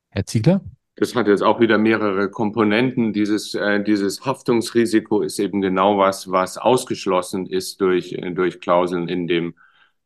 Herr 0.10 0.26
Ziegler? 0.26 0.62
Das 1.00 1.16
hat 1.16 1.28
jetzt 1.28 1.44
auch 1.44 1.62
wieder 1.62 1.78
mehrere 1.78 2.30
Komponenten. 2.30 3.14
Dieses, 3.14 3.56
äh, 3.56 3.82
dieses 3.82 4.26
Haftungsrisiko 4.26 5.22
ist 5.22 5.40
eben 5.40 5.62
genau 5.62 5.98
was, 5.98 6.30
was 6.30 6.58
ausgeschlossen 6.58 7.46
ist 7.46 7.80
durch, 7.80 8.18
durch 8.34 8.60
Klauseln 8.60 9.08
in 9.08 9.26
dem 9.26 9.56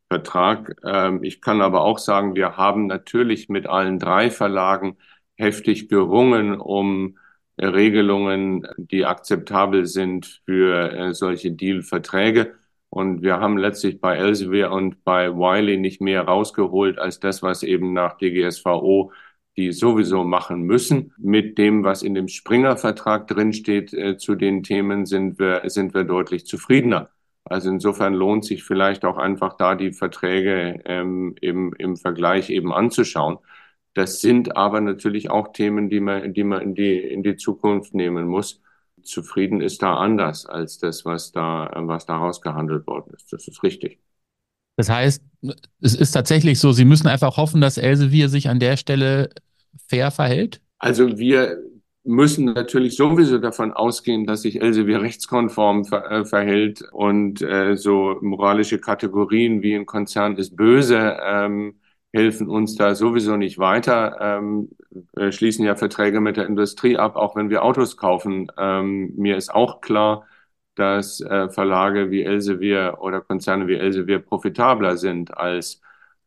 Vertrag. 0.07 0.75
Ähm, 0.83 1.23
ich 1.23 1.41
kann 1.41 1.61
aber 1.61 1.81
auch 1.81 1.97
sagen, 1.97 2.35
wir 2.35 2.57
haben 2.57 2.85
natürlich 2.87 3.49
mit 3.49 3.65
allen 3.65 3.97
drei 3.97 4.29
Verlagen 4.29 4.97
heftig 5.35 5.89
gerungen, 5.89 6.59
um 6.59 7.17
Regelungen, 7.59 8.67
die 8.77 9.05
akzeptabel 9.05 9.87
sind 9.87 10.41
für 10.45 10.91
äh, 10.91 11.13
solche 11.15 11.51
Deal-Verträge. 11.51 12.53
Und 12.89 13.23
wir 13.23 13.39
haben 13.39 13.57
letztlich 13.57 13.99
bei 13.99 14.17
Elsevier 14.17 14.71
und 14.71 15.03
bei 15.03 15.31
Wiley 15.33 15.77
nicht 15.77 16.01
mehr 16.01 16.21
rausgeholt 16.23 16.99
als 16.99 17.19
das, 17.19 17.41
was 17.41 17.63
eben 17.63 17.93
nach 17.93 18.17
DGSVO 18.19 19.11
die 19.57 19.71
sowieso 19.71 20.23
machen 20.23 20.63
müssen. 20.63 21.13
Mit 21.17 21.57
dem, 21.57 21.83
was 21.83 22.03
in 22.03 22.15
dem 22.15 22.27
Springer-Vertrag 22.27 23.27
drinsteht, 23.27 23.93
äh, 23.93 24.17
zu 24.17 24.35
den 24.35 24.63
Themen 24.63 25.05
sind 25.05 25.39
wir, 25.39 25.61
sind 25.69 25.93
wir 25.93 26.03
deutlich 26.03 26.45
zufriedener. 26.45 27.09
Also 27.45 27.69
insofern 27.69 28.13
lohnt 28.13 28.45
sich 28.45 28.63
vielleicht 28.63 29.05
auch 29.05 29.17
einfach 29.17 29.57
da 29.57 29.75
die 29.75 29.91
Verträge 29.91 30.81
ähm, 30.85 31.35
im, 31.41 31.73
im 31.77 31.97
Vergleich 31.97 32.49
eben 32.49 32.73
anzuschauen. 32.73 33.37
Das 33.93 34.21
sind 34.21 34.57
aber 34.57 34.81
natürlich 34.81 35.29
auch 35.29 35.51
Themen, 35.53 35.89
die 35.89 35.99
man, 35.99 36.33
die 36.33 36.43
man 36.43 36.61
in 36.61 36.75
die, 36.75 36.97
in 36.97 37.21
die 37.21 37.35
Zukunft 37.35 37.93
nehmen 37.93 38.27
muss. 38.27 38.61
Zufrieden 39.03 39.61
ist 39.61 39.83
da 39.83 39.95
anders 39.95 40.45
als 40.45 40.79
das, 40.79 41.05
was 41.05 41.31
da, 41.31 41.69
was 41.75 42.05
da 42.05 42.17
rausgehandelt 42.17 42.87
worden 42.87 43.13
ist. 43.15 43.31
Das 43.33 43.47
ist 43.47 43.61
richtig. 43.63 43.99
Das 44.75 44.89
heißt, 44.89 45.23
es 45.81 45.95
ist 45.95 46.11
tatsächlich 46.11 46.59
so, 46.59 46.71
Sie 46.71 46.85
müssen 46.85 47.07
einfach 47.07 47.37
hoffen, 47.37 47.61
dass 47.61 47.77
Elsevier 47.77 48.29
sich 48.29 48.49
an 48.49 48.59
der 48.59 48.77
Stelle 48.77 49.29
fair 49.87 50.11
verhält? 50.11 50.61
Also 50.79 51.17
wir 51.17 51.57
müssen 52.03 52.45
natürlich 52.45 52.95
sowieso 52.95 53.37
davon 53.37 53.71
ausgehen, 53.71 54.25
dass 54.25 54.41
sich 54.41 54.61
Elsevier 54.61 55.01
rechtskonform 55.01 55.85
ver 55.85 56.11
äh, 56.11 56.25
verhält 56.25 56.83
und 56.91 57.41
äh, 57.41 57.75
so 57.77 58.17
moralische 58.21 58.79
Kategorien 58.79 59.61
wie 59.61 59.75
ein 59.75 59.85
Konzern 59.85 60.37
ist 60.37 60.55
böse 60.55 61.17
ähm, 61.25 61.75
helfen 62.13 62.47
uns 62.47 62.75
da 62.75 62.93
sowieso 62.95 63.37
nicht 63.37 63.57
weiter. 63.57 64.17
Ähm, 64.21 64.69
wir 65.15 65.31
schließen 65.31 65.65
ja 65.65 65.75
Verträge 65.75 66.21
mit 66.21 66.37
der 66.37 66.45
Industrie 66.45 66.97
ab, 66.97 67.15
auch 67.15 67.35
wenn 67.35 67.49
wir 67.49 67.63
Autos 67.63 67.97
kaufen. 67.97 68.51
Ähm, 68.57 69.13
mir 69.17 69.35
ist 69.35 69.53
auch 69.53 69.81
klar, 69.81 70.27
dass 70.75 71.21
äh, 71.21 71.49
Verlage 71.49 72.11
wie 72.11 72.23
Elsevier 72.23 72.97
oder 73.01 73.21
Konzerne 73.21 73.67
wie 73.67 73.75
Elsevier 73.75 74.19
profitabler 74.19 74.97
sind 74.97 75.35
als 75.37 75.81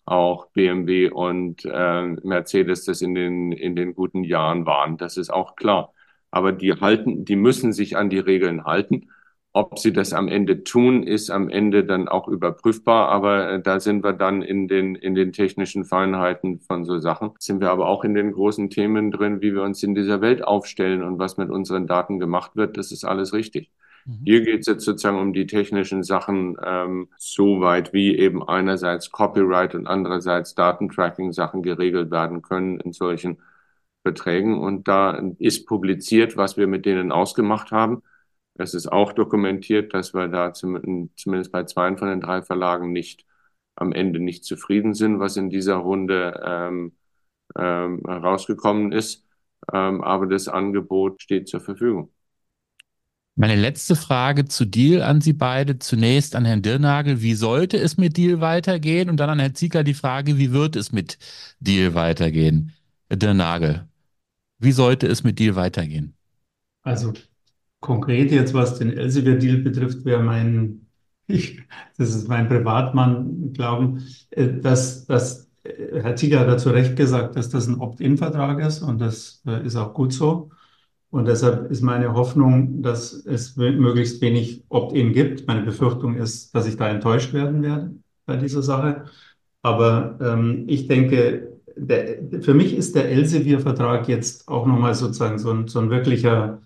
auch 0.04 0.46
BMW 0.52 1.10
und 1.10 1.64
äh, 1.64 2.02
Mercedes 2.22 2.84
das 2.84 3.02
in 3.02 3.14
den, 3.14 3.52
in 3.52 3.74
den 3.76 3.94
guten 3.94 4.22
Jahren 4.24 4.66
waren. 4.66 4.96
Das 4.98 5.16
ist 5.16 5.30
auch 5.30 5.56
klar. 5.56 5.92
Aber 6.30 6.52
die 6.52 6.74
halten, 6.74 7.24
die 7.24 7.36
müssen 7.36 7.72
sich 7.72 7.96
an 7.96 8.10
die 8.10 8.18
Regeln 8.18 8.64
halten. 8.64 9.08
ob 9.52 9.78
sie 9.78 9.92
das 9.92 10.12
am 10.12 10.28
Ende 10.28 10.64
tun, 10.64 11.02
ist 11.02 11.30
am 11.30 11.48
Ende 11.48 11.84
dann 11.84 12.08
auch 12.08 12.28
überprüfbar, 12.28 13.08
aber 13.08 13.52
äh, 13.52 13.62
da 13.62 13.80
sind 13.80 14.04
wir 14.04 14.12
dann 14.12 14.42
in 14.42 14.68
den, 14.68 14.94
in 14.94 15.14
den 15.14 15.32
technischen 15.32 15.84
Feinheiten 15.86 16.60
von 16.60 16.84
so 16.84 16.98
Sachen. 16.98 17.32
Sind 17.38 17.60
wir 17.60 17.70
aber 17.70 17.88
auch 17.88 18.04
in 18.04 18.14
den 18.14 18.32
großen 18.32 18.68
Themen 18.70 19.10
drin, 19.10 19.40
wie 19.40 19.54
wir 19.54 19.62
uns 19.62 19.82
in 19.82 19.94
dieser 19.94 20.20
Welt 20.20 20.44
aufstellen 20.44 21.02
und 21.02 21.18
was 21.18 21.38
mit 21.38 21.48
unseren 21.50 21.86
Daten 21.86 22.20
gemacht 22.20 22.54
wird. 22.56 22.76
Das 22.76 22.92
ist 22.92 23.04
alles 23.04 23.32
richtig. 23.32 23.70
Mhm. 24.06 24.20
Hier 24.24 24.40
geht 24.42 24.60
es 24.60 24.66
jetzt 24.66 24.84
sozusagen 24.84 25.18
um 25.18 25.32
die 25.32 25.46
technischen 25.46 26.02
Sachen, 26.02 26.56
ähm, 26.64 27.08
so 27.18 27.60
weit 27.60 27.92
wie 27.92 28.16
eben 28.16 28.46
einerseits 28.46 29.10
Copyright 29.10 29.74
und 29.74 29.86
andererseits 29.86 30.54
Datentracking-Sachen 30.54 31.62
geregelt 31.62 32.10
werden 32.10 32.42
können 32.42 32.80
in 32.80 32.92
solchen 32.92 33.38
Verträgen. 34.02 34.58
Und 34.58 34.88
da 34.88 35.20
ist 35.38 35.66
publiziert, 35.66 36.36
was 36.36 36.56
wir 36.56 36.66
mit 36.68 36.86
denen 36.86 37.12
ausgemacht 37.12 37.72
haben. 37.72 38.02
Es 38.54 38.74
ist 38.74 38.90
auch 38.90 39.12
dokumentiert, 39.12 39.92
dass 39.94 40.14
wir 40.14 40.28
da 40.28 40.52
zumindest 40.52 41.52
bei 41.52 41.64
zwei 41.64 41.94
von 41.96 42.08
den 42.08 42.20
drei 42.20 42.42
Verlagen 42.42 42.92
nicht 42.92 43.26
am 43.74 43.92
Ende 43.92 44.20
nicht 44.20 44.44
zufrieden 44.44 44.94
sind, 44.94 45.20
was 45.20 45.36
in 45.36 45.50
dieser 45.50 45.76
Runde 45.76 46.40
ähm, 46.44 46.92
ähm, 47.56 48.02
herausgekommen 48.06 48.92
ist. 48.92 49.26
Ähm, 49.72 50.02
aber 50.02 50.26
das 50.26 50.48
Angebot 50.48 51.22
steht 51.22 51.48
zur 51.48 51.60
Verfügung. 51.60 52.12
Meine 53.38 53.54
letzte 53.54 53.96
Frage 53.96 54.46
zu 54.46 54.64
Deal 54.64 55.02
an 55.02 55.20
Sie 55.20 55.34
beide. 55.34 55.78
Zunächst 55.78 56.34
an 56.34 56.46
Herrn 56.46 56.62
Dirnagel. 56.62 57.20
Wie 57.20 57.34
sollte 57.34 57.76
es 57.76 57.98
mit 57.98 58.16
Deal 58.16 58.40
weitergehen? 58.40 59.10
Und 59.10 59.18
dann 59.18 59.28
an 59.28 59.38
Herrn 59.38 59.54
Ziegler 59.54 59.84
die 59.84 59.92
Frage, 59.92 60.38
wie 60.38 60.52
wird 60.52 60.74
es 60.74 60.90
mit 60.90 61.18
Deal 61.60 61.94
weitergehen? 61.94 62.72
Dirnagel, 63.12 63.86
wie 64.58 64.72
sollte 64.72 65.06
es 65.06 65.22
mit 65.22 65.38
Deal 65.38 65.54
weitergehen? 65.54 66.14
Also 66.82 67.12
Konkret 67.80 68.32
jetzt, 68.32 68.54
was 68.54 68.78
den 68.78 68.96
Elsevier-Deal 68.96 69.58
betrifft, 69.58 70.04
wäre 70.06 70.22
mein, 70.22 70.86
ich, 71.26 71.60
das 71.98 72.14
ist 72.14 72.28
mein 72.28 72.48
Privatmann, 72.48 73.52
glauben, 73.52 74.02
äh, 74.30 74.48
dass, 74.48 75.04
dass 75.04 75.50
äh, 75.62 76.00
Herr 76.00 76.16
Ziegler 76.16 76.40
hat 76.40 76.48
dazu 76.48 76.70
recht 76.70 76.96
gesagt, 76.96 77.36
dass 77.36 77.50
das 77.50 77.66
ein 77.66 77.80
Opt-in-Vertrag 77.80 78.60
ist 78.60 78.80
und 78.80 78.98
das 78.98 79.42
äh, 79.46 79.64
ist 79.64 79.76
auch 79.76 79.92
gut 79.92 80.12
so. 80.14 80.50
Und 81.16 81.26
deshalb 81.26 81.70
ist 81.70 81.82
meine 81.82 82.14
Hoffnung, 82.14 82.82
dass 82.82 83.12
es 83.12 83.56
möglichst 83.56 84.20
wenig 84.20 84.64
Opt-in 84.68 85.12
gibt. 85.12 85.46
Meine 85.46 85.62
Befürchtung 85.62 86.16
ist, 86.16 86.54
dass 86.54 86.66
ich 86.66 86.76
da 86.76 86.88
enttäuscht 86.88 87.32
werden 87.32 87.62
werde 87.62 87.94
bei 88.26 88.36
dieser 88.36 88.62
Sache. 88.62 89.06
Aber 89.62 90.18
ähm, 90.20 90.64
ich 90.68 90.88
denke, 90.88 91.58
der, 91.76 92.18
für 92.42 92.54
mich 92.54 92.74
ist 92.76 92.94
der 92.94 93.08
Elsevier-Vertrag 93.10 94.08
jetzt 94.08 94.48
auch 94.48 94.66
nochmal 94.66 94.94
sozusagen 94.94 95.38
so 95.38 95.50
ein, 95.50 95.68
so 95.68 95.80
ein 95.80 95.90
wirklicher 95.90 96.60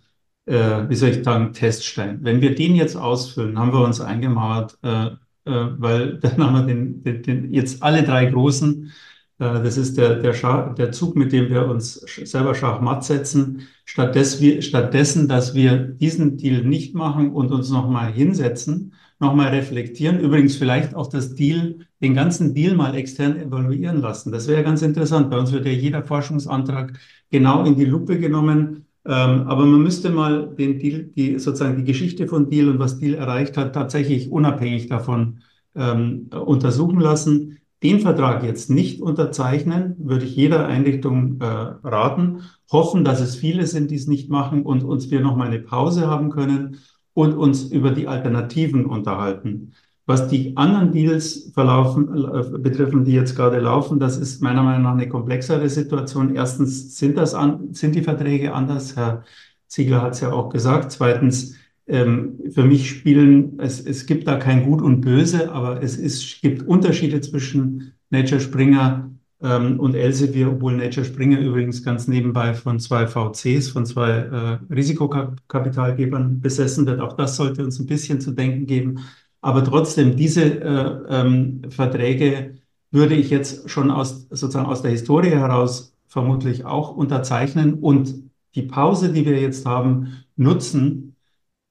äh, 0.47 0.89
wie 0.89 0.97
soll 0.97 1.11
ich 1.11 1.25
sagen, 1.25 1.53
Teststein. 1.53 2.19
Wenn 2.23 2.41
wir 2.41 2.55
den 2.55 2.75
jetzt 2.75 2.97
ausfüllen, 2.97 3.59
haben 3.59 3.73
wir 3.73 3.85
uns 3.85 4.01
eingemauert, 4.01 4.79
äh, 4.83 5.07
äh, 5.07 5.11
weil 5.45 6.19
dann 6.23 6.43
haben 6.43 6.55
wir 6.55 6.75
den, 6.75 7.03
den, 7.05 7.23
den, 7.23 7.55
jetzt 7.55 7.83
alle 7.83 8.03
drei 8.03 8.27
großen. 8.27 8.93
Äh, 9.41 9.63
das 9.63 9.77
ist 9.77 9.99
der, 9.99 10.17
der, 10.17 10.33
Schach, 10.35 10.75
der 10.77 10.93
Zug, 10.93 11.17
mit 11.17 11.33
dem 11.33 11.51
wir 11.51 11.67
uns 11.67 11.95
selber 12.25 12.55
Schachmatt 12.55 13.05
setzen. 13.05 13.63
Stattdessen, 13.85 14.63
stattdessen, 14.63 15.27
dass 15.27 15.55
wir 15.55 15.77
diesen 15.79 16.37
Deal 16.37 16.63
nicht 16.63 16.95
machen 16.95 17.33
und 17.33 17.51
uns 17.51 17.71
nochmal 17.71 18.13
hinsetzen, 18.13 18.95
nochmal 19.19 19.49
reflektieren. 19.49 20.21
Übrigens 20.21 20.57
vielleicht 20.57 20.95
auch 20.95 21.09
das 21.09 21.35
Deal, 21.35 21.81
den 22.01 22.15
ganzen 22.15 22.55
Deal 22.55 22.77
mal 22.77 22.95
extern 22.95 23.37
evaluieren 23.37 24.01
lassen. 24.01 24.31
Das 24.31 24.47
wäre 24.47 24.63
ganz 24.63 24.83
interessant. 24.83 25.31
Bei 25.31 25.39
uns 25.39 25.53
wird 25.53 25.67
ja 25.67 25.73
jeder 25.73 26.05
Forschungsantrag 26.05 26.99
genau 27.31 27.65
in 27.65 27.77
die 27.77 27.85
Lupe 27.85 28.19
genommen 28.19 28.87
ähm, 29.05 29.47
aber 29.49 29.65
man 29.65 29.83
müsste 29.83 30.11
mal 30.11 30.55
den 30.55 30.79
Deal, 30.79 31.05
die, 31.17 31.39
sozusagen 31.39 31.77
die 31.79 31.85
Geschichte 31.85 32.29
von 32.29 32.51
Deal 32.51 32.69
und 32.69 32.79
was 32.79 32.99
Deal 32.99 33.15
erreicht 33.15 33.57
hat, 33.57 33.75
tatsächlich 33.75 34.31
unabhängig 34.31 34.89
davon 34.89 35.41
ähm, 35.75 36.29
untersuchen 36.33 37.01
lassen. 37.01 37.59
Den 37.83 38.01
Vertrag 38.01 38.45
jetzt 38.45 38.69
nicht 38.69 39.01
unterzeichnen, 39.01 39.97
würde 39.99 40.27
ich 40.27 40.37
jeder 40.37 40.67
Einrichtung 40.67 41.41
äh, 41.41 41.45
raten. 41.45 42.43
Hoffen, 42.71 43.05
dass 43.05 43.21
es 43.21 43.37
viele 43.37 43.67
sind, 43.67 43.91
die 43.91 43.95
es 43.95 44.07
nicht 44.07 44.29
machen 44.29 44.63
und 44.63 44.85
uns 44.85 45.11
wir 45.11 45.21
noch 45.21 45.35
mal 45.37 45.47
eine 45.47 45.61
Pause 45.61 46.07
haben 46.07 46.31
können 46.31 46.79
und 47.15 47.33
uns 47.33 47.65
über 47.65 47.91
die 47.91 48.07
Alternativen 48.07 48.85
unterhalten. 48.85 49.73
Was 50.05 50.29
die 50.29 50.57
anderen 50.57 50.93
Deals 50.93 51.53
verlaufen, 51.55 52.09
äh, 52.09 52.59
betreffen, 52.59 53.05
die 53.05 53.13
jetzt 53.13 53.37
gerade 53.37 53.61
laufen, 53.61 53.99
das 53.99 54.19
ist 54.19 54.43
meiner 54.43 54.63
Meinung 54.63 54.83
nach 54.83 54.93
eine 54.93 55.09
komplexere 55.09 55.69
Situation. 55.69 56.35
Erstens 56.35 56.99
sind 56.99 57.17
das 57.17 57.33
an, 57.33 57.73
sind 57.73 57.95
die 57.95 58.03
Verträge 58.03 58.53
anders. 58.53 58.97
Herr 58.97 59.25
Ziegler 59.69 60.03
hat 60.03 60.15
es 60.15 60.21
ja 60.21 60.33
auch 60.33 60.51
gesagt. 60.51 60.93
Zweitens, 60.93 61.55
ähm, 61.91 62.39
für 62.53 62.65
mich 62.65 62.89
spielen, 62.89 63.59
es, 63.59 63.81
es 63.81 64.07
gibt 64.07 64.29
da 64.29 64.37
kein 64.37 64.65
Gut 64.65 64.81
und 64.81 65.01
Böse, 65.01 65.51
aber 65.53 65.83
es 65.83 65.97
ist, 65.97 66.41
gibt 66.41 66.63
Unterschiede 66.63 67.21
zwischen 67.21 67.93
Nature 68.11 68.41
Springer 68.41 69.11
ähm, 69.43 69.81
und 69.81 69.95
Elsevier, 69.95 70.51
obwohl 70.53 70.77
Nature 70.77 71.05
Springer 71.05 71.41
übrigens 71.41 71.83
ganz 71.83 72.07
nebenbei 72.09 72.55
von 72.55 72.79
zwei 72.79 73.07
VCs, 73.07 73.71
von 73.71 73.87
zwei 73.87 74.11
äh, 74.11 74.73
Risikokapitalgebern 74.73 76.41
besessen 76.41 76.87
wird. 76.87 77.01
Auch 77.01 77.15
das 77.15 77.37
sollte 77.37 77.65
uns 77.65 77.79
ein 77.79 77.87
bisschen 77.87 78.21
zu 78.21 78.33
denken 78.33 78.67
geben. 78.67 79.01
Aber 79.41 79.65
trotzdem, 79.65 80.17
diese 80.17 80.43
äh, 80.43 80.99
ähm, 81.09 81.63
Verträge 81.71 82.59
würde 82.91 83.15
ich 83.15 83.31
jetzt 83.31 83.71
schon 83.71 83.91
aus, 83.91 84.27
sozusagen 84.31 84.67
aus 84.67 84.83
der 84.83 84.91
Historie 84.91 85.31
heraus 85.31 85.95
vermutlich 86.07 86.65
auch 86.65 86.95
unterzeichnen 86.95 87.75
und 87.75 88.15
die 88.55 88.63
Pause, 88.63 89.13
die 89.13 89.25
wir 89.25 89.41
jetzt 89.41 89.65
haben, 89.65 90.25
nutzen, 90.37 91.10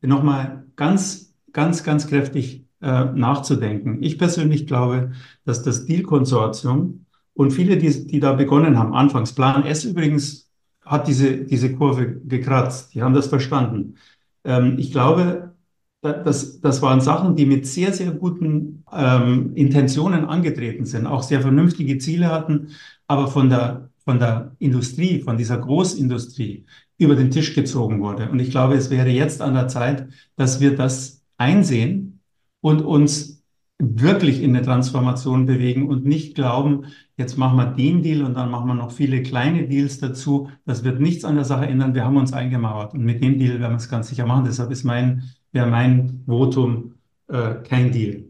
nochmal 0.02 0.66
ganz, 0.76 1.34
ganz, 1.52 1.84
ganz 1.84 2.08
kräftig 2.08 2.66
äh, 2.82 3.06
nachzudenken. 3.06 4.02
Ich 4.02 4.18
persönlich 4.18 4.68
glaube, 4.68 5.12
dass 5.46 5.64
das 5.64 5.86
Deal-Konsortium 5.86 7.06
und 7.34 7.52
viele, 7.52 7.78
die, 7.78 8.08
die 8.08 8.20
da 8.20 8.34
begonnen 8.34 8.78
haben, 8.78 8.94
anfangs, 8.94 9.34
Plan 9.34 9.66
S 9.66 9.86
übrigens 9.86 10.50
hat 10.86 11.08
diese, 11.08 11.38
diese 11.38 11.74
Kurve 11.74 12.20
gekratzt, 12.22 12.94
die 12.94 13.02
haben 13.02 13.14
das 13.14 13.28
verstanden. 13.28 13.96
Ähm, 14.44 14.78
ich 14.78 14.92
glaube, 14.92 15.54
das, 16.02 16.62
das 16.62 16.82
waren 16.82 17.02
Sachen, 17.02 17.36
die 17.36 17.46
mit 17.46 17.68
sehr, 17.68 17.92
sehr 17.94 18.12
guten 18.12 18.86
ähm, 18.92 19.54
Intentionen 19.56 20.26
angetreten 20.26 20.86
sind, 20.86 21.06
auch 21.06 21.24
sehr 21.24 21.42
vernünftige 21.42 21.98
Ziele 21.98 22.30
hatten, 22.30 22.70
aber 23.08 23.28
von 23.28 23.50
der, 23.50 23.90
von 24.06 24.18
der 24.20 24.56
Industrie, 24.60 25.22
von 25.22 25.38
dieser 25.38 25.58
Großindustrie 25.58 26.66
über 27.00 27.16
den 27.16 27.32
Tisch 27.32 27.56
gezogen 27.56 28.02
wurde. 28.02 28.30
Und 28.30 28.40
ich 28.40 28.52
glaube, 28.52 28.76
es 28.76 28.92
wäre 28.92 29.10
jetzt 29.10 29.42
an 29.42 29.56
der 29.56 29.68
Zeit, 29.68 30.08
dass 30.36 30.60
wir 30.60 30.76
das 30.76 31.24
einsehen 31.38 32.22
und 32.62 32.82
uns 32.82 33.44
wirklich 33.80 34.44
in 34.44 34.56
eine 34.56 34.64
Transformation 34.64 35.46
bewegen 35.46 35.88
und 35.88 36.06
nicht 36.06 36.36
glauben, 36.36 36.86
jetzt 37.18 37.38
machen 37.38 37.58
wir 37.58 37.68
den 37.68 38.04
Deal 38.04 38.24
und 38.24 38.36
dann 38.36 38.52
machen 38.52 38.68
wir 38.68 38.76
noch 38.76 38.92
viele 38.92 39.24
kleine 39.24 39.68
Deals 39.68 40.00
dazu. 40.00 40.50
Das 40.66 40.84
wird 40.84 41.00
nichts 41.00 41.24
an 41.24 41.36
der 41.36 41.46
Sache 41.46 41.66
ändern. 41.66 41.96
Wir 41.96 42.04
haben 42.04 42.18
uns 42.18 42.34
eingemauert 42.34 42.94
und 42.94 43.04
mit 43.04 43.24
dem 43.24 43.40
Deal 43.40 43.60
werden 43.60 43.74
wir 43.74 43.78
es 43.78 43.90
ganz 43.90 44.10
sicher 44.10 44.26
machen. 44.26 44.44
Deshalb 44.44 44.70
ist 44.70 44.84
mein 44.84 45.24
wäre 45.52 45.68
mein 45.68 46.24
Votum 46.26 46.96
äh, 47.28 47.56
kein 47.64 47.92
Deal. 47.92 48.26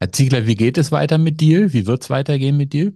Herr 0.00 0.12
Ziegler, 0.12 0.46
wie 0.46 0.54
geht 0.54 0.78
es 0.78 0.92
weiter 0.92 1.18
mit 1.18 1.40
Deal? 1.40 1.72
Wie 1.72 1.86
wird 1.86 2.02
es 2.02 2.10
weitergehen 2.10 2.56
mit 2.56 2.72
Deal? 2.72 2.92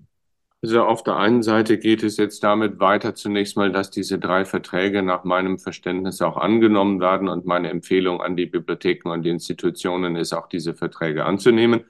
Also 0.65 0.85
auf 0.85 1.03
der 1.03 1.17
einen 1.17 1.43
Seite 1.43 1.77
geht 1.77 2.05
es 2.05 2.17
jetzt 2.19 2.45
damit 2.45 2.79
weiter 2.79 3.17
zunächst 3.17 3.57
mal, 3.57 3.73
dass 3.73 3.91
diese 3.91 4.19
drei 4.21 4.45
Verträge 4.45 5.03
nach 5.03 5.25
meinem 5.25 5.59
Verständnis 5.59 6.23
auch 6.23 6.37
angenommen 6.37 7.01
werden 7.01 7.29
und 7.29 7.45
meine 7.47 7.69
Empfehlung 7.71 8.21
an 8.23 8.37
die 8.37 8.47
Bibliotheken 8.47 9.11
und 9.11 9.25
die 9.25 9.31
Institutionen 9.31 10.15
ist 10.15 10.33
auch 10.33 10.47
diese 10.49 10.75
Verträge 10.75 11.25
anzunehmen. 11.25 11.85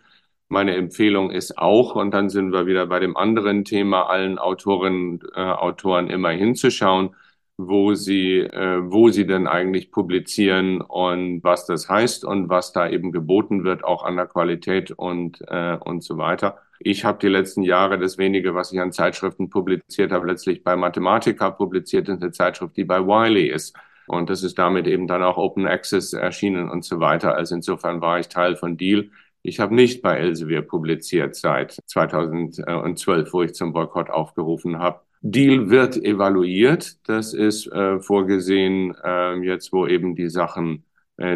Meine 0.49 0.75
Empfehlung 0.75 1.31
ist 1.31 1.59
auch, 1.59 1.97
und 1.97 2.13
dann 2.13 2.31
sind 2.31 2.53
wir 2.53 2.67
wieder 2.67 2.87
bei 2.87 2.99
dem 2.99 3.17
anderen 3.17 3.65
Thema, 3.65 4.05
allen 4.09 4.39
Autorinnen, 4.39 5.21
äh, 5.35 5.41
Autoren 5.41 6.09
immer 6.09 6.31
hinzuschauen, 6.31 7.15
wo 7.59 7.95
sie, 7.95 8.39
äh, 8.41 8.81
wo 8.91 9.11
sie 9.11 9.27
denn 9.27 9.47
eigentlich 9.47 9.91
publizieren 9.91 10.81
und 10.81 11.45
was 11.45 11.67
das 11.67 11.89
heißt 11.91 12.25
und 12.25 12.49
was 12.49 12.73
da 12.73 12.89
eben 12.89 13.13
geboten 13.13 13.65
wird, 13.65 13.85
auch 13.85 14.03
an 14.05 14.17
der 14.17 14.27
Qualität 14.27 14.91
und, 14.93 15.43
äh, 15.49 15.77
und 15.77 16.03
so 16.03 16.17
weiter. 16.19 16.59
Ich 16.85 17.05
habe 17.05 17.19
die 17.21 17.29
letzten 17.29 17.63
Jahre 17.63 17.99
das 17.99 18.19
wenige, 18.19 18.55
was 18.55 18.73
ich 18.73 18.81
an 18.81 18.91
Zeitschriften 18.91 19.51
publiziert 19.51 20.11
habe, 20.11 20.27
letztlich 20.27 20.65
bei 20.65 20.75
Mathematica 20.75 21.51
publiziert, 21.51 22.09
in 22.09 22.21
eine 22.21 22.33
Zeitschrift, 22.33 22.77
die 22.77 22.85
bei 22.85 23.01
Wiley 23.01 23.49
ist. 23.49 23.77
Und 24.09 24.31
das 24.31 24.43
ist 24.43 24.59
damit 24.59 24.89
eben 24.89 25.07
dann 25.07 25.23
auch 25.23 25.37
Open 25.37 25.67
Access 25.67 26.13
erschienen 26.13 26.69
und 26.69 26.85
so 26.85 26.99
weiter. 26.99 27.37
Also 27.37 27.55
insofern 27.55 28.01
war 28.01 28.19
ich 28.19 28.29
Teil 28.29 28.57
von 28.57 28.77
Deal. 28.77 29.11
Ich 29.43 29.61
habe 29.61 29.75
nicht 29.75 30.03
bei 30.03 30.17
Elsevier 30.19 30.63
publiziert 30.63 31.37
seit 31.37 31.79
2012, 31.87 33.33
wo 33.33 33.43
ich 33.43 33.55
zum 33.55 33.73
Boykott 33.73 34.11
aufgerufen 34.11 34.79
habe. 34.79 35.01
Deal 35.21 35.71
wird 35.71 35.97
evaluiert. 35.97 36.97
Das 37.09 37.33
ist 37.33 37.69
äh, 37.69 38.01
vorgesehen 38.01 38.95
äh, 39.05 39.35
jetzt, 39.37 39.73
wo 39.73 39.87
eben 39.87 40.17
die 40.17 40.29
Sachen, 40.29 40.85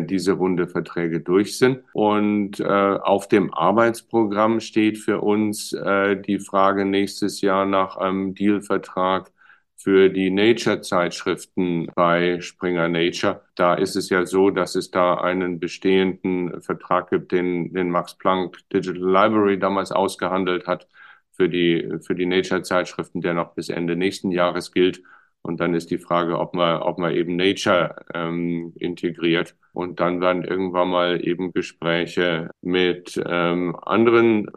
diese 0.01 0.33
Runde 0.33 0.67
Verträge 0.67 1.21
durch 1.21 1.59
sind. 1.59 1.83
Und 1.93 2.61
äh, 2.61 2.65
auf 2.65 3.29
dem 3.29 3.53
Arbeitsprogramm 3.53 4.61
steht 4.61 4.99
für 4.99 5.21
uns 5.21 5.73
äh, 5.73 6.17
die 6.17 6.39
Frage 6.39 6.85
nächstes 6.85 7.41
Jahr 7.41 7.67
nach 7.67 7.97
einem 7.97 8.35
Dealvertrag 8.35 9.33
für 9.77 10.09
die 10.09 10.31
Nature-Zeitschriften 10.31 11.89
bei 11.95 12.41
Springer 12.41 12.89
Nature. 12.89 13.43
Da 13.55 13.75
ist 13.75 13.95
es 13.95 14.09
ja 14.09 14.27
so, 14.27 14.51
dass 14.51 14.75
es 14.75 14.91
da 14.91 15.15
einen 15.15 15.61
bestehenden 15.61 16.61
Vertrag 16.61 17.11
gibt, 17.11 17.31
den, 17.33 17.73
den 17.73 17.91
Max 17.91 18.15
Planck 18.15 18.59
Digital 18.73 19.03
Library 19.03 19.59
damals 19.59 19.93
ausgehandelt 19.93 20.67
hat 20.67 20.89
für 21.31 21.49
die, 21.49 21.99
für 22.01 22.15
die 22.15 22.27
Nature-Zeitschriften, 22.27 23.21
der 23.21 23.35
noch 23.35 23.55
bis 23.55 23.69
Ende 23.69 23.95
nächsten 23.95 24.31
Jahres 24.31 24.73
gilt. 24.73 25.03
Und 25.47 25.61
dann 25.61 25.75
ist 25.75 25.91
die 25.93 25.99
Frage, 25.99 26.39
ob 26.41 26.55
man, 26.55 26.83
ob 26.83 26.99
man 26.99 27.15
eben 27.15 27.37
Nature 27.37 28.05
ähm, 28.15 28.73
integriert. 28.79 29.55
Und 29.73 30.01
dann 30.01 30.21
werden 30.21 30.43
irgendwann 30.45 30.89
mal 30.89 31.25
eben 31.27 31.53
Gespräche 31.53 32.51
mit 32.63 33.21
ähm, 33.27 33.77
anderen 33.77 34.49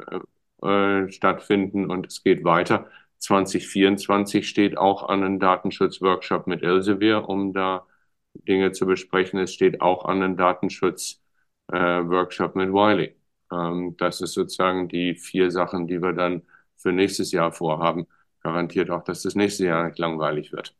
äh, 0.63 1.11
stattfinden 1.11 1.89
und 1.91 2.07
es 2.07 2.23
geht 2.23 2.43
weiter. 2.43 2.87
2024 3.19 4.47
steht 4.47 4.77
auch 4.77 5.07
an 5.09 5.23
einem 5.23 5.39
Datenschutzworkshop 5.39 6.47
mit 6.47 6.63
Elsevier, 6.63 7.27
um 7.29 7.53
da 7.53 7.85
Dinge 8.33 8.71
zu 8.71 8.85
besprechen. 8.85 9.39
Es 9.39 9.53
steht 9.53 9.81
auch 9.81 10.05
an 10.05 10.21
einem 10.23 10.37
Datenschutzworkshop 10.37 12.55
äh, 12.55 12.59
mit 12.59 12.73
Wiley. 12.73 13.15
Ähm, 13.51 13.95
das 13.97 14.21
ist 14.21 14.33
sozusagen 14.33 14.87
die 14.87 15.15
vier 15.15 15.51
Sachen, 15.51 15.87
die 15.87 16.01
wir 16.01 16.13
dann 16.13 16.43
für 16.77 16.91
nächstes 16.91 17.31
Jahr 17.31 17.51
vorhaben. 17.51 18.07
Garantiert 18.41 18.89
auch, 18.89 19.03
dass 19.03 19.21
das 19.23 19.35
nächste 19.35 19.65
Jahr 19.65 19.87
nicht 19.87 19.99
langweilig 19.99 20.51
wird. 20.51 20.75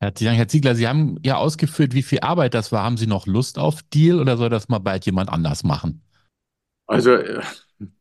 Herzlichen 0.00 0.30
Dank, 0.30 0.38
Herr 0.38 0.48
Ziegler. 0.48 0.74
Sie 0.76 0.86
haben 0.86 1.18
ja 1.24 1.36
ausgeführt, 1.36 1.92
wie 1.92 2.02
viel 2.02 2.20
Arbeit 2.20 2.54
das 2.54 2.70
war. 2.70 2.84
Haben 2.84 2.96
Sie 2.96 3.08
noch 3.08 3.26
Lust 3.26 3.58
auf 3.58 3.82
Deal 3.82 4.20
oder 4.20 4.36
soll 4.36 4.48
das 4.48 4.68
mal 4.68 4.78
bald 4.78 5.04
jemand 5.06 5.28
anders 5.28 5.64
machen? 5.64 6.02
Also, 6.86 7.12
äh, 7.14 7.42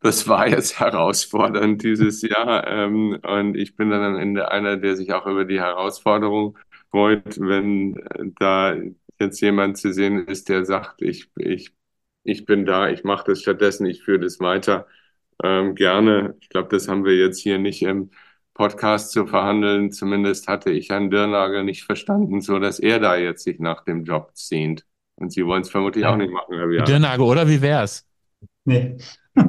das 0.02 0.28
war 0.28 0.48
jetzt 0.48 0.80
herausfordernd 0.80 1.84
dieses 1.84 2.22
Jahr. 2.22 2.68
Ähm, 2.68 3.20
und 3.24 3.56
ich 3.56 3.76
bin 3.76 3.90
dann 3.90 4.04
am 4.04 4.16
Ende 4.16 4.52
einer, 4.52 4.78
der 4.78 4.96
sich 4.96 5.12
auch 5.14 5.26
über 5.26 5.46
die 5.46 5.60
Herausforderung 5.60 6.58
freut, 6.92 7.40
wenn 7.40 7.98
äh, 7.98 8.32
da 8.40 8.76
jetzt 9.20 9.42
jemand 9.42 9.78
zu 9.78 9.92
sehen 9.92 10.28
ist, 10.28 10.50
der 10.50 10.66
sagt, 10.66 11.02
ich, 11.02 11.32
ich, 11.36 11.74
ich 12.24 12.46
bin 12.46 12.66
da, 12.66 12.90
ich 12.90 13.04
mache 13.04 13.26
das 13.32 13.42
stattdessen, 13.42 13.88
ich 13.88 14.04
führe 14.04 14.20
das 14.20 14.40
weiter. 14.40 14.88
Ähm, 15.44 15.76
gerne. 15.76 16.36
Ich 16.42 16.50
glaube, 16.50 16.70
das 16.70 16.88
haben 16.88 17.06
wir 17.06 17.16
jetzt 17.16 17.40
hier 17.40 17.58
nicht 17.60 17.82
im 17.84 18.12
Podcast 18.58 19.12
zu 19.12 19.28
verhandeln. 19.28 19.92
Zumindest 19.92 20.48
hatte 20.48 20.72
ich 20.72 20.90
Herrn 20.90 21.12
Dirnagel 21.12 21.64
nicht 21.64 21.84
verstanden, 21.84 22.42
so 22.42 22.60
dass 22.60 22.80
er 22.80 23.00
da 23.00 23.16
jetzt 23.16 23.44
sich 23.44 23.60
nach 23.60 23.84
dem 23.84 24.04
Job 24.04 24.32
sehnt. 24.34 24.84
Und 25.16 25.32
Sie 25.32 25.46
wollen 25.46 25.62
es 25.62 25.70
vermutlich 25.70 26.04
ja. 26.04 26.12
auch 26.12 26.18
nicht 26.18 26.32
machen, 26.32 26.56
Herr. 26.56 26.84
Dirnagel, 26.84 27.26
oder 27.26 27.48
wie 27.48 27.62
wär's? 27.62 28.06
Nee. 28.66 28.98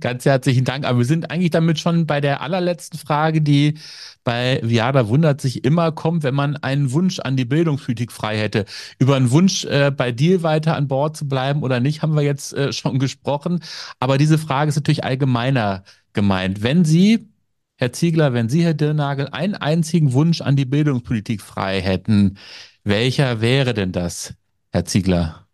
Ganz 0.00 0.24
herzlichen 0.24 0.64
Dank. 0.64 0.84
Aber 0.84 0.98
wir 0.98 1.04
sind 1.04 1.30
eigentlich 1.30 1.50
damit 1.50 1.78
schon 1.78 2.06
bei 2.06 2.20
der 2.20 2.40
allerletzten 2.40 2.98
Frage, 2.98 3.40
die 3.40 3.78
bei 4.22 4.60
Viada 4.62 5.08
wundert 5.08 5.40
sich 5.40 5.64
immer 5.64 5.92
kommt, 5.92 6.22
wenn 6.22 6.34
man 6.34 6.56
einen 6.56 6.92
Wunsch 6.92 7.18
an 7.18 7.36
die 7.36 7.44
Bildungspolitik 7.44 8.12
frei 8.12 8.38
hätte. 8.38 8.64
Über 8.98 9.16
einen 9.16 9.30
Wunsch, 9.30 9.64
äh, 9.64 9.90
bei 9.90 10.12
Deal 10.12 10.42
weiter 10.42 10.76
an 10.76 10.88
Bord 10.88 11.16
zu 11.16 11.26
bleiben 11.28 11.62
oder 11.62 11.80
nicht, 11.80 12.02
haben 12.02 12.14
wir 12.14 12.22
jetzt 12.22 12.52
äh, 12.54 12.72
schon 12.72 12.98
gesprochen. 12.98 13.60
Aber 13.98 14.18
diese 14.18 14.38
Frage 14.38 14.68
ist 14.68 14.76
natürlich 14.76 15.04
allgemeiner 15.04 15.82
gemeint. 16.12 16.62
Wenn 16.62 16.84
Sie, 16.84 17.28
Herr 17.76 17.92
Ziegler, 17.92 18.32
wenn 18.32 18.48
Sie, 18.48 18.62
Herr 18.62 18.74
Dirnagel, 18.74 19.28
einen 19.28 19.54
einzigen 19.54 20.12
Wunsch 20.12 20.40
an 20.40 20.56
die 20.56 20.64
Bildungspolitik 20.64 21.42
frei 21.42 21.80
hätten, 21.80 22.38
welcher 22.84 23.40
wäre 23.40 23.74
denn 23.74 23.92
das, 23.92 24.34
Herr 24.70 24.84
Ziegler? 24.84 25.46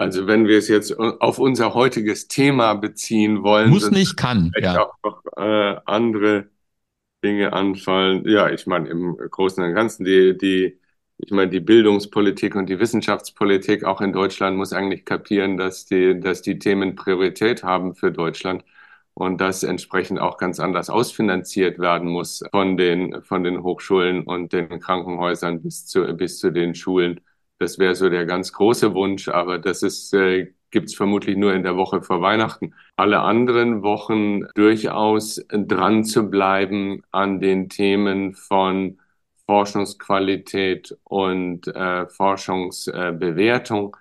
Also 0.00 0.26
wenn 0.26 0.46
wir 0.46 0.56
es 0.56 0.68
jetzt 0.68 0.98
auf 0.98 1.38
unser 1.38 1.74
heutiges 1.74 2.26
Thema 2.26 2.72
beziehen 2.72 3.42
wollen, 3.42 3.68
muss 3.68 3.90
nicht 3.90 4.16
kann, 4.16 4.50
ja. 4.58 4.80
auch 4.80 4.94
noch 5.04 5.22
äh, 5.36 5.76
andere 5.84 6.48
Dinge 7.22 7.52
anfallen. 7.52 8.26
Ja, 8.26 8.48
ich 8.48 8.66
meine 8.66 8.88
im 8.88 9.18
Großen 9.18 9.62
und 9.62 9.74
Ganzen 9.74 10.04
die 10.04 10.38
die 10.38 10.80
ich 11.18 11.30
meine 11.32 11.50
die 11.50 11.60
Bildungspolitik 11.60 12.54
und 12.54 12.70
die 12.70 12.80
Wissenschaftspolitik 12.80 13.84
auch 13.84 14.00
in 14.00 14.14
Deutschland 14.14 14.56
muss 14.56 14.72
eigentlich 14.72 15.04
kapieren, 15.04 15.58
dass 15.58 15.84
die 15.84 16.18
dass 16.18 16.40
die 16.40 16.58
Themen 16.58 16.94
Priorität 16.94 17.62
haben 17.62 17.94
für 17.94 18.10
Deutschland 18.10 18.64
und 19.20 19.40
das 19.40 19.62
entsprechend 19.64 20.18
auch 20.18 20.38
ganz 20.38 20.60
anders 20.60 20.88
ausfinanziert 20.88 21.78
werden 21.78 22.08
muss 22.08 22.42
von 22.50 22.76
den 22.78 23.22
von 23.22 23.44
den 23.44 23.62
Hochschulen 23.62 24.22
und 24.24 24.52
den 24.54 24.80
Krankenhäusern 24.80 25.62
bis 25.62 25.86
zu 25.86 26.14
bis 26.16 26.38
zu 26.38 26.50
den 26.50 26.74
Schulen. 26.74 27.20
Das 27.58 27.78
wäre 27.78 27.94
so 27.94 28.08
der 28.08 28.24
ganz 28.24 28.52
große 28.52 28.94
Wunsch, 28.94 29.28
aber 29.28 29.58
das 29.58 29.82
ist 29.82 30.14
äh, 30.14 30.52
gibt's 30.70 30.94
vermutlich 30.94 31.36
nur 31.36 31.52
in 31.54 31.62
der 31.62 31.76
Woche 31.76 32.00
vor 32.02 32.22
Weihnachten. 32.22 32.74
Alle 32.96 33.20
anderen 33.20 33.82
Wochen 33.82 34.46
durchaus 34.54 35.44
dran 35.50 36.04
zu 36.04 36.30
bleiben 36.30 37.02
an 37.10 37.40
den 37.40 37.68
Themen 37.68 38.34
von 38.34 38.98
Forschungsqualität 39.46 40.96
und 41.04 41.66
äh, 41.68 42.06
Forschungsbewertung, 42.08 43.96
äh, 43.96 43.98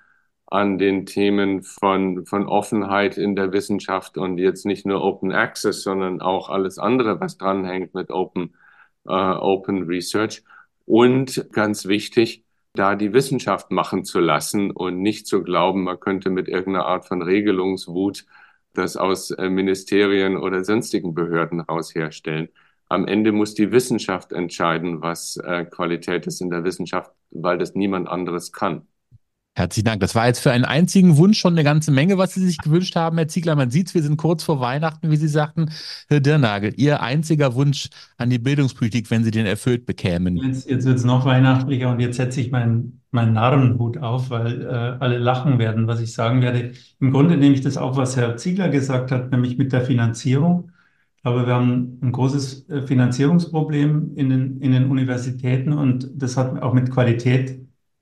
an 0.52 0.78
den 0.80 1.06
Themen 1.06 1.62
von, 1.64 2.26
von 2.26 2.47
Offenheit 2.47 3.18
in 3.18 3.36
der 3.36 3.54
Wissenschaft 3.54 4.18
und 4.18 4.38
jetzt 4.39 4.66
nicht 4.66 4.86
nur 4.86 5.04
Open 5.04 5.32
Access, 5.32 5.84
sondern 5.84 6.22
auch 6.22 6.50
alles 6.50 6.80
andere, 6.80 7.20
was 7.20 7.38
dranhängt 7.38 7.93
mit 7.93 8.10
Open, 8.10 8.56
äh, 9.06 9.12
Open 9.12 9.84
Research. 9.84 10.43
Und 10.86 11.47
ganz 11.52 11.86
wichtig, 11.86 12.43
da 12.74 12.95
die 12.95 13.14
Wissenschaft 13.14 13.72
machen 13.72 14.06
zu 14.06 14.20
lassen 14.20 14.72
und 14.72 15.02
nicht 15.02 15.28
zu 15.28 15.43
glauben, 15.43 15.84
man 15.84 16.00
könnte 16.00 16.30
mit 16.32 16.47
irgendeiner 16.47 16.86
Art 16.86 17.06
von 17.08 17.22
Regelungswut 17.22 18.26
das 18.74 18.97
aus 18.97 19.32
äh, 19.32 19.50
Ministerien 19.50 20.38
oder 20.38 20.64
sonstigen 20.64 21.14
Behörden 21.14 21.60
raus 21.62 21.93
herstellen. 21.93 22.50
Am 22.88 23.06
Ende 23.08 23.32
muss 23.32 23.54
die 23.54 23.72
Wissenschaft 23.72 24.32
entscheiden, 24.32 25.02
was 25.02 25.38
äh, 25.38 25.66
Qualität 25.66 26.26
ist 26.26 26.41
in 26.41 26.50
der 26.50 26.64
Wissenschaft, 26.64 27.12
weil 27.30 27.60
das 27.60 27.76
niemand 27.76 28.08
anderes 28.08 28.52
kann. 28.52 28.88
Herzlichen 29.60 29.88
Dank. 29.88 29.99
Das 29.99 30.16
war 30.16 30.26
jetzt 30.26 30.39
für 30.39 30.51
einen 30.51 30.64
einzigen 30.64 31.18
Wunsch 31.18 31.38
schon 31.38 31.51
eine 31.51 31.66
ganze 31.66 31.91
Menge, 31.91 32.18
was 32.18 32.34
Sie 32.34 32.45
sich 32.45 32.60
gewünscht 32.60 32.95
haben, 32.95 33.18
Herr 33.18 33.28
Ziegler. 33.28 33.57
Man 33.57 33.72
sieht 33.72 33.88
es, 33.88 33.93
wir 33.93 34.01
sind 34.01 34.16
kurz 34.16 34.41
vor 34.41 34.62
Weihnachten, 34.62 35.12
wie 35.12 35.18
Sie 35.18 35.28
sagten. 35.28 35.70
Herr 36.07 36.22
Dirnagel, 36.22 36.72
Ihr 36.78 37.01
einziger 37.01 37.55
Wunsch 37.55 37.89
an 38.18 38.30
die 38.30 38.39
Bildungspolitik, 38.39 39.12
wenn 39.12 39.26
Sie 39.26 39.32
den 39.32 39.45
erfüllt 39.45 39.86
bekämen. 39.86 40.38
Jetzt, 40.38 40.70
jetzt 40.70 40.86
wird 40.86 40.97
es 40.97 41.03
noch 41.03 41.26
weihnachtlicher 41.26 41.89
und 41.89 41.99
jetzt 41.99 42.16
setze 42.16 42.39
ich 42.39 42.51
meinen 42.51 43.01
mein 43.12 43.34
Narrenhut 43.34 43.97
auf, 43.97 44.30
weil 44.30 44.62
äh, 44.62 44.66
alle 44.66 45.18
lachen 45.18 45.60
werden, 45.60 45.88
was 45.88 45.99
ich 45.99 46.14
sagen 46.14 46.41
werde. 46.41 46.72
Im 47.01 47.12
Grunde 47.12 47.36
nehme 47.36 47.53
ich 47.53 47.62
das 47.62 47.76
auf, 47.76 47.97
was 47.97 48.16
Herr 48.16 48.38
Ziegler 48.38 48.70
gesagt 48.70 49.12
hat, 49.12 49.30
nämlich 49.32 49.57
mit 49.57 49.74
der 49.74 49.82
Finanzierung. 49.82 50.72
Aber 51.22 51.45
wir 51.45 51.53
haben 51.53 51.99
ein 52.01 52.14
großes 52.14 52.70
äh, 52.70 52.82
Finanzierungsproblem 52.84 54.14
in 54.16 54.30
den, 54.30 54.62
in 54.62 54.72
den 54.72 54.89
Universitäten 54.89 55.74
und 55.74 56.10
das 56.16 56.38
hat 56.38 56.62
auch 56.62 56.74
mit 56.74 56.91
Qualität 56.91 57.60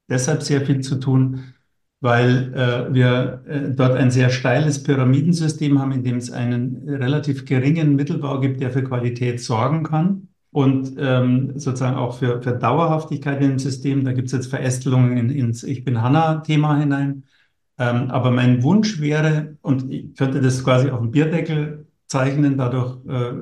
deshalb 0.09 0.43
sehr 0.43 0.61
viel 0.61 0.81
zu 0.81 0.99
tun, 0.99 1.53
weil 1.99 2.53
äh, 2.53 2.93
wir 2.93 3.43
äh, 3.47 3.71
dort 3.71 3.97
ein 3.97 4.11
sehr 4.11 4.29
steiles 4.29 4.83
Pyramidensystem 4.83 5.79
haben, 5.79 5.91
in 5.91 6.03
dem 6.03 6.17
es 6.17 6.31
einen 6.31 6.87
relativ 6.87 7.45
geringen 7.45 7.95
Mittelbau 7.95 8.39
gibt, 8.39 8.61
der 8.61 8.71
für 8.71 8.83
Qualität 8.83 9.41
sorgen 9.41 9.83
kann 9.83 10.27
und 10.51 10.93
ähm, 10.97 11.53
sozusagen 11.55 11.97
auch 11.97 12.17
für, 12.17 12.41
für 12.41 12.53
Dauerhaftigkeit 12.53 13.41
im 13.41 13.59
System. 13.59 14.03
Da 14.05 14.13
gibt 14.13 14.27
es 14.27 14.33
jetzt 14.33 14.47
Verästelungen 14.47 15.17
in, 15.17 15.29
ins 15.29 15.63
Ich 15.63 15.83
bin 15.83 16.01
Hanna-Thema 16.01 16.79
hinein. 16.79 17.23
Ähm, 17.79 18.09
aber 18.09 18.31
mein 18.31 18.63
Wunsch 18.63 18.99
wäre, 18.99 19.57
und 19.61 19.91
ich 19.91 20.15
könnte 20.15 20.41
das 20.41 20.63
quasi 20.63 20.89
auf 20.89 20.99
dem 20.99 21.11
Bierdeckel 21.11 21.85
zeichnen, 22.07 22.57
dadurch 22.57 22.97
äh, 23.07 23.33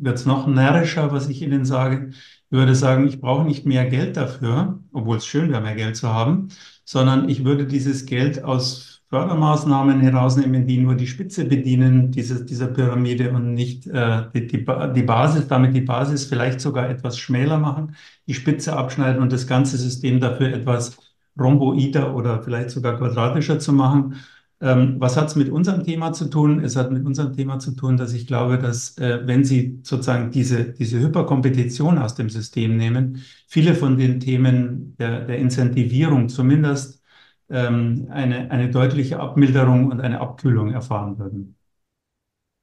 wird 0.00 0.16
es 0.16 0.26
noch 0.26 0.46
närrischer, 0.46 1.12
was 1.12 1.28
ich 1.28 1.42
Ihnen 1.42 1.64
sage. 1.64 2.10
Ich 2.50 2.56
würde 2.56 2.74
sagen, 2.74 3.06
ich 3.08 3.20
brauche 3.20 3.44
nicht 3.44 3.66
mehr 3.66 3.86
Geld 3.86 4.16
dafür, 4.16 4.80
obwohl 4.92 5.16
es 5.16 5.26
schön 5.26 5.50
wäre, 5.50 5.60
mehr 5.60 5.74
Geld 5.74 5.96
zu 5.96 6.08
haben, 6.08 6.48
sondern 6.84 7.28
ich 7.28 7.44
würde 7.44 7.66
dieses 7.66 8.06
Geld 8.06 8.44
aus 8.44 9.02
Fördermaßnahmen 9.10 10.00
herausnehmen, 10.00 10.66
die 10.66 10.78
nur 10.78 10.94
die 10.94 11.06
Spitze 11.06 11.44
bedienen 11.44 12.10
dieses, 12.10 12.46
dieser 12.46 12.68
Pyramide 12.68 13.30
und 13.32 13.54
nicht 13.54 13.86
äh, 13.86 14.24
die, 14.34 14.46
die, 14.46 14.64
die 14.94 15.02
Basis, 15.02 15.46
damit 15.48 15.74
die 15.74 15.82
Basis 15.82 16.26
vielleicht 16.26 16.60
sogar 16.60 16.88
etwas 16.88 17.18
schmäler 17.18 17.58
machen, 17.58 17.94
die 18.26 18.34
Spitze 18.34 18.76
abschneiden 18.76 19.22
und 19.22 19.32
das 19.32 19.46
ganze 19.46 19.76
System 19.76 20.20
dafür 20.20 20.52
etwas 20.52 20.96
rhomboider 21.38 22.14
oder 22.14 22.42
vielleicht 22.42 22.70
sogar 22.70 22.96
quadratischer 22.98 23.58
zu 23.58 23.72
machen 23.72 24.16
ähm, 24.64 24.96
was 24.98 25.16
hat 25.18 25.28
es 25.28 25.36
mit 25.36 25.50
unserem 25.50 25.84
Thema 25.84 26.14
zu 26.14 26.30
tun? 26.30 26.60
Es 26.64 26.74
hat 26.76 26.90
mit 26.90 27.04
unserem 27.04 27.34
Thema 27.34 27.58
zu 27.58 27.72
tun, 27.72 27.98
dass 27.98 28.14
ich 28.14 28.26
glaube, 28.26 28.58
dass 28.58 28.96
äh, 28.96 29.20
wenn 29.26 29.44
Sie 29.44 29.80
sozusagen 29.82 30.30
diese, 30.30 30.72
diese 30.72 30.98
Hyperkompetition 31.00 31.98
aus 31.98 32.14
dem 32.14 32.30
System 32.30 32.76
nehmen, 32.78 33.22
viele 33.46 33.74
von 33.74 33.98
den 33.98 34.20
Themen 34.20 34.96
der, 34.96 35.26
der 35.26 35.38
Incentivierung 35.38 36.30
zumindest 36.30 37.02
ähm, 37.50 38.08
eine, 38.10 38.50
eine 38.50 38.70
deutliche 38.70 39.20
Abmilderung 39.20 39.90
und 39.90 40.00
eine 40.00 40.20
Abkühlung 40.20 40.72
erfahren 40.72 41.18
würden. 41.18 41.56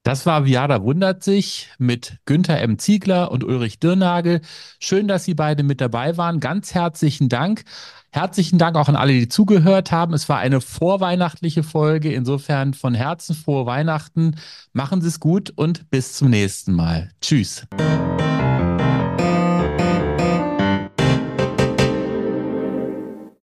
Das 0.04 0.26
war 0.26 0.46
Viada 0.46 0.82
wundert 0.82 1.24
sich 1.24 1.70
mit 1.78 2.18
Günther 2.26 2.60
M. 2.62 2.80
Ziegler 2.80 3.32
und 3.32 3.44
Ulrich 3.44 3.80
Dirnagel. 3.80 4.42
Schön, 4.80 5.08
dass 5.08 5.26
Sie 5.26 5.36
beide 5.36 5.62
mit 5.62 5.80
dabei 5.80 6.18
waren. 6.18 6.40
Ganz 6.40 6.74
herzlichen 6.74 7.30
Dank. 7.30 7.64
Herzlichen 8.12 8.58
Dank 8.58 8.76
auch 8.76 8.90
an 8.90 8.96
alle, 8.96 9.14
die 9.14 9.30
zugehört 9.30 9.92
haben. 9.92 10.14
Es 10.14 10.28
war 10.28 10.40
eine 10.40 10.60
vorweihnachtliche 10.60 11.62
Folge. 11.62 12.12
Insofern 12.12 12.74
von 12.74 12.96
Herzen 12.96 13.36
frohe 13.36 13.68
Weihnachten. 13.68 14.38
Machen 14.74 15.02
Sie 15.02 15.08
es 15.08 15.20
gut 15.20 15.54
und 15.56 15.90
bis 15.92 16.14
zum 16.14 16.32
nächsten 16.32 16.74
Mal. 16.74 17.12
Tschüss. 17.22 17.68